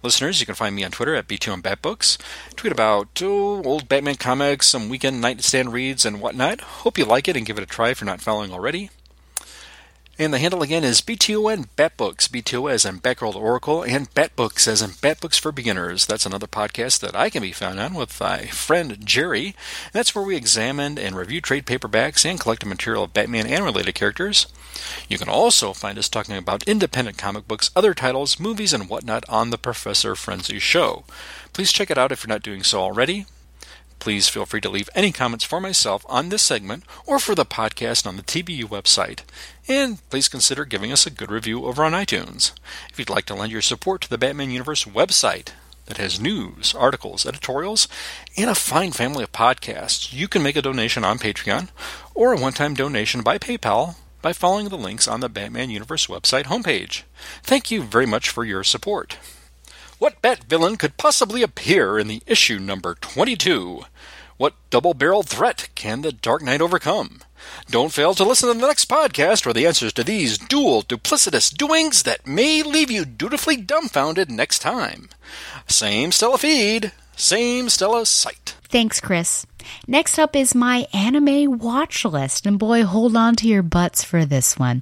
Listeners, 0.03 0.41
you 0.41 0.45
can 0.45 0.53
find 0.53 0.75
me 0.75 0.84
on 0.84 0.91
Twitter 0.91 1.15
at 1.15 1.27
B2M 1.27 1.63
Batbooks. 1.63 2.19
Tweet 2.55 2.71
about 2.71 3.19
oh, 3.23 3.63
old 3.63 3.89
Batman 3.89 4.15
comics, 4.15 4.67
some 4.67 4.89
weekend 4.89 5.21
nightstand 5.21 5.73
reads, 5.73 6.05
and 6.05 6.21
whatnot. 6.21 6.61
Hope 6.61 6.99
you 6.99 7.05
like 7.05 7.27
it 7.27 7.36
and 7.36 7.47
give 7.47 7.57
it 7.57 7.63
a 7.63 7.65
try 7.65 7.89
if 7.89 7.99
you're 7.99 8.05
not 8.05 8.21
following 8.21 8.51
already. 8.51 8.91
And 10.20 10.32
the 10.32 10.38
handle 10.38 10.61
again 10.61 10.84
is 10.84 11.01
BTON 11.01 11.70
Batbooks, 11.76 12.30
BTO 12.30 12.72
as 12.72 12.86
in 12.86 12.99
Batgirl 12.99 13.36
Oracle, 13.36 13.82
and 13.82 14.14
Batbooks 14.14 14.68
as 14.68 14.84
in 14.84 14.91
Batbooks 14.91 15.39
for 15.39 15.51
Beginners. 15.51 16.05
That's 16.05 16.28
another 16.28 16.45
podcast 16.45 16.99
that 16.99 17.16
I 17.16 17.32
can 17.32 17.41
be 17.41 17.51
found 17.51 17.80
on 17.80 17.95
with 17.95 18.20
my 18.22 18.45
friend 18.45 19.03
Jerry. 19.03 19.55
That's 19.91 20.14
where 20.14 20.24
we 20.24 20.36
examine 20.36 20.99
and 20.99 21.16
review 21.16 21.41
trade 21.41 21.66
paperbacks 21.66 22.30
and 22.30 22.39
collected 22.39 22.68
material 22.68 23.05
of 23.05 23.14
Batman 23.14 23.47
and 23.47 23.66
related 23.66 23.95
characters. 23.95 24.45
You 25.09 25.18
can 25.18 25.30
also 25.30 25.74
find 25.74 25.97
us 25.97 26.09
talking 26.09 26.38
about 26.38 26.68
independent 26.68 27.18
comic 27.18 27.47
books, 27.47 27.72
other 27.76 27.95
titles, 27.95 28.39
movies, 28.39 28.72
and 28.72 28.88
whatnot 28.88 29.28
on 29.28 29.49
the 29.49 29.57
Professor 29.57 30.14
Frenzy 30.14 30.59
Show. 30.59 31.05
Please 31.53 31.72
check 31.72 31.89
it 31.89 31.97
out 31.97 32.11
if 32.11 32.24
you're 32.24 32.30
not 32.30 32.43
doing 32.43 32.61
so 32.61 32.80
already. 32.80 33.26
Please 34.04 34.28
feel 34.28 34.45
free 34.45 34.60
to 34.60 34.70
leave 34.70 34.89
any 34.93 35.14
comments 35.14 35.45
for 35.45 35.62
myself 35.62 36.06
on 36.10 36.28
this 36.28 36.41
segment 36.41 36.84
or 37.06 37.20
for 37.20 37.36
the 37.36 37.45
podcast 37.45 38.06
on 38.06 38.18
the 38.18 38.22
TBU 38.22 38.66
website. 38.66 39.22
And 39.66 39.97
please 40.10 40.28
consider 40.28 40.66
giving 40.66 40.91
us 40.91 41.08
a 41.08 41.10
good 41.10 41.32
review 41.32 41.64
over 41.64 41.86
on 41.86 41.93
iTunes. 41.93 42.51
If 42.91 42.99
you'd 42.99 43.10
like 43.10 43.24
to 43.28 43.34
lend 43.34 43.54
your 43.54 43.62
support 43.62 44.01
to 44.01 44.10
the 44.10 44.18
Batman 44.18 44.51
Universe 44.51 44.84
website 44.84 45.54
that 45.86 45.95
has 45.95 46.20
news, 46.20 46.76
articles, 46.76 47.26
editorials, 47.26 47.88
and 48.36 48.49
a 48.49 48.56
fine 48.56 48.91
family 48.91 49.24
of 49.24 49.32
podcasts, 49.32 50.12
you 50.12 50.28
can 50.28 50.43
make 50.43 50.58
a 50.58 50.62
donation 50.62 51.06
on 51.06 51.18
Patreon 51.18 51.70
or 52.14 52.34
a 52.34 52.38
one 52.38 52.51
time 52.51 52.74
donation 52.74 53.22
by 53.22 53.38
PayPal 53.38 53.95
by 54.22 54.34
following 54.34 54.68
the 54.68 54.78
links 54.78 55.08
on 55.08 55.22
the 55.22 55.30
Batman 55.30 55.70
Universe 55.70 56.08
website 56.08 56.47
homepage. 56.47 57.04
Thank 57.41 57.72
you 57.72 57.82
very 57.82 58.06
much 58.06 58.28
for 58.28 58.43
your 58.43 58.66
support. 58.66 59.18
What 60.04 60.22
Bat 60.22 60.43
villain 60.49 60.76
could 60.76 60.97
possibly 60.97 61.43
appear 61.43 61.97
in 61.97 62.10
the 62.10 62.22
issue 62.28 62.60
number 62.60 62.93
22? 62.95 63.84
What 64.36 64.54
double 64.70 64.93
barreled 64.93 65.30
threat 65.30 65.70
can 65.76 66.01
the 66.01 66.12
Dark 66.12 66.41
Knight 66.41 66.60
overcome? 66.60 67.22
Don't 67.72 67.93
fail 67.93 68.14
to 68.16 68.26
listen 68.26 68.49
to 68.49 68.60
the 68.60 68.68
next 68.68 68.89
podcast 68.89 69.43
for 69.43 69.54
the 69.54 69.66
answers 69.66 69.93
to 69.93 70.04
these 70.04 70.38
dual, 70.38 70.84
duplicitous 70.84 71.56
doings 71.56 72.04
that 72.04 72.28
may 72.28 72.64
leave 72.64 72.91
you 72.91 73.06
dutifully 73.06 73.56
dumbfounded 73.56 74.30
next 74.30 74.60
time. 74.60 75.08
Same 75.68 76.12
Stella 76.12 76.38
feed, 76.38 76.91
same 77.16 77.70
Stella 77.70 78.06
site. 78.06 78.56
Thanks, 78.64 78.99
Chris. 78.99 79.45
Next 79.88 80.20
up 80.20 80.36
is 80.36 80.54
my 80.54 80.86
anime 80.91 81.60
watch 81.60 82.04
list. 82.04 82.45
And 82.45 82.60
boy, 82.60 82.84
hold 82.84 83.16
on 83.16 83.38
to 83.38 83.47
your 83.47 83.64
butts 83.64 84.04
for 84.04 84.26
this 84.26 84.60
one. 84.60 84.82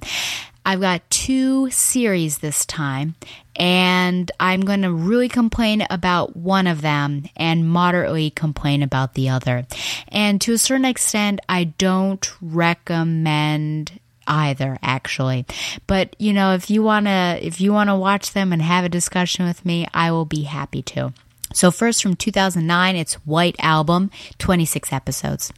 I've 0.64 0.80
got 0.80 1.08
two 1.10 1.70
series 1.70 2.38
this 2.38 2.64
time, 2.64 3.16
and 3.56 4.30
I'm 4.40 4.62
going 4.62 4.82
to 4.82 4.92
really 4.92 5.28
complain 5.28 5.86
about 5.90 6.36
one 6.36 6.66
of 6.66 6.80
them 6.80 7.24
and 7.36 7.68
moderately 7.68 8.30
complain 8.30 8.82
about 8.82 9.14
the 9.14 9.28
other. 9.28 9.66
And 10.08 10.40
to 10.42 10.52
a 10.52 10.58
certain 10.58 10.84
extent, 10.84 11.40
I 11.48 11.64
don't 11.64 12.32
recommend 12.40 14.00
either 14.28 14.78
actually 14.82 15.44
but 15.88 16.14
you 16.16 16.32
know 16.32 16.54
if 16.54 16.70
you 16.70 16.80
want 16.80 17.06
to 17.06 17.38
if 17.42 17.60
you 17.60 17.72
want 17.72 17.90
to 17.90 17.96
watch 17.96 18.32
them 18.32 18.52
and 18.52 18.62
have 18.62 18.84
a 18.84 18.88
discussion 18.88 19.44
with 19.44 19.66
me 19.66 19.84
i 19.92 20.12
will 20.12 20.24
be 20.24 20.42
happy 20.42 20.80
to 20.80 21.12
so, 21.54 21.70
first 21.70 22.02
from 22.02 22.16
2009, 22.16 22.96
it's 22.96 23.14
White 23.14 23.56
Album, 23.58 24.10
26 24.38 24.92
episodes. 24.92 25.52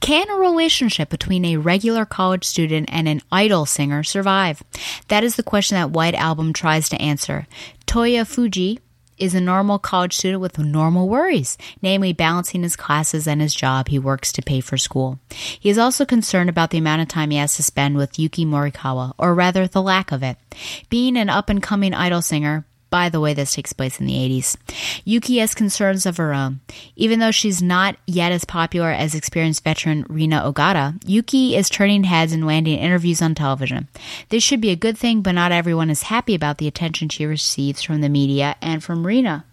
Can 0.00 0.28
a 0.30 0.34
relationship 0.34 1.08
between 1.08 1.44
a 1.44 1.56
regular 1.56 2.04
college 2.04 2.44
student 2.44 2.88
and 2.92 3.08
an 3.08 3.22
idol 3.30 3.66
singer 3.66 4.02
survive? 4.02 4.62
That 5.08 5.24
is 5.24 5.36
the 5.36 5.42
question 5.42 5.76
that 5.76 5.90
White 5.90 6.14
Album 6.14 6.52
tries 6.52 6.88
to 6.90 7.00
answer. 7.00 7.46
Toya 7.86 8.26
Fuji 8.26 8.80
is 9.18 9.34
a 9.34 9.40
normal 9.40 9.78
college 9.78 10.14
student 10.14 10.40
with 10.40 10.58
normal 10.58 11.08
worries, 11.08 11.56
namely 11.80 12.12
balancing 12.12 12.62
his 12.62 12.76
classes 12.76 13.26
and 13.26 13.40
his 13.40 13.54
job 13.54 13.88
he 13.88 13.98
works 13.98 14.32
to 14.32 14.42
pay 14.42 14.60
for 14.60 14.76
school. 14.76 15.18
He 15.30 15.70
is 15.70 15.78
also 15.78 16.04
concerned 16.04 16.50
about 16.50 16.70
the 16.70 16.78
amount 16.78 17.02
of 17.02 17.08
time 17.08 17.30
he 17.30 17.38
has 17.38 17.56
to 17.56 17.62
spend 17.62 17.96
with 17.96 18.18
Yuki 18.18 18.44
Morikawa, 18.44 19.14
or 19.18 19.34
rather 19.34 19.66
the 19.66 19.82
lack 19.82 20.12
of 20.12 20.22
it. 20.22 20.36
Being 20.90 21.16
an 21.16 21.30
up 21.30 21.48
and 21.48 21.62
coming 21.62 21.94
idol 21.94 22.22
singer, 22.22 22.66
by 22.96 23.10
the 23.10 23.20
way, 23.20 23.34
this 23.34 23.54
takes 23.54 23.74
place 23.74 24.00
in 24.00 24.06
the 24.06 24.14
80s. 24.14 24.56
Yuki 25.04 25.36
has 25.36 25.54
concerns 25.54 26.06
of 26.06 26.16
her 26.16 26.32
own. 26.32 26.60
Even 26.96 27.18
though 27.18 27.30
she's 27.30 27.60
not 27.60 27.94
yet 28.06 28.32
as 28.32 28.46
popular 28.46 28.90
as 28.90 29.14
experienced 29.14 29.62
veteran 29.62 30.06
Rina 30.08 30.40
Ogata, 30.50 30.98
Yuki 31.04 31.56
is 31.56 31.68
turning 31.68 32.04
heads 32.04 32.32
and 32.32 32.46
landing 32.46 32.78
interviews 32.78 33.20
on 33.20 33.34
television. 33.34 33.88
This 34.30 34.42
should 34.42 34.62
be 34.62 34.70
a 34.70 34.76
good 34.76 34.96
thing, 34.96 35.20
but 35.20 35.32
not 35.32 35.52
everyone 35.52 35.90
is 35.90 36.04
happy 36.04 36.34
about 36.34 36.56
the 36.56 36.68
attention 36.68 37.10
she 37.10 37.26
receives 37.26 37.82
from 37.82 38.00
the 38.00 38.08
media 38.08 38.56
and 38.62 38.82
from 38.82 39.06
Rina. 39.06 39.44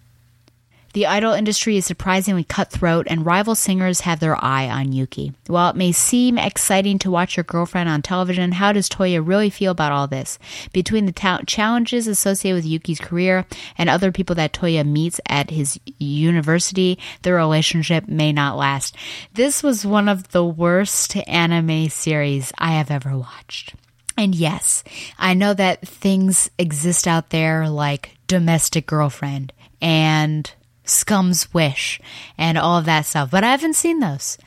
The 0.93 1.07
idol 1.07 1.33
industry 1.33 1.77
is 1.77 1.87
surprisingly 1.87 2.43
cutthroat, 2.43 3.07
and 3.09 3.25
rival 3.25 3.55
singers 3.55 4.01
have 4.01 4.19
their 4.19 4.41
eye 4.43 4.69
on 4.69 4.91
Yuki. 4.91 5.33
While 5.47 5.71
it 5.71 5.75
may 5.75 5.91
seem 5.91 6.37
exciting 6.37 6.99
to 6.99 7.09
watch 7.09 7.35
your 7.35 7.43
girlfriend 7.43 7.89
on 7.89 8.03
television, 8.03 8.51
how 8.51 8.71
does 8.71 8.87
Toya 8.87 9.25
really 9.25 9.49
feel 9.49 9.71
about 9.71 9.91
all 9.91 10.07
this? 10.07 10.37
Between 10.71 11.07
the 11.07 11.11
ta- 11.11 11.41
challenges 11.47 12.07
associated 12.07 12.57
with 12.57 12.65
Yuki's 12.65 12.99
career 12.99 13.47
and 13.75 13.89
other 13.89 14.11
people 14.11 14.35
that 14.35 14.53
Toya 14.53 14.85
meets 14.85 15.19
at 15.27 15.49
his 15.49 15.79
university, 15.97 16.99
the 17.23 17.33
relationship 17.33 18.07
may 18.07 18.31
not 18.31 18.55
last. 18.55 18.95
This 19.33 19.63
was 19.63 19.87
one 19.87 20.07
of 20.07 20.29
the 20.29 20.45
worst 20.45 21.17
anime 21.27 21.89
series 21.89 22.51
I 22.59 22.73
have 22.73 22.91
ever 22.91 23.17
watched. 23.17 23.73
And 24.15 24.35
yes, 24.35 24.83
I 25.17 25.33
know 25.33 25.55
that 25.55 25.87
things 25.87 26.51
exist 26.59 27.07
out 27.07 27.31
there 27.31 27.67
like 27.67 28.15
Domestic 28.27 28.85
Girlfriend 28.85 29.51
and 29.81 30.53
Scum's 30.83 31.53
Wish 31.53 31.99
and 32.37 32.57
all 32.57 32.77
of 32.77 32.85
that 32.85 33.05
stuff, 33.05 33.31
but 33.31 33.43
I 33.43 33.51
haven't 33.51 33.75
seen 33.75 33.99
those. 33.99 34.37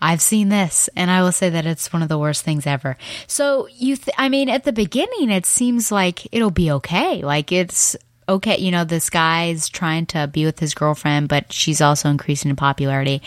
I've 0.00 0.20
seen 0.20 0.48
this, 0.48 0.90
and 0.96 1.12
I 1.12 1.22
will 1.22 1.30
say 1.30 1.48
that 1.48 1.64
it's 1.64 1.92
one 1.92 2.02
of 2.02 2.08
the 2.08 2.18
worst 2.18 2.42
things 2.42 2.66
ever. 2.66 2.96
So 3.28 3.68
you, 3.76 3.94
th- 3.94 4.14
I 4.18 4.28
mean, 4.28 4.48
at 4.48 4.64
the 4.64 4.72
beginning, 4.72 5.30
it 5.30 5.46
seems 5.46 5.92
like 5.92 6.26
it'll 6.32 6.50
be 6.50 6.72
okay. 6.72 7.22
Like 7.22 7.52
it's 7.52 7.96
okay. 8.28 8.58
You 8.58 8.72
know, 8.72 8.84
this 8.84 9.10
guy's 9.10 9.68
trying 9.68 10.06
to 10.06 10.26
be 10.26 10.44
with 10.44 10.58
his 10.58 10.74
girlfriend, 10.74 11.28
but 11.28 11.52
she's 11.52 11.80
also 11.80 12.08
increasing 12.08 12.50
in 12.50 12.56
popularity. 12.56 13.22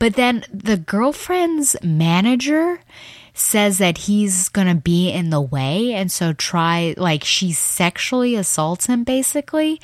But 0.00 0.14
then 0.14 0.44
the 0.52 0.76
girlfriend's 0.76 1.76
manager 1.82 2.80
says 3.32 3.78
that 3.78 3.98
he's 3.98 4.48
going 4.48 4.66
to 4.66 4.82
be 4.82 5.10
in 5.10 5.30
the 5.30 5.40
way. 5.40 5.92
And 5.92 6.10
so 6.10 6.32
try, 6.32 6.94
like, 6.96 7.22
she 7.22 7.52
sexually 7.52 8.34
assaults 8.34 8.86
him 8.86 9.04
basically 9.04 9.80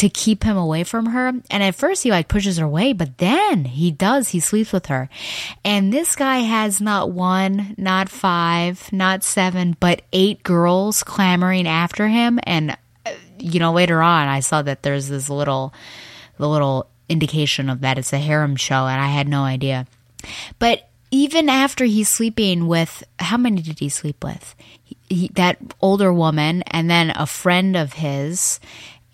to 0.00 0.08
keep 0.08 0.44
him 0.44 0.56
away 0.56 0.82
from 0.82 1.04
her. 1.04 1.28
And 1.28 1.62
at 1.62 1.74
first 1.74 2.02
he 2.02 2.10
like 2.10 2.26
pushes 2.26 2.56
her 2.56 2.64
away, 2.64 2.94
but 2.94 3.18
then 3.18 3.66
he 3.66 3.90
does. 3.90 4.30
He 4.30 4.40
sleeps 4.40 4.72
with 4.72 4.86
her. 4.86 5.10
And 5.62 5.92
this 5.92 6.16
guy 6.16 6.38
has 6.38 6.80
not 6.80 7.10
one, 7.10 7.74
not 7.76 8.08
five, 8.08 8.90
not 8.94 9.22
seven, 9.22 9.76
but 9.78 10.00
eight 10.10 10.42
girls 10.42 11.02
clamoring 11.02 11.68
after 11.68 12.08
him. 12.08 12.40
And, 12.44 12.78
uh, 13.04 13.10
you 13.38 13.60
know, 13.60 13.74
later 13.74 14.00
on 14.00 14.26
I 14.26 14.40
saw 14.40 14.62
that 14.62 14.82
there's 14.82 15.08
this 15.08 15.28
little, 15.28 15.74
the 16.38 16.48
little 16.48 16.88
indication 17.10 17.68
of 17.68 17.82
that 17.82 17.98
it's 17.98 18.14
a 18.14 18.18
harem 18.18 18.56
show 18.56 18.86
and 18.86 18.98
I 18.98 19.08
had 19.08 19.28
no 19.28 19.42
idea. 19.42 19.86
But 20.58 20.88
even 21.10 21.50
after 21.50 21.84
he's 21.84 22.08
sleeping 22.08 22.68
with, 22.68 23.04
how 23.18 23.36
many 23.36 23.60
did 23.60 23.80
he 23.80 23.90
sleep 23.90 24.24
with? 24.24 24.54
He, 25.10 25.28
that 25.34 25.58
older 25.82 26.10
woman 26.10 26.62
and 26.68 26.88
then 26.88 27.10
a 27.10 27.26
friend 27.26 27.76
of 27.76 27.92
his 27.92 28.60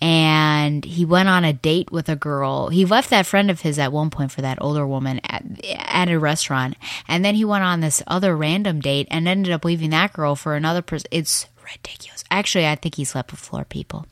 and 0.01 0.85
he 0.85 1.05
went 1.05 1.29
on 1.29 1.43
a 1.43 1.53
date 1.53 1.91
with 1.91 2.09
a 2.09 2.15
girl. 2.15 2.69
He 2.69 2.85
left 2.85 3.09
that 3.09 3.25
friend 3.25 3.49
of 3.49 3.61
his 3.61 3.79
at 3.79 3.91
one 3.91 4.09
point 4.09 4.31
for 4.31 4.41
that 4.41 4.59
older 4.61 4.85
woman 4.85 5.19
at, 5.23 5.43
at 5.63 6.09
a 6.09 6.19
restaurant, 6.19 6.75
and 7.07 7.23
then 7.25 7.35
he 7.35 7.45
went 7.45 7.63
on 7.63 7.81
this 7.81 8.03
other 8.07 8.35
random 8.35 8.79
date 8.79 9.07
and 9.09 9.27
ended 9.27 9.51
up 9.51 9.65
leaving 9.65 9.89
that 9.91 10.13
girl 10.13 10.35
for 10.35 10.55
another 10.55 10.81
person. 10.81 11.07
It's 11.11 11.47
ridiculous. 11.63 12.23
Actually, 12.29 12.67
I 12.67 12.75
think 12.75 12.95
he 12.95 13.05
slept 13.05 13.31
with 13.31 13.39
floor 13.39 13.65
people. 13.65 14.05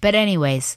But 0.00 0.14
anyways, 0.14 0.76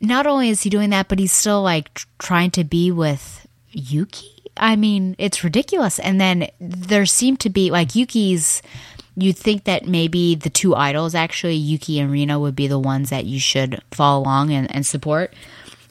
not 0.00 0.26
only 0.26 0.48
is 0.48 0.62
he 0.62 0.70
doing 0.70 0.90
that, 0.90 1.08
but 1.08 1.18
he's 1.18 1.32
still 1.32 1.62
like 1.62 2.02
trying 2.18 2.50
to 2.52 2.64
be 2.64 2.90
with 2.90 3.46
Yuki. 3.70 4.28
I 4.56 4.76
mean, 4.76 5.16
it's 5.18 5.44
ridiculous. 5.44 5.98
And 5.98 6.20
then 6.20 6.48
there 6.60 7.06
seemed 7.06 7.40
to 7.40 7.50
be 7.50 7.70
like 7.70 7.94
Yuki's 7.94 8.62
you'd 9.16 9.36
think 9.36 9.64
that 9.64 9.86
maybe 9.86 10.34
the 10.34 10.50
two 10.50 10.74
idols, 10.74 11.14
actually, 11.14 11.56
Yuki 11.56 11.98
and 12.00 12.10
Rina, 12.10 12.38
would 12.38 12.56
be 12.56 12.66
the 12.66 12.78
ones 12.78 13.10
that 13.10 13.26
you 13.26 13.40
should 13.40 13.82
follow 13.90 14.22
along 14.22 14.50
and, 14.52 14.74
and 14.74 14.86
support. 14.86 15.34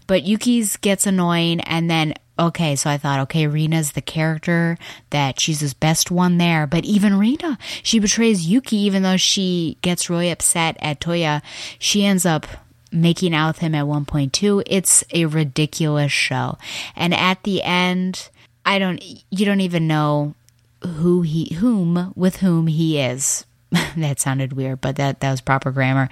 But 0.08 0.24
Yuki's 0.24 0.78
gets 0.78 1.06
annoying, 1.06 1.62
and 1.62 1.90
then 1.90 2.16
okay, 2.42 2.76
so 2.76 2.90
I 2.90 2.98
thought, 2.98 3.20
okay, 3.22 3.46
Rina's 3.48 3.92
the 3.92 4.02
character 4.02 4.78
that 5.12 5.40
she's 5.40 5.60
his 5.60 5.74
best 5.74 6.10
one 6.10 6.38
there. 6.38 6.66
But 6.66 6.86
even 6.86 7.20
Rina, 7.20 7.58
she 7.84 8.00
betrays 8.00 8.48
Yuki, 8.48 8.78
even 8.78 9.04
though 9.04 9.18
she 9.18 9.78
gets 9.82 10.10
really 10.10 10.32
upset 10.32 10.76
at 10.80 11.00
Toya. 11.00 11.42
She 11.78 12.04
ends 12.04 12.26
up 12.26 12.48
making 12.92 13.34
out 13.34 13.50
with 13.50 13.60
him 13.60 13.76
at 13.76 13.86
1.2. 13.86 14.64
It's 14.66 15.04
a 15.12 15.26
ridiculous 15.26 16.12
show. 16.12 16.58
And 16.96 17.14
at 17.14 17.44
the 17.44 17.62
end, 17.62 18.30
I 18.66 18.80
don't, 18.80 19.02
you 19.30 19.46
don't 19.46 19.62
even 19.62 19.88
know 19.88 20.36
who 20.84 21.22
he, 21.22 21.56
whom, 21.56 22.14
with 22.16 22.38
whom 22.38 22.68
he 22.68 23.00
is. 23.00 23.46
that 23.98 24.20
sounded 24.20 24.54
weird, 24.54 24.82
but 24.82 24.98
that, 24.98 25.22
that 25.22 25.32
was 25.32 25.42
proper 25.42 25.72
grammar 25.72 26.10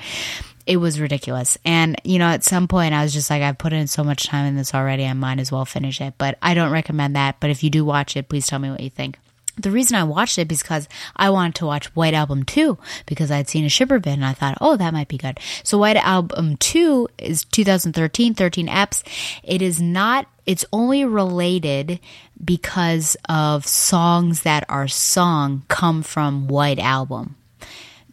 it 0.69 0.77
was 0.77 0.99
ridiculous. 0.99 1.57
And, 1.65 1.99
you 2.03 2.19
know, 2.19 2.27
at 2.27 2.43
some 2.43 2.67
point 2.67 2.93
I 2.93 3.01
was 3.01 3.11
just 3.11 3.31
like, 3.31 3.41
I've 3.41 3.57
put 3.57 3.73
in 3.73 3.87
so 3.87 4.03
much 4.03 4.27
time 4.27 4.45
in 4.45 4.55
this 4.55 4.75
already, 4.75 5.03
I 5.03 5.13
might 5.13 5.39
as 5.39 5.51
well 5.51 5.65
finish 5.65 5.99
it. 5.99 6.13
But 6.19 6.37
I 6.43 6.53
don't 6.53 6.71
recommend 6.71 7.15
that. 7.15 7.39
But 7.39 7.49
if 7.49 7.63
you 7.63 7.71
do 7.71 7.83
watch 7.83 8.15
it, 8.15 8.29
please 8.29 8.45
tell 8.45 8.59
me 8.59 8.69
what 8.69 8.79
you 8.79 8.91
think. 8.91 9.17
The 9.59 9.71
reason 9.71 9.97
I 9.97 10.05
watched 10.05 10.37
it 10.37 10.51
is 10.51 10.61
because 10.61 10.87
I 11.17 11.29
wanted 11.29 11.55
to 11.55 11.65
watch 11.65 11.93
White 11.95 12.13
Album 12.13 12.43
2 12.43 12.77
because 13.05 13.29
I'd 13.29 13.49
seen 13.49 13.65
a 13.65 13.69
shipper 13.69 13.99
vid 13.99 14.13
and 14.13 14.25
I 14.25 14.31
thought, 14.31 14.57
oh, 14.61 14.77
that 14.77 14.93
might 14.93 15.09
be 15.09 15.17
good. 15.17 15.37
So 15.63 15.77
White 15.77 15.97
Album 15.97 16.55
2 16.57 17.09
is 17.17 17.43
2013, 17.43 18.35
13 18.35 18.67
eps. 18.67 19.03
It 19.43 19.61
is 19.61 19.81
not, 19.81 20.27
it's 20.45 20.63
only 20.71 21.03
related 21.03 21.99
because 22.43 23.17
of 23.27 23.67
songs 23.67 24.43
that 24.43 24.63
are 24.69 24.87
sung 24.87 25.63
come 25.67 26.03
from 26.03 26.47
White 26.47 26.79
Album. 26.79 27.35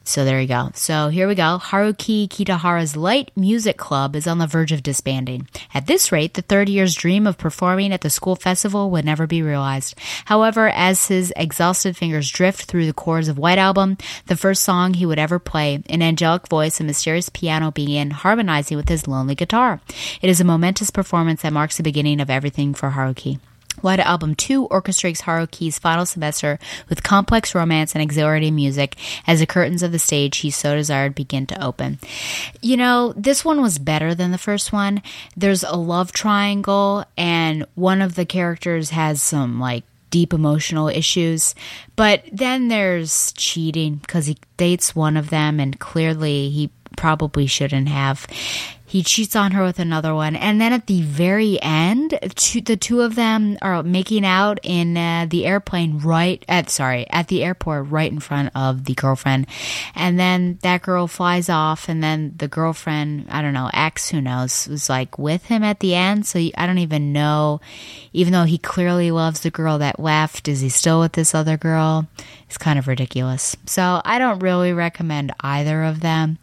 So 0.07 0.25
there 0.25 0.41
you 0.41 0.47
go. 0.47 0.71
So 0.73 1.09
here 1.09 1.27
we 1.27 1.35
go. 1.35 1.59
Haruki 1.61 2.29
Kitahara's 2.29 2.97
Light 2.97 3.33
Music 3.37 3.77
Club 3.77 4.15
is 4.15 4.29
on 4.29 4.39
the 4.39 4.47
verge 4.47 4.71
of 4.71 4.85
disbanding. 4.85 5.49
At 5.75 5.89
this 5.89 6.13
rate, 6.13 6.35
the 6.35 6.43
third 6.43 6.69
year's 6.69 6.95
dream 6.95 7.27
of 7.27 7.37
performing 7.37 7.93
at 7.93 8.03
the 8.03 8.09
school 8.09 8.37
festival 8.37 8.89
would 8.93 9.05
never 9.05 9.27
be 9.27 9.43
realized. 9.43 9.99
However, 10.27 10.69
as 10.69 11.09
his 11.09 11.33
exhausted 11.37 11.97
fingers 11.97 12.31
drift 12.31 12.67
through 12.67 12.87
the 12.87 12.93
chords 12.93 13.27
of 13.27 13.37
White 13.37 13.59
Album, 13.59 13.99
the 14.27 14.37
first 14.37 14.63
song 14.63 14.95
he 14.95 15.07
would 15.07 15.19
ever 15.19 15.41
play, 15.41 15.83
an 15.89 16.03
angelic 16.03 16.47
voice 16.47 16.79
and 16.79 16.87
mysterious 16.87 17.29
piano 17.29 17.73
begin 17.73 18.13
harmonizing 18.13 18.77
with 18.77 18.89
his 18.89 19.09
lonely 19.09 19.35
guitar. 19.35 19.81
It 20.23 20.31
is 20.31 20.41
a 20.41 20.45
momentous 20.45 20.91
performance 20.91 21.43
that 21.43 21.53
marks 21.53 21.79
the 21.79 21.83
beginning 21.83 22.21
of 22.21 22.31
everything 22.31 22.75
for 22.75 22.91
Haruki. 22.91 23.41
White 23.81 24.01
Album 24.01 24.35
2 24.35 24.68
orchestrates 24.68 25.22
Haruki's 25.22 25.79
final 25.79 26.07
semester 26.07 26.59
with 26.89 27.03
complex 27.03 27.55
romance 27.55 27.95
and 27.95 28.03
exhilarating 28.03 28.55
music 28.55 28.97
as 29.27 29.41
the 29.41 29.47
curtains 29.47 29.83
of 29.83 29.93
the 29.93 29.99
stage 29.99 30.39
he 30.39 30.51
so 30.51 30.74
desired 30.74 31.14
begin 31.14 31.47
to 31.47 31.64
open. 31.64 31.99
You 32.62 32.77
know, 32.77 33.12
this 33.16 33.45
one 33.45 33.61
was 33.61 33.79
better 33.79 34.14
than 34.14 34.33
the 34.33 34.39
first 34.39 34.72
one. 34.72 35.03
There's 35.37 35.62
a 35.62 35.77
love 35.77 36.12
triangle, 36.12 37.05
and 37.16 37.66
one 37.74 38.03
of 38.03 38.14
the 38.14 38.27
characters 38.27 38.91
has 38.91 39.22
some, 39.22 39.61
like, 39.61 39.85
deep 40.11 40.33
emotional 40.33 40.89
issues. 40.89 41.55
But 41.97 42.24
then 42.33 42.68
there's 42.68 43.33
cheating 43.33 43.97
because 43.97 44.27
he 44.27 44.39
dates 44.57 44.95
one 44.97 45.16
of 45.16 45.31
them, 45.31 45.61
and 45.61 45.79
clearly 45.79 46.51
he 46.51 46.70
probably 46.97 47.47
shouldn't 47.47 47.89
have 47.89 48.27
he 48.89 49.03
cheats 49.03 49.34
on 49.34 49.51
her 49.51 49.64
with 49.64 49.80
another 49.80 50.14
one. 50.14 50.37
And 50.37 50.61
then 50.61 50.72
at 50.72 50.87
the 50.87 51.03
very 51.03 51.61
end 51.61 52.18
two, 52.37 52.61
the 52.61 52.76
two 52.76 53.01
of 53.01 53.16
them 53.16 53.59
are 53.61 53.82
making 53.82 54.24
out 54.24 54.61
in 54.62 54.97
uh, 54.97 55.26
the 55.28 55.45
airplane 55.45 55.99
right 55.99 56.45
at 56.49 56.70
sorry 56.70 57.05
at 57.11 57.26
the 57.26 57.43
airport 57.43 57.89
right 57.89 58.11
in 58.11 58.20
front 58.20 58.53
of 58.55 58.84
the 58.84 58.95
girlfriend. 58.95 59.49
And 59.97 60.20
then 60.20 60.61
that 60.62 60.82
girl 60.82 61.09
flies 61.09 61.49
off 61.49 61.89
and 61.89 62.03
then 62.03 62.34
the 62.37 62.47
girlfriend 62.47 63.26
i 63.28 63.43
don't 63.43 63.55
know 63.55 63.70
ex 63.74 64.09
who 64.09 64.20
knows 64.20 64.68
was 64.68 64.89
like 64.89 65.18
with 65.18 65.47
him 65.47 65.64
at 65.64 65.80
the 65.80 65.97
end. 65.97 66.24
So 66.24 66.39
i 66.57 66.66
don't 66.66 66.78
even 66.78 67.12
know 67.12 67.61
even 68.12 68.32
though 68.32 68.45
he 68.45 68.57
clearly 68.57 69.11
loves 69.11 69.41
the 69.41 69.51
girl 69.51 69.78
that 69.78 69.99
left 69.99 70.47
is 70.47 70.61
he 70.61 70.68
still 70.68 71.01
with 71.01 71.12
this 71.12 71.34
other 71.34 71.57
girl? 71.57 72.07
It's 72.47 72.57
kind 72.57 72.78
of 72.78 72.87
ridiculous. 72.87 73.57
So 73.66 74.01
i 74.05 74.20
don't 74.20 74.39
really 74.39 74.72
recommend 74.72 75.32
either 75.41 75.82
of 75.82 76.01
them 76.01 76.39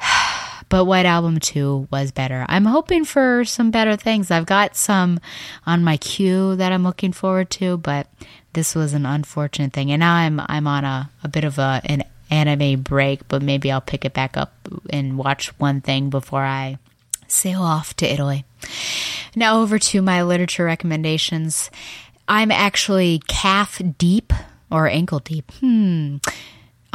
but 0.68 0.84
White 0.84 1.06
Album 1.06 1.38
2 1.38 1.88
was 1.90 2.10
better. 2.10 2.44
I'm 2.48 2.64
hoping 2.64 3.04
for 3.04 3.44
some 3.44 3.70
better 3.70 3.96
things. 3.96 4.30
I've 4.30 4.46
got 4.46 4.76
some 4.76 5.20
on 5.66 5.84
my 5.84 5.96
queue 5.96 6.56
that 6.56 6.72
I'm 6.72 6.84
looking 6.84 7.12
forward 7.12 7.50
to, 7.50 7.76
but 7.76 8.08
this 8.52 8.74
was 8.74 8.92
an 8.92 9.06
unfortunate 9.06 9.72
thing. 9.72 9.92
And 9.92 10.00
now 10.00 10.14
I'm 10.14 10.40
I'm 10.40 10.66
on 10.66 10.84
a, 10.84 11.10
a 11.22 11.28
bit 11.28 11.44
of 11.44 11.58
a 11.58 11.80
an 11.84 12.04
anime 12.30 12.82
break, 12.82 13.28
but 13.28 13.42
maybe 13.42 13.70
I'll 13.70 13.80
pick 13.80 14.04
it 14.04 14.14
back 14.14 14.36
up 14.36 14.52
and 14.90 15.16
watch 15.18 15.48
one 15.58 15.80
thing 15.80 16.10
before 16.10 16.42
I 16.42 16.78
sail 17.28 17.62
off 17.62 17.94
to 17.96 18.10
Italy. 18.10 18.44
Now 19.34 19.60
over 19.60 19.78
to 19.78 20.02
my 20.02 20.22
literature 20.22 20.64
recommendations. 20.64 21.70
I'm 22.26 22.50
actually 22.50 23.22
calf 23.28 23.80
deep 23.98 24.32
or 24.70 24.88
ankle 24.88 25.20
deep. 25.20 25.52
Hmm. 25.60 26.16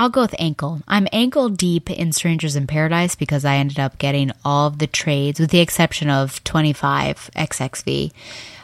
I'll 0.01 0.09
go 0.09 0.21
with 0.21 0.33
ankle. 0.39 0.81
I'm 0.87 1.07
ankle 1.11 1.47
deep 1.49 1.87
in 1.91 2.11
Strangers 2.11 2.55
in 2.55 2.65
Paradise 2.65 3.13
because 3.13 3.45
I 3.45 3.57
ended 3.57 3.77
up 3.77 3.99
getting 3.99 4.31
all 4.43 4.65
of 4.65 4.79
the 4.79 4.87
trades, 4.87 5.39
with 5.39 5.51
the 5.51 5.59
exception 5.59 6.09
of 6.09 6.43
25 6.43 7.29
XXV, 7.35 8.11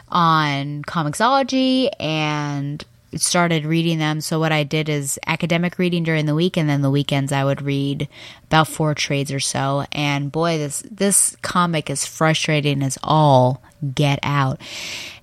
on 0.08 0.82
Comixology 0.82 1.90
and 2.00 2.84
started 3.14 3.64
reading 3.64 3.98
them. 3.98 4.20
So 4.20 4.40
what 4.40 4.50
I 4.50 4.64
did 4.64 4.88
is 4.88 5.16
academic 5.28 5.78
reading 5.78 6.02
during 6.02 6.26
the 6.26 6.34
week, 6.34 6.56
and 6.56 6.68
then 6.68 6.82
the 6.82 6.90
weekends 6.90 7.30
I 7.30 7.44
would 7.44 7.62
read 7.62 8.08
about 8.46 8.66
four 8.66 8.96
trades 8.96 9.30
or 9.30 9.38
so. 9.38 9.86
And 9.92 10.32
boy, 10.32 10.58
this 10.58 10.82
this 10.90 11.36
comic 11.42 11.88
is 11.88 12.04
frustrating 12.04 12.82
as 12.82 12.98
all 13.00 13.62
get 13.94 14.18
out. 14.24 14.60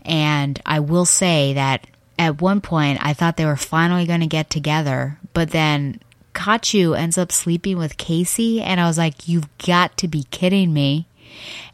And 0.05 0.61
I 0.65 0.79
will 0.79 1.03
say 1.03 1.51
that 1.55 1.85
at 2.17 2.41
one 2.41 2.61
point 2.61 2.99
I 3.01 3.13
thought 3.13 3.35
they 3.35 3.45
were 3.45 3.57
finally 3.57 4.05
going 4.05 4.21
to 4.21 4.27
get 4.27 4.49
together, 4.49 5.19
but 5.33 5.51
then 5.51 5.99
Katchoo 6.35 6.97
ends 6.97 7.17
up 7.17 7.31
sleeping 7.31 7.77
with 7.77 7.97
Casey, 7.97 8.61
and 8.61 8.79
I 8.79 8.85
was 8.85 8.97
like, 8.97 9.27
you've 9.27 9.57
got 9.57 9.97
to 9.97 10.07
be 10.07 10.23
kidding 10.29 10.73
me. 10.73 11.07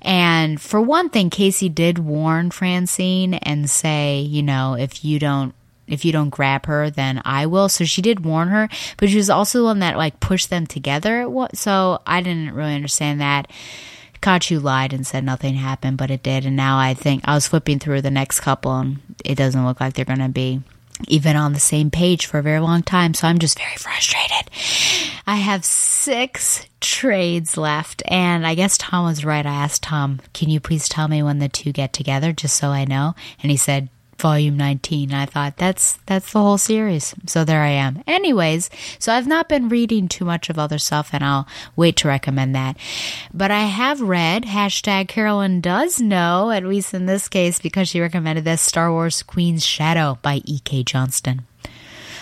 And 0.02 0.62
for 0.62 0.80
one 0.80 1.10
thing, 1.10 1.30
Casey 1.30 1.68
did 1.68 2.00
warn 2.00 2.52
Francine 2.52 3.34
and 3.36 3.70
say, 3.70 4.20
you 4.22 4.42
know, 4.42 4.76
if 4.76 5.04
you 5.04 5.20
don't 5.20 5.54
if 5.88 6.06
you 6.06 6.14
don't 6.14 6.30
grab 6.30 6.68
her, 6.68 6.90
then 6.90 7.22
I 7.26 7.48
will. 7.48 7.68
So 7.68 7.84
she 7.84 8.02
did 8.02 8.24
warn 8.24 8.48
her, 8.48 8.70
but 8.96 9.10
she 9.10 9.18
was 9.18 9.30
also 9.30 9.60
the 9.60 9.66
one 9.66 9.80
that 9.80 9.98
like 9.98 10.22
pushed 10.22 10.50
them 10.50 10.66
together. 10.66 11.28
So 11.54 12.02
I 12.08 12.22
didn't 12.22 12.54
really 12.54 12.76
understand 12.76 13.20
that. 13.20 13.52
Katchoo 14.22 14.62
lied 14.62 14.94
and 14.94 15.06
said 15.06 15.24
nothing 15.24 15.56
happened, 15.56 15.98
but 15.98 16.12
it 16.12 16.24
did. 16.24 16.46
And 16.46 16.56
now 16.56 16.78
I 16.78 16.94
think 16.94 17.24
I 17.26 17.34
was 17.34 17.48
flipping 17.48 17.80
through 17.80 18.02
the 18.02 18.12
next 18.12 18.40
couple 18.40 18.78
and 18.78 19.02
it 19.26 19.36
doesn't 19.36 19.66
look 19.66 19.82
like 19.82 19.96
they're 19.96 20.06
going 20.06 20.20
to 20.20 20.30
be 20.30 20.62
even 21.08 21.36
on 21.36 21.54
the 21.54 21.60
same 21.60 21.92
page 21.92 22.26
for 22.26 22.40
a 22.40 22.44
very 22.44 22.60
long 22.60 22.84
time. 22.84 23.14
So 23.14 23.28
I'm 23.28 23.40
just 23.40 23.58
very 23.58 23.76
frustrated. 23.78 24.50
I 25.28 25.36
have 25.38 25.64
six 25.64 26.66
trades 26.80 27.58
left. 27.58 28.04
And 28.08 28.46
I 28.46 28.56
guess 28.56 28.78
Tom 28.78 29.06
was 29.06 29.24
right. 29.24 29.46
I 29.46 29.54
asked 29.54 29.84
Tom, 29.84 30.20
can 30.34 30.50
you 30.50 30.60
please 30.60 30.90
tell 30.90 31.08
me 31.08 31.24
when 31.24 31.40
the 31.40 31.50
two 31.50 31.72
get 31.72 31.94
together 31.94 32.34
just 32.34 32.56
so 32.56 32.70
I 32.70 32.86
know? 32.86 33.16
And 33.42 33.52
he 33.52 33.58
said, 33.58 33.90
volume 34.22 34.56
19. 34.56 35.14
I 35.14 35.26
thought 35.26 35.58
that's 35.58 35.98
that's 36.06 36.32
the 36.32 36.40
whole 36.40 36.58
series. 36.58 37.14
So 37.26 37.44
there 37.44 37.62
I 37.62 37.70
am. 37.72 38.04
Anyways, 38.08 38.70
so 39.00 39.12
I've 39.12 39.28
not 39.28 39.50
been 39.50 39.68
reading 39.68 40.08
too 40.08 40.24
much 40.24 40.50
of 40.50 40.58
other 40.58 40.78
stuff 40.78 41.10
and 41.12 41.24
I'll 41.24 41.48
wait 41.76 41.98
to 41.98 42.08
recommend 42.08 42.56
that. 42.56 42.78
But 43.34 43.52
I 43.52 43.64
have 43.64 44.00
read 44.00 44.44
hashtag 44.44 45.08
Carolyn 45.08 45.60
does 45.60 46.00
know, 46.00 46.52
at 46.52 46.64
least 46.64 46.94
in 46.94 47.08
this 47.08 47.28
case, 47.28 47.60
because 47.60 47.90
she 47.90 48.00
recommended 48.00 48.46
this 48.46 48.62
Star 48.62 48.92
Wars 48.92 49.24
Queen's 49.24 49.66
Shadow 49.66 50.20
by 50.22 50.42
E.K. 50.46 50.84
Johnston. 50.84 51.42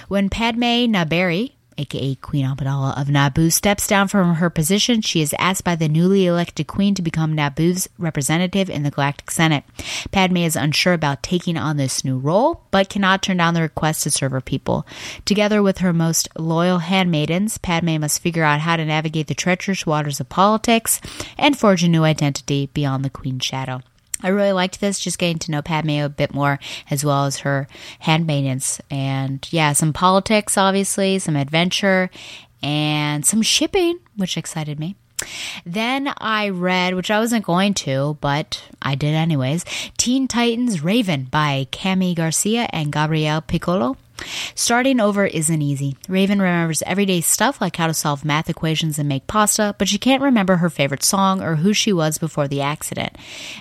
When 0.07 0.29
Padme 0.29 0.89
Naberrie, 0.89 1.51
aka 1.79 2.15
Queen 2.15 2.45
Amidala 2.45 2.99
of 2.99 3.07
Naboo, 3.07 3.51
steps 3.51 3.87
down 3.87 4.07
from 4.07 4.35
her 4.35 4.49
position, 4.49 5.01
she 5.01 5.21
is 5.21 5.33
asked 5.39 5.63
by 5.63 5.75
the 5.75 5.87
newly 5.87 6.25
elected 6.25 6.67
queen 6.67 6.93
to 6.95 7.01
become 7.01 7.35
Naboo's 7.35 7.87
representative 7.97 8.69
in 8.69 8.83
the 8.83 8.91
Galactic 8.91 9.31
Senate. 9.31 9.63
Padme 10.11 10.37
is 10.37 10.55
unsure 10.55 10.93
about 10.93 11.23
taking 11.23 11.57
on 11.57 11.77
this 11.77 12.03
new 12.03 12.17
role, 12.17 12.63
but 12.71 12.89
cannot 12.89 13.23
turn 13.23 13.37
down 13.37 13.53
the 13.53 13.61
request 13.61 14.03
to 14.03 14.11
serve 14.11 14.31
her 14.31 14.41
people. 14.41 14.85
Together 15.25 15.63
with 15.63 15.79
her 15.79 15.93
most 15.93 16.27
loyal 16.37 16.79
handmaidens, 16.79 17.57
Padme 17.57 17.97
must 17.97 18.21
figure 18.21 18.43
out 18.43 18.59
how 18.59 18.75
to 18.75 18.85
navigate 18.85 19.27
the 19.27 19.33
treacherous 19.33 19.85
waters 19.85 20.19
of 20.19 20.29
politics 20.29 21.01
and 21.37 21.57
forge 21.57 21.83
a 21.83 21.87
new 21.87 22.03
identity 22.03 22.69
beyond 22.73 23.03
the 23.05 23.09
Queen's 23.09 23.45
shadow. 23.45 23.81
I 24.21 24.29
really 24.29 24.51
liked 24.51 24.81
this, 24.81 24.99
just 24.99 25.17
getting 25.17 25.39
to 25.39 25.51
know 25.51 25.61
Padme 25.61 26.01
a 26.01 26.09
bit 26.09 26.33
more, 26.33 26.59
as 26.91 27.05
well 27.05 27.25
as 27.25 27.37
her 27.39 27.67
handmaidens. 27.99 28.81
And 28.91 29.47
yeah, 29.51 29.73
some 29.73 29.93
politics, 29.93 30.57
obviously, 30.57 31.19
some 31.19 31.35
adventure, 31.35 32.09
and 32.61 33.25
some 33.25 33.41
shipping, 33.41 33.99
which 34.17 34.37
excited 34.37 34.79
me. 34.79 34.95
Then 35.65 36.13
I 36.17 36.49
read, 36.49 36.95
which 36.95 37.11
I 37.11 37.19
wasn't 37.19 37.45
going 37.45 37.73
to, 37.75 38.17
but 38.21 38.63
I 38.81 38.95
did 38.95 39.13
anyways, 39.13 39.65
Teen 39.97 40.27
Titans 40.27 40.83
Raven 40.83 41.25
by 41.25 41.67
Kami 41.71 42.15
Garcia 42.15 42.67
and 42.71 42.91
Gabriel 42.91 43.41
Picolo. 43.41 43.97
Starting 44.55 44.99
over 44.99 45.25
isn't 45.25 45.61
easy. 45.61 45.95
Raven 46.07 46.41
remembers 46.41 46.81
everyday 46.83 47.21
stuff 47.21 47.61
like 47.61 47.75
how 47.75 47.87
to 47.87 47.93
solve 47.93 48.25
math 48.25 48.49
equations 48.49 48.99
and 48.99 49.07
make 49.07 49.27
pasta, 49.27 49.75
but 49.77 49.87
she 49.87 49.97
can't 49.97 50.21
remember 50.21 50.57
her 50.57 50.69
favorite 50.69 51.03
song 51.03 51.41
or 51.41 51.55
who 51.55 51.73
she 51.73 51.93
was 51.93 52.17
before 52.17 52.47
the 52.47 52.61
accident. 52.61 53.15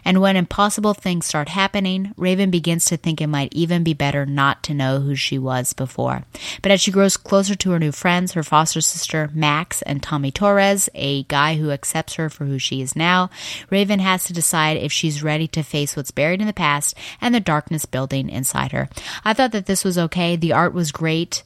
And 0.05 0.21
when 0.21 0.37
impossible 0.37 0.95
things 0.95 1.27
start 1.27 1.49
happening, 1.49 2.13
Raven 2.17 2.51
begins 2.51 2.87
to 2.87 2.97
think 2.97 3.21
it 3.21 3.27
might 3.27 3.53
even 3.55 3.85
be 3.85 3.95
better 3.95 4.27
not 4.27 4.63
to 4.65 4.75
know 4.75 5.01
who 5.01 5.15
she 5.15 5.39
was 5.39 5.73
before. 5.73 6.25
But 6.63 6.73
as 6.73 6.81
she 6.81 6.91
grows 6.91 7.17
closer 7.17 7.55
to 7.55 7.71
her 7.71 7.79
new 7.79 7.93
friends, 7.93 8.33
her 8.33 8.43
foster 8.43 8.81
sister 8.81 9.31
Max 9.33 9.83
and 9.83 10.03
Tommy 10.03 10.31
Torres, 10.31 10.89
a 10.95 11.23
guy 11.25 11.57
who 11.57 11.71
accepts 11.71 12.15
her 12.15 12.29
for 12.29 12.45
who 12.45 12.59
she 12.59 12.81
is 12.81 12.97
now, 12.97 13.31
Raven 13.71 14.01
has 14.01 14.25
to 14.25 14.33
decide 14.33 14.77
if 14.77 14.93
she's 14.93 15.23
ready 15.23 15.47
to 15.49 15.63
face 15.63 15.97
what's 15.97 16.11
buried 16.11 16.41
in 16.41 16.47
the 16.47 16.53
past 16.53 16.95
and 17.21 17.35
the 17.35 17.41
darkness 17.41 17.85
building 17.85 18.29
inside 18.29 18.73
her. 18.73 18.89
I 19.25 19.33
thought 19.33 19.53
that 19.53 19.67
this 19.67 19.85
was 19.85 19.99
okay. 19.99 20.37
The 20.37 20.48
art 20.53 20.75
was 20.75 20.93
great, 20.93 21.43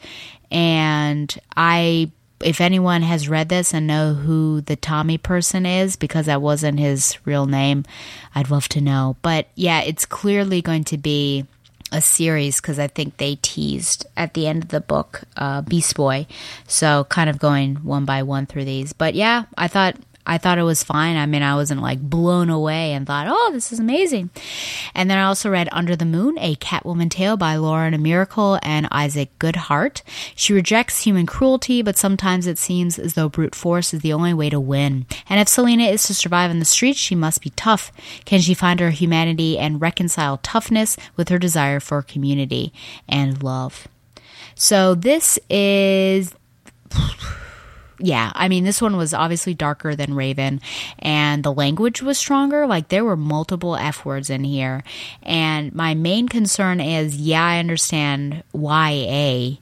and 0.51 1.35
I 1.57 2.11
if 2.43 2.61
anyone 2.61 3.03
has 3.03 3.29
read 3.29 3.49
this 3.49 3.73
and 3.73 3.87
know 3.87 4.15
who 4.15 4.61
the 4.63 4.77
Tommy 4.77 5.19
person 5.19 5.65
is, 5.65 5.97
because 5.97 6.27
that 6.27 6.43
wasn't 6.43 6.79
his 6.79 7.17
real 7.25 7.47
name, 7.47 7.85
I'd 8.35 8.51
love 8.51 8.69
to 8.71 8.81
know. 8.81 9.17
But 9.23 9.47
yeah, 9.55 9.81
it's 9.81 10.05
clearly 10.05 10.61
going 10.61 10.85
to 10.85 10.99
be 10.99 11.47
a 11.93 12.01
series 12.01 12.61
because 12.61 12.79
I 12.79 12.89
think 12.89 13.19
they 13.19 13.37
teased 13.37 14.07
at 14.17 14.35
the 14.35 14.47
end 14.47 14.65
of 14.65 14.71
the 14.71 14.81
book 14.81 15.23
uh, 15.37 15.61
Beast 15.63 15.95
Boy. 15.95 16.27
So 16.67 17.05
kind 17.05 17.29
of 17.31 17.39
going 17.39 17.77
one 17.77 18.05
by 18.05 18.23
one 18.23 18.47
through 18.47 18.65
these. 18.65 18.93
But 18.93 19.15
yeah, 19.15 19.45
I 19.57 19.69
thought 19.69 19.97
I 20.25 20.39
thought 20.39 20.59
it 20.59 20.63
was 20.63 20.85
fine. 20.85 21.17
I 21.17 21.27
mean, 21.27 21.43
I 21.43 21.57
wasn't 21.57 21.83
like 21.83 22.01
blown 22.01 22.49
away 22.49 22.93
and 22.93 23.07
thought, 23.07 23.27
oh, 23.29 23.51
this 23.53 23.73
is 23.73 23.81
amazing. 23.81 24.31
And 24.95 25.11
then 25.11 25.19
I 25.19 25.25
also 25.25 25.51
read 25.51 25.69
Under 25.73 25.97
the 25.97 26.05
Moon, 26.05 26.39
a 26.39 26.55
Catwoman 26.57 27.11
tale 27.11 27.37
by 27.37 27.57
Lauren 27.57 27.95
A. 27.95 27.99
Myracle 27.99 28.61
and 28.63 28.87
Isaac 28.93 29.37
Goodhart. 29.41 30.03
She 30.37 30.53
rejects 30.53 31.03
human 31.03 31.27
cruelty, 31.27 31.83
but 31.83 31.97
sometimes 31.97 32.47
it 32.47 32.59
seems 32.59 32.99
as 32.99 33.15
though 33.15 33.29
brute 33.29 33.55
force 33.55 33.93
is 33.93 34.03
the 34.03 34.13
only 34.13 34.33
way 34.33 34.49
to 34.49 34.61
win. 34.61 35.07
And 35.29 35.41
if 35.41 35.49
Selina 35.49 35.85
is 35.85 36.05
to 36.05 36.15
survive 36.15 36.51
in 36.51 36.61
the 36.61 36.65
streets, 36.65 37.01
she 37.01 37.17
must 37.17 37.43
be 37.43 37.51
tough. 37.51 37.91
Can 38.25 38.41
she 38.41 38.55
find 38.55 38.79
her 38.79 38.91
humanity 38.91 39.59
and 39.59 39.81
reconcile 39.81 40.39
toughness 40.39 40.97
with 41.17 41.31
her 41.31 41.39
desire 41.39 41.81
for 41.81 42.01
community 42.01 42.73
and 43.09 43.43
love? 43.43 43.89
So 44.55 44.95
this 44.95 45.39
is 45.51 46.35
yeah, 48.03 48.33
I 48.35 48.49
mean, 48.49 48.65
this 48.65 48.83
one 48.83 48.97
was 48.97 49.15
obviously 49.15 49.55
darker 49.55 49.95
than 49.95 50.15
Raven, 50.15 50.61
and 50.99 51.45
the 51.45 51.53
language 51.53 52.03
was 52.03 52.19
stronger. 52.19 52.67
Like, 52.67 52.89
there 52.89 53.05
were 53.05 53.17
multiple 53.17 53.77
F 53.77 54.05
words 54.05 54.29
in 54.29 54.43
here. 54.43 54.83
And 55.23 55.73
my 55.75 55.95
main 55.95 56.29
concern 56.29 56.81
is 56.81 57.17
yeah, 57.17 57.45
I 57.45 57.59
understand 57.59 58.43
YA, 58.53 59.57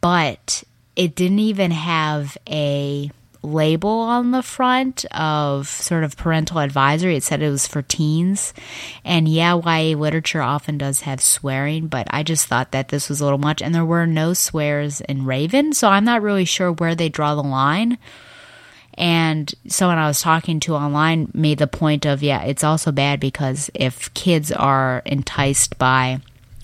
but 0.00 0.64
it 0.96 1.14
didn't 1.14 1.38
even 1.38 1.70
have 1.70 2.36
a 2.48 3.10
label 3.42 3.90
on 3.90 4.30
the 4.30 4.42
front 4.42 5.04
of 5.12 5.68
sort 5.68 6.04
of 6.04 6.16
parental 6.16 6.58
advisory. 6.58 7.16
It 7.16 7.22
said 7.22 7.42
it 7.42 7.50
was 7.50 7.66
for 7.66 7.82
teens. 7.82 8.52
And 9.04 9.28
yeah, 9.28 9.54
YA 9.54 9.96
literature 9.96 10.42
often 10.42 10.78
does 10.78 11.02
have 11.02 11.20
swearing, 11.20 11.86
but 11.86 12.06
I 12.10 12.22
just 12.22 12.46
thought 12.46 12.72
that 12.72 12.88
this 12.88 13.08
was 13.08 13.20
a 13.20 13.24
little 13.24 13.38
much. 13.38 13.62
And 13.62 13.74
there 13.74 13.84
were 13.84 14.06
no 14.06 14.34
swears 14.34 15.00
in 15.02 15.24
Raven, 15.24 15.72
so 15.72 15.88
I'm 15.88 16.04
not 16.04 16.22
really 16.22 16.44
sure 16.44 16.72
where 16.72 16.94
they 16.94 17.08
draw 17.08 17.34
the 17.34 17.42
line. 17.42 17.98
And 18.94 19.54
someone 19.68 19.98
I 19.98 20.08
was 20.08 20.20
talking 20.20 20.58
to 20.60 20.74
online 20.74 21.30
made 21.32 21.58
the 21.58 21.68
point 21.68 22.04
of, 22.04 22.20
yeah, 22.20 22.42
it's 22.42 22.64
also 22.64 22.90
bad 22.90 23.20
because 23.20 23.70
if 23.72 24.12
kids 24.14 24.50
are 24.50 25.02
enticed 25.06 25.78
by, 25.78 26.20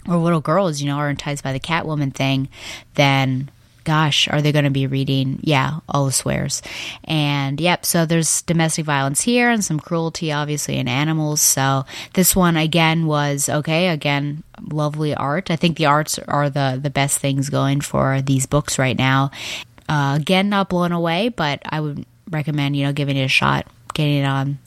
or 0.08 0.16
little 0.16 0.40
girls, 0.40 0.80
you 0.80 0.88
know, 0.88 0.96
are 0.96 1.08
enticed 1.08 1.44
by 1.44 1.52
the 1.52 1.60
Catwoman 1.60 2.12
thing, 2.12 2.48
then 2.94 3.50
gosh, 3.84 4.28
are 4.28 4.42
they 4.42 4.52
going 4.52 4.64
to 4.64 4.70
be 4.70 4.86
reading? 4.86 5.38
Yeah, 5.42 5.80
all 5.88 6.06
the 6.06 6.12
swears. 6.12 6.62
And 7.04 7.60
yep, 7.60 7.86
so 7.86 8.06
there's 8.06 8.42
domestic 8.42 8.84
violence 8.84 9.20
here 9.20 9.50
and 9.50 9.64
some 9.64 9.78
cruelty, 9.78 10.32
obviously, 10.32 10.76
in 10.76 10.88
animals. 10.88 11.40
So 11.40 11.84
this 12.14 12.34
one, 12.34 12.56
again, 12.56 13.06
was 13.06 13.48
okay. 13.48 13.88
Again, 13.88 14.42
lovely 14.60 15.14
art. 15.14 15.50
I 15.50 15.56
think 15.56 15.76
the 15.76 15.86
arts 15.86 16.18
are 16.18 16.50
the, 16.50 16.78
the 16.82 16.90
best 16.90 17.18
things 17.18 17.50
going 17.50 17.80
for 17.80 18.20
these 18.22 18.46
books 18.46 18.78
right 18.78 18.96
now. 18.96 19.30
Uh, 19.88 20.16
again, 20.18 20.48
not 20.48 20.70
blown 20.70 20.92
away, 20.92 21.28
but 21.28 21.60
I 21.64 21.80
would 21.80 22.06
recommend, 22.30 22.76
you 22.76 22.84
know, 22.84 22.92
giving 22.92 23.16
it 23.16 23.24
a 23.24 23.28
shot, 23.28 23.66
getting 23.92 24.18
it 24.18 24.24
on 24.24 24.58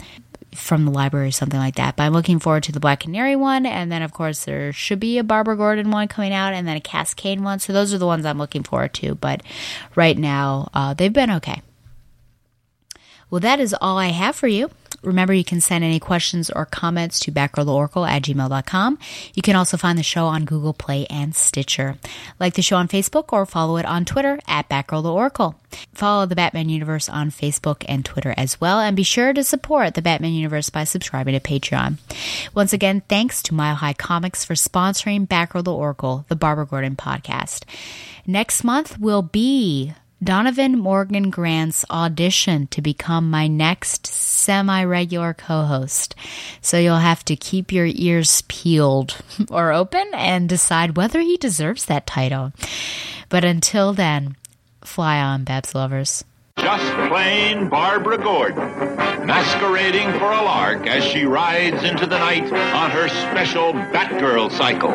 from 0.58 0.86
the 0.86 0.92
library 0.92 1.30
or 1.30 1.32
something 1.32 1.60
like 1.60 1.76
that. 1.76 1.96
But 1.96 2.04
I'm 2.04 2.14
looking 2.14 2.40
forward 2.40 2.64
to 2.64 2.72
the 2.72 2.80
Black 2.80 3.02
Canary 3.02 3.36
one, 3.36 3.66
and 3.66 3.92
then 3.92 4.02
of 4.02 4.14
course 4.14 4.46
there 4.46 4.74
should 4.74 5.00
be 5.00 5.18
a 5.18 5.24
Barbara 5.24 5.56
Gordon 5.56 5.92
one 5.92 6.08
coming 6.08 6.34
out, 6.34 6.54
and 6.54 6.68
then 6.68 6.78
a 6.78 6.82
Cascade 6.82 7.40
one. 7.40 7.60
So 7.60 7.74
those 7.74 7.94
are 7.94 7.98
the 7.98 8.06
ones 8.06 8.26
I'm 8.26 8.38
looking 8.38 8.64
forward 8.64 8.94
to. 8.96 9.16
But 9.16 9.44
right 9.96 10.18
now, 10.18 10.70
uh, 10.74 10.94
they've 10.94 11.14
been 11.14 11.32
okay. 11.32 11.62
Well, 13.30 13.42
that 13.42 13.60
is 13.60 13.76
all 13.80 13.98
I 13.98 14.08
have 14.08 14.36
for 14.36 14.48
you. 14.48 14.70
Remember, 15.04 15.34
you 15.34 15.44
can 15.44 15.62
send 15.62 15.84
any 15.84 16.00
questions 16.00 16.50
or 16.50 16.66
comments 16.66 17.20
to 17.22 17.32
batgirloracle 17.32 18.10
at 18.10 18.24
gmail.com. 18.24 18.98
You 19.34 19.42
can 19.42 19.56
also 19.56 19.78
find 19.78 19.98
the 19.98 20.04
show 20.04 20.26
on 20.26 20.46
Google 20.46 20.74
Play 20.74 21.06
and 21.10 21.36
Stitcher. 21.36 21.98
Like 22.40 22.56
the 22.56 22.62
show 22.62 22.78
on 22.78 22.88
Facebook 22.88 23.32
or 23.32 23.46
follow 23.46 23.78
it 23.78 23.86
on 23.86 24.06
Twitter 24.06 24.40
at 24.48 24.68
Batgirl 24.70 25.56
Follow 25.94 26.26
the 26.26 26.36
Batman 26.36 26.70
Universe 26.70 27.10
on 27.10 27.30
Facebook 27.30 27.86
and 27.88 28.04
Twitter 28.04 28.34
as 28.38 28.60
well, 28.60 28.80
and 28.80 28.96
be 28.96 29.04
sure 29.04 29.34
to 29.34 29.44
support 29.44 29.94
the 29.94 30.02
Batman 30.02 30.34
Universe 30.34 30.70
by 30.70 30.84
subscribing 30.84 31.40
to 31.40 31.40
Patreon. 31.40 31.98
Once 32.56 32.74
again, 32.74 33.02
thanks 33.08 33.44
to 33.44 33.54
Mile 33.54 33.76
High 33.76 33.94
Comics 33.94 34.44
for 34.44 34.56
sponsoring 34.56 35.28
Batgirl 35.28 35.66
the 35.66 35.74
Oracle, 35.74 36.26
the 36.30 36.36
Barbara 36.36 36.66
Gordon 36.66 36.96
podcast. 36.96 37.66
Next 38.26 38.64
month 38.64 38.98
will 39.00 39.22
be 39.22 39.94
Donovan 40.24 40.80
Morgan 40.80 41.30
Grant's 41.30 41.86
audition 41.92 42.66
to 42.68 42.82
become 42.82 43.30
my 43.30 43.48
next 43.48 44.08
semi 44.08 44.84
regular 44.84 45.34
co 45.34 45.64
host. 45.64 46.16
So 46.60 46.80
you'll 46.80 46.98
have 46.98 47.24
to 47.26 47.36
keep 47.36 47.72
your 47.72 47.86
ears 47.86 48.42
peeled 48.48 49.18
or 49.52 49.72
open 49.72 50.08
and 50.14 50.50
decide 50.50 50.98
whether 50.98 51.20
he 51.22 51.38
deserves 51.38 51.86
that 51.86 52.08
title. 52.08 52.52
But 53.30 53.46
until 53.46 53.94
then, 53.94 54.36
fly 54.84 55.20
on, 55.22 55.44
Babs 55.44 55.76
lovers. 55.76 56.24
Just 56.58 57.10
plain 57.10 57.70
Barbara 57.70 58.18
Gordon, 58.18 58.58
masquerading 59.28 60.12
for 60.14 60.32
a 60.32 60.42
lark 60.42 60.88
as 60.88 61.04
she 61.04 61.26
rides 61.26 61.84
into 61.84 62.08
the 62.08 62.18
night 62.18 62.52
on 62.52 62.90
her 62.90 63.08
special 63.08 63.74
Batgirl 63.74 64.52
cycle. 64.52 64.92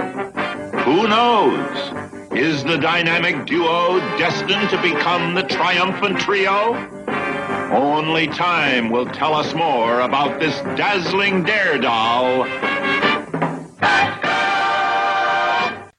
Who 0.83 1.07
knows? 1.07 2.22
Is 2.35 2.65
the 2.65 2.79
dynamic 2.79 3.45
duo 3.45 3.99
destined 4.17 4.71
to 4.71 4.81
become 4.81 5.35
the 5.35 5.43
triumphant 5.43 6.19
trio? 6.19 6.75
Only 7.71 8.27
time 8.27 8.89
will 8.89 9.05
tell 9.05 9.35
us 9.35 9.55
more 9.55 10.01
about 10.01 10.41
this 10.41 10.59
dazzling 10.77 11.45
daredoll. 11.45 12.47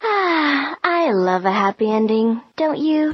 Ah, 0.01 0.77
I 0.83 1.11
love 1.11 1.45
a 1.45 1.51
happy 1.51 1.91
ending, 1.91 2.41
don't 2.57 2.79
you? 2.79 3.11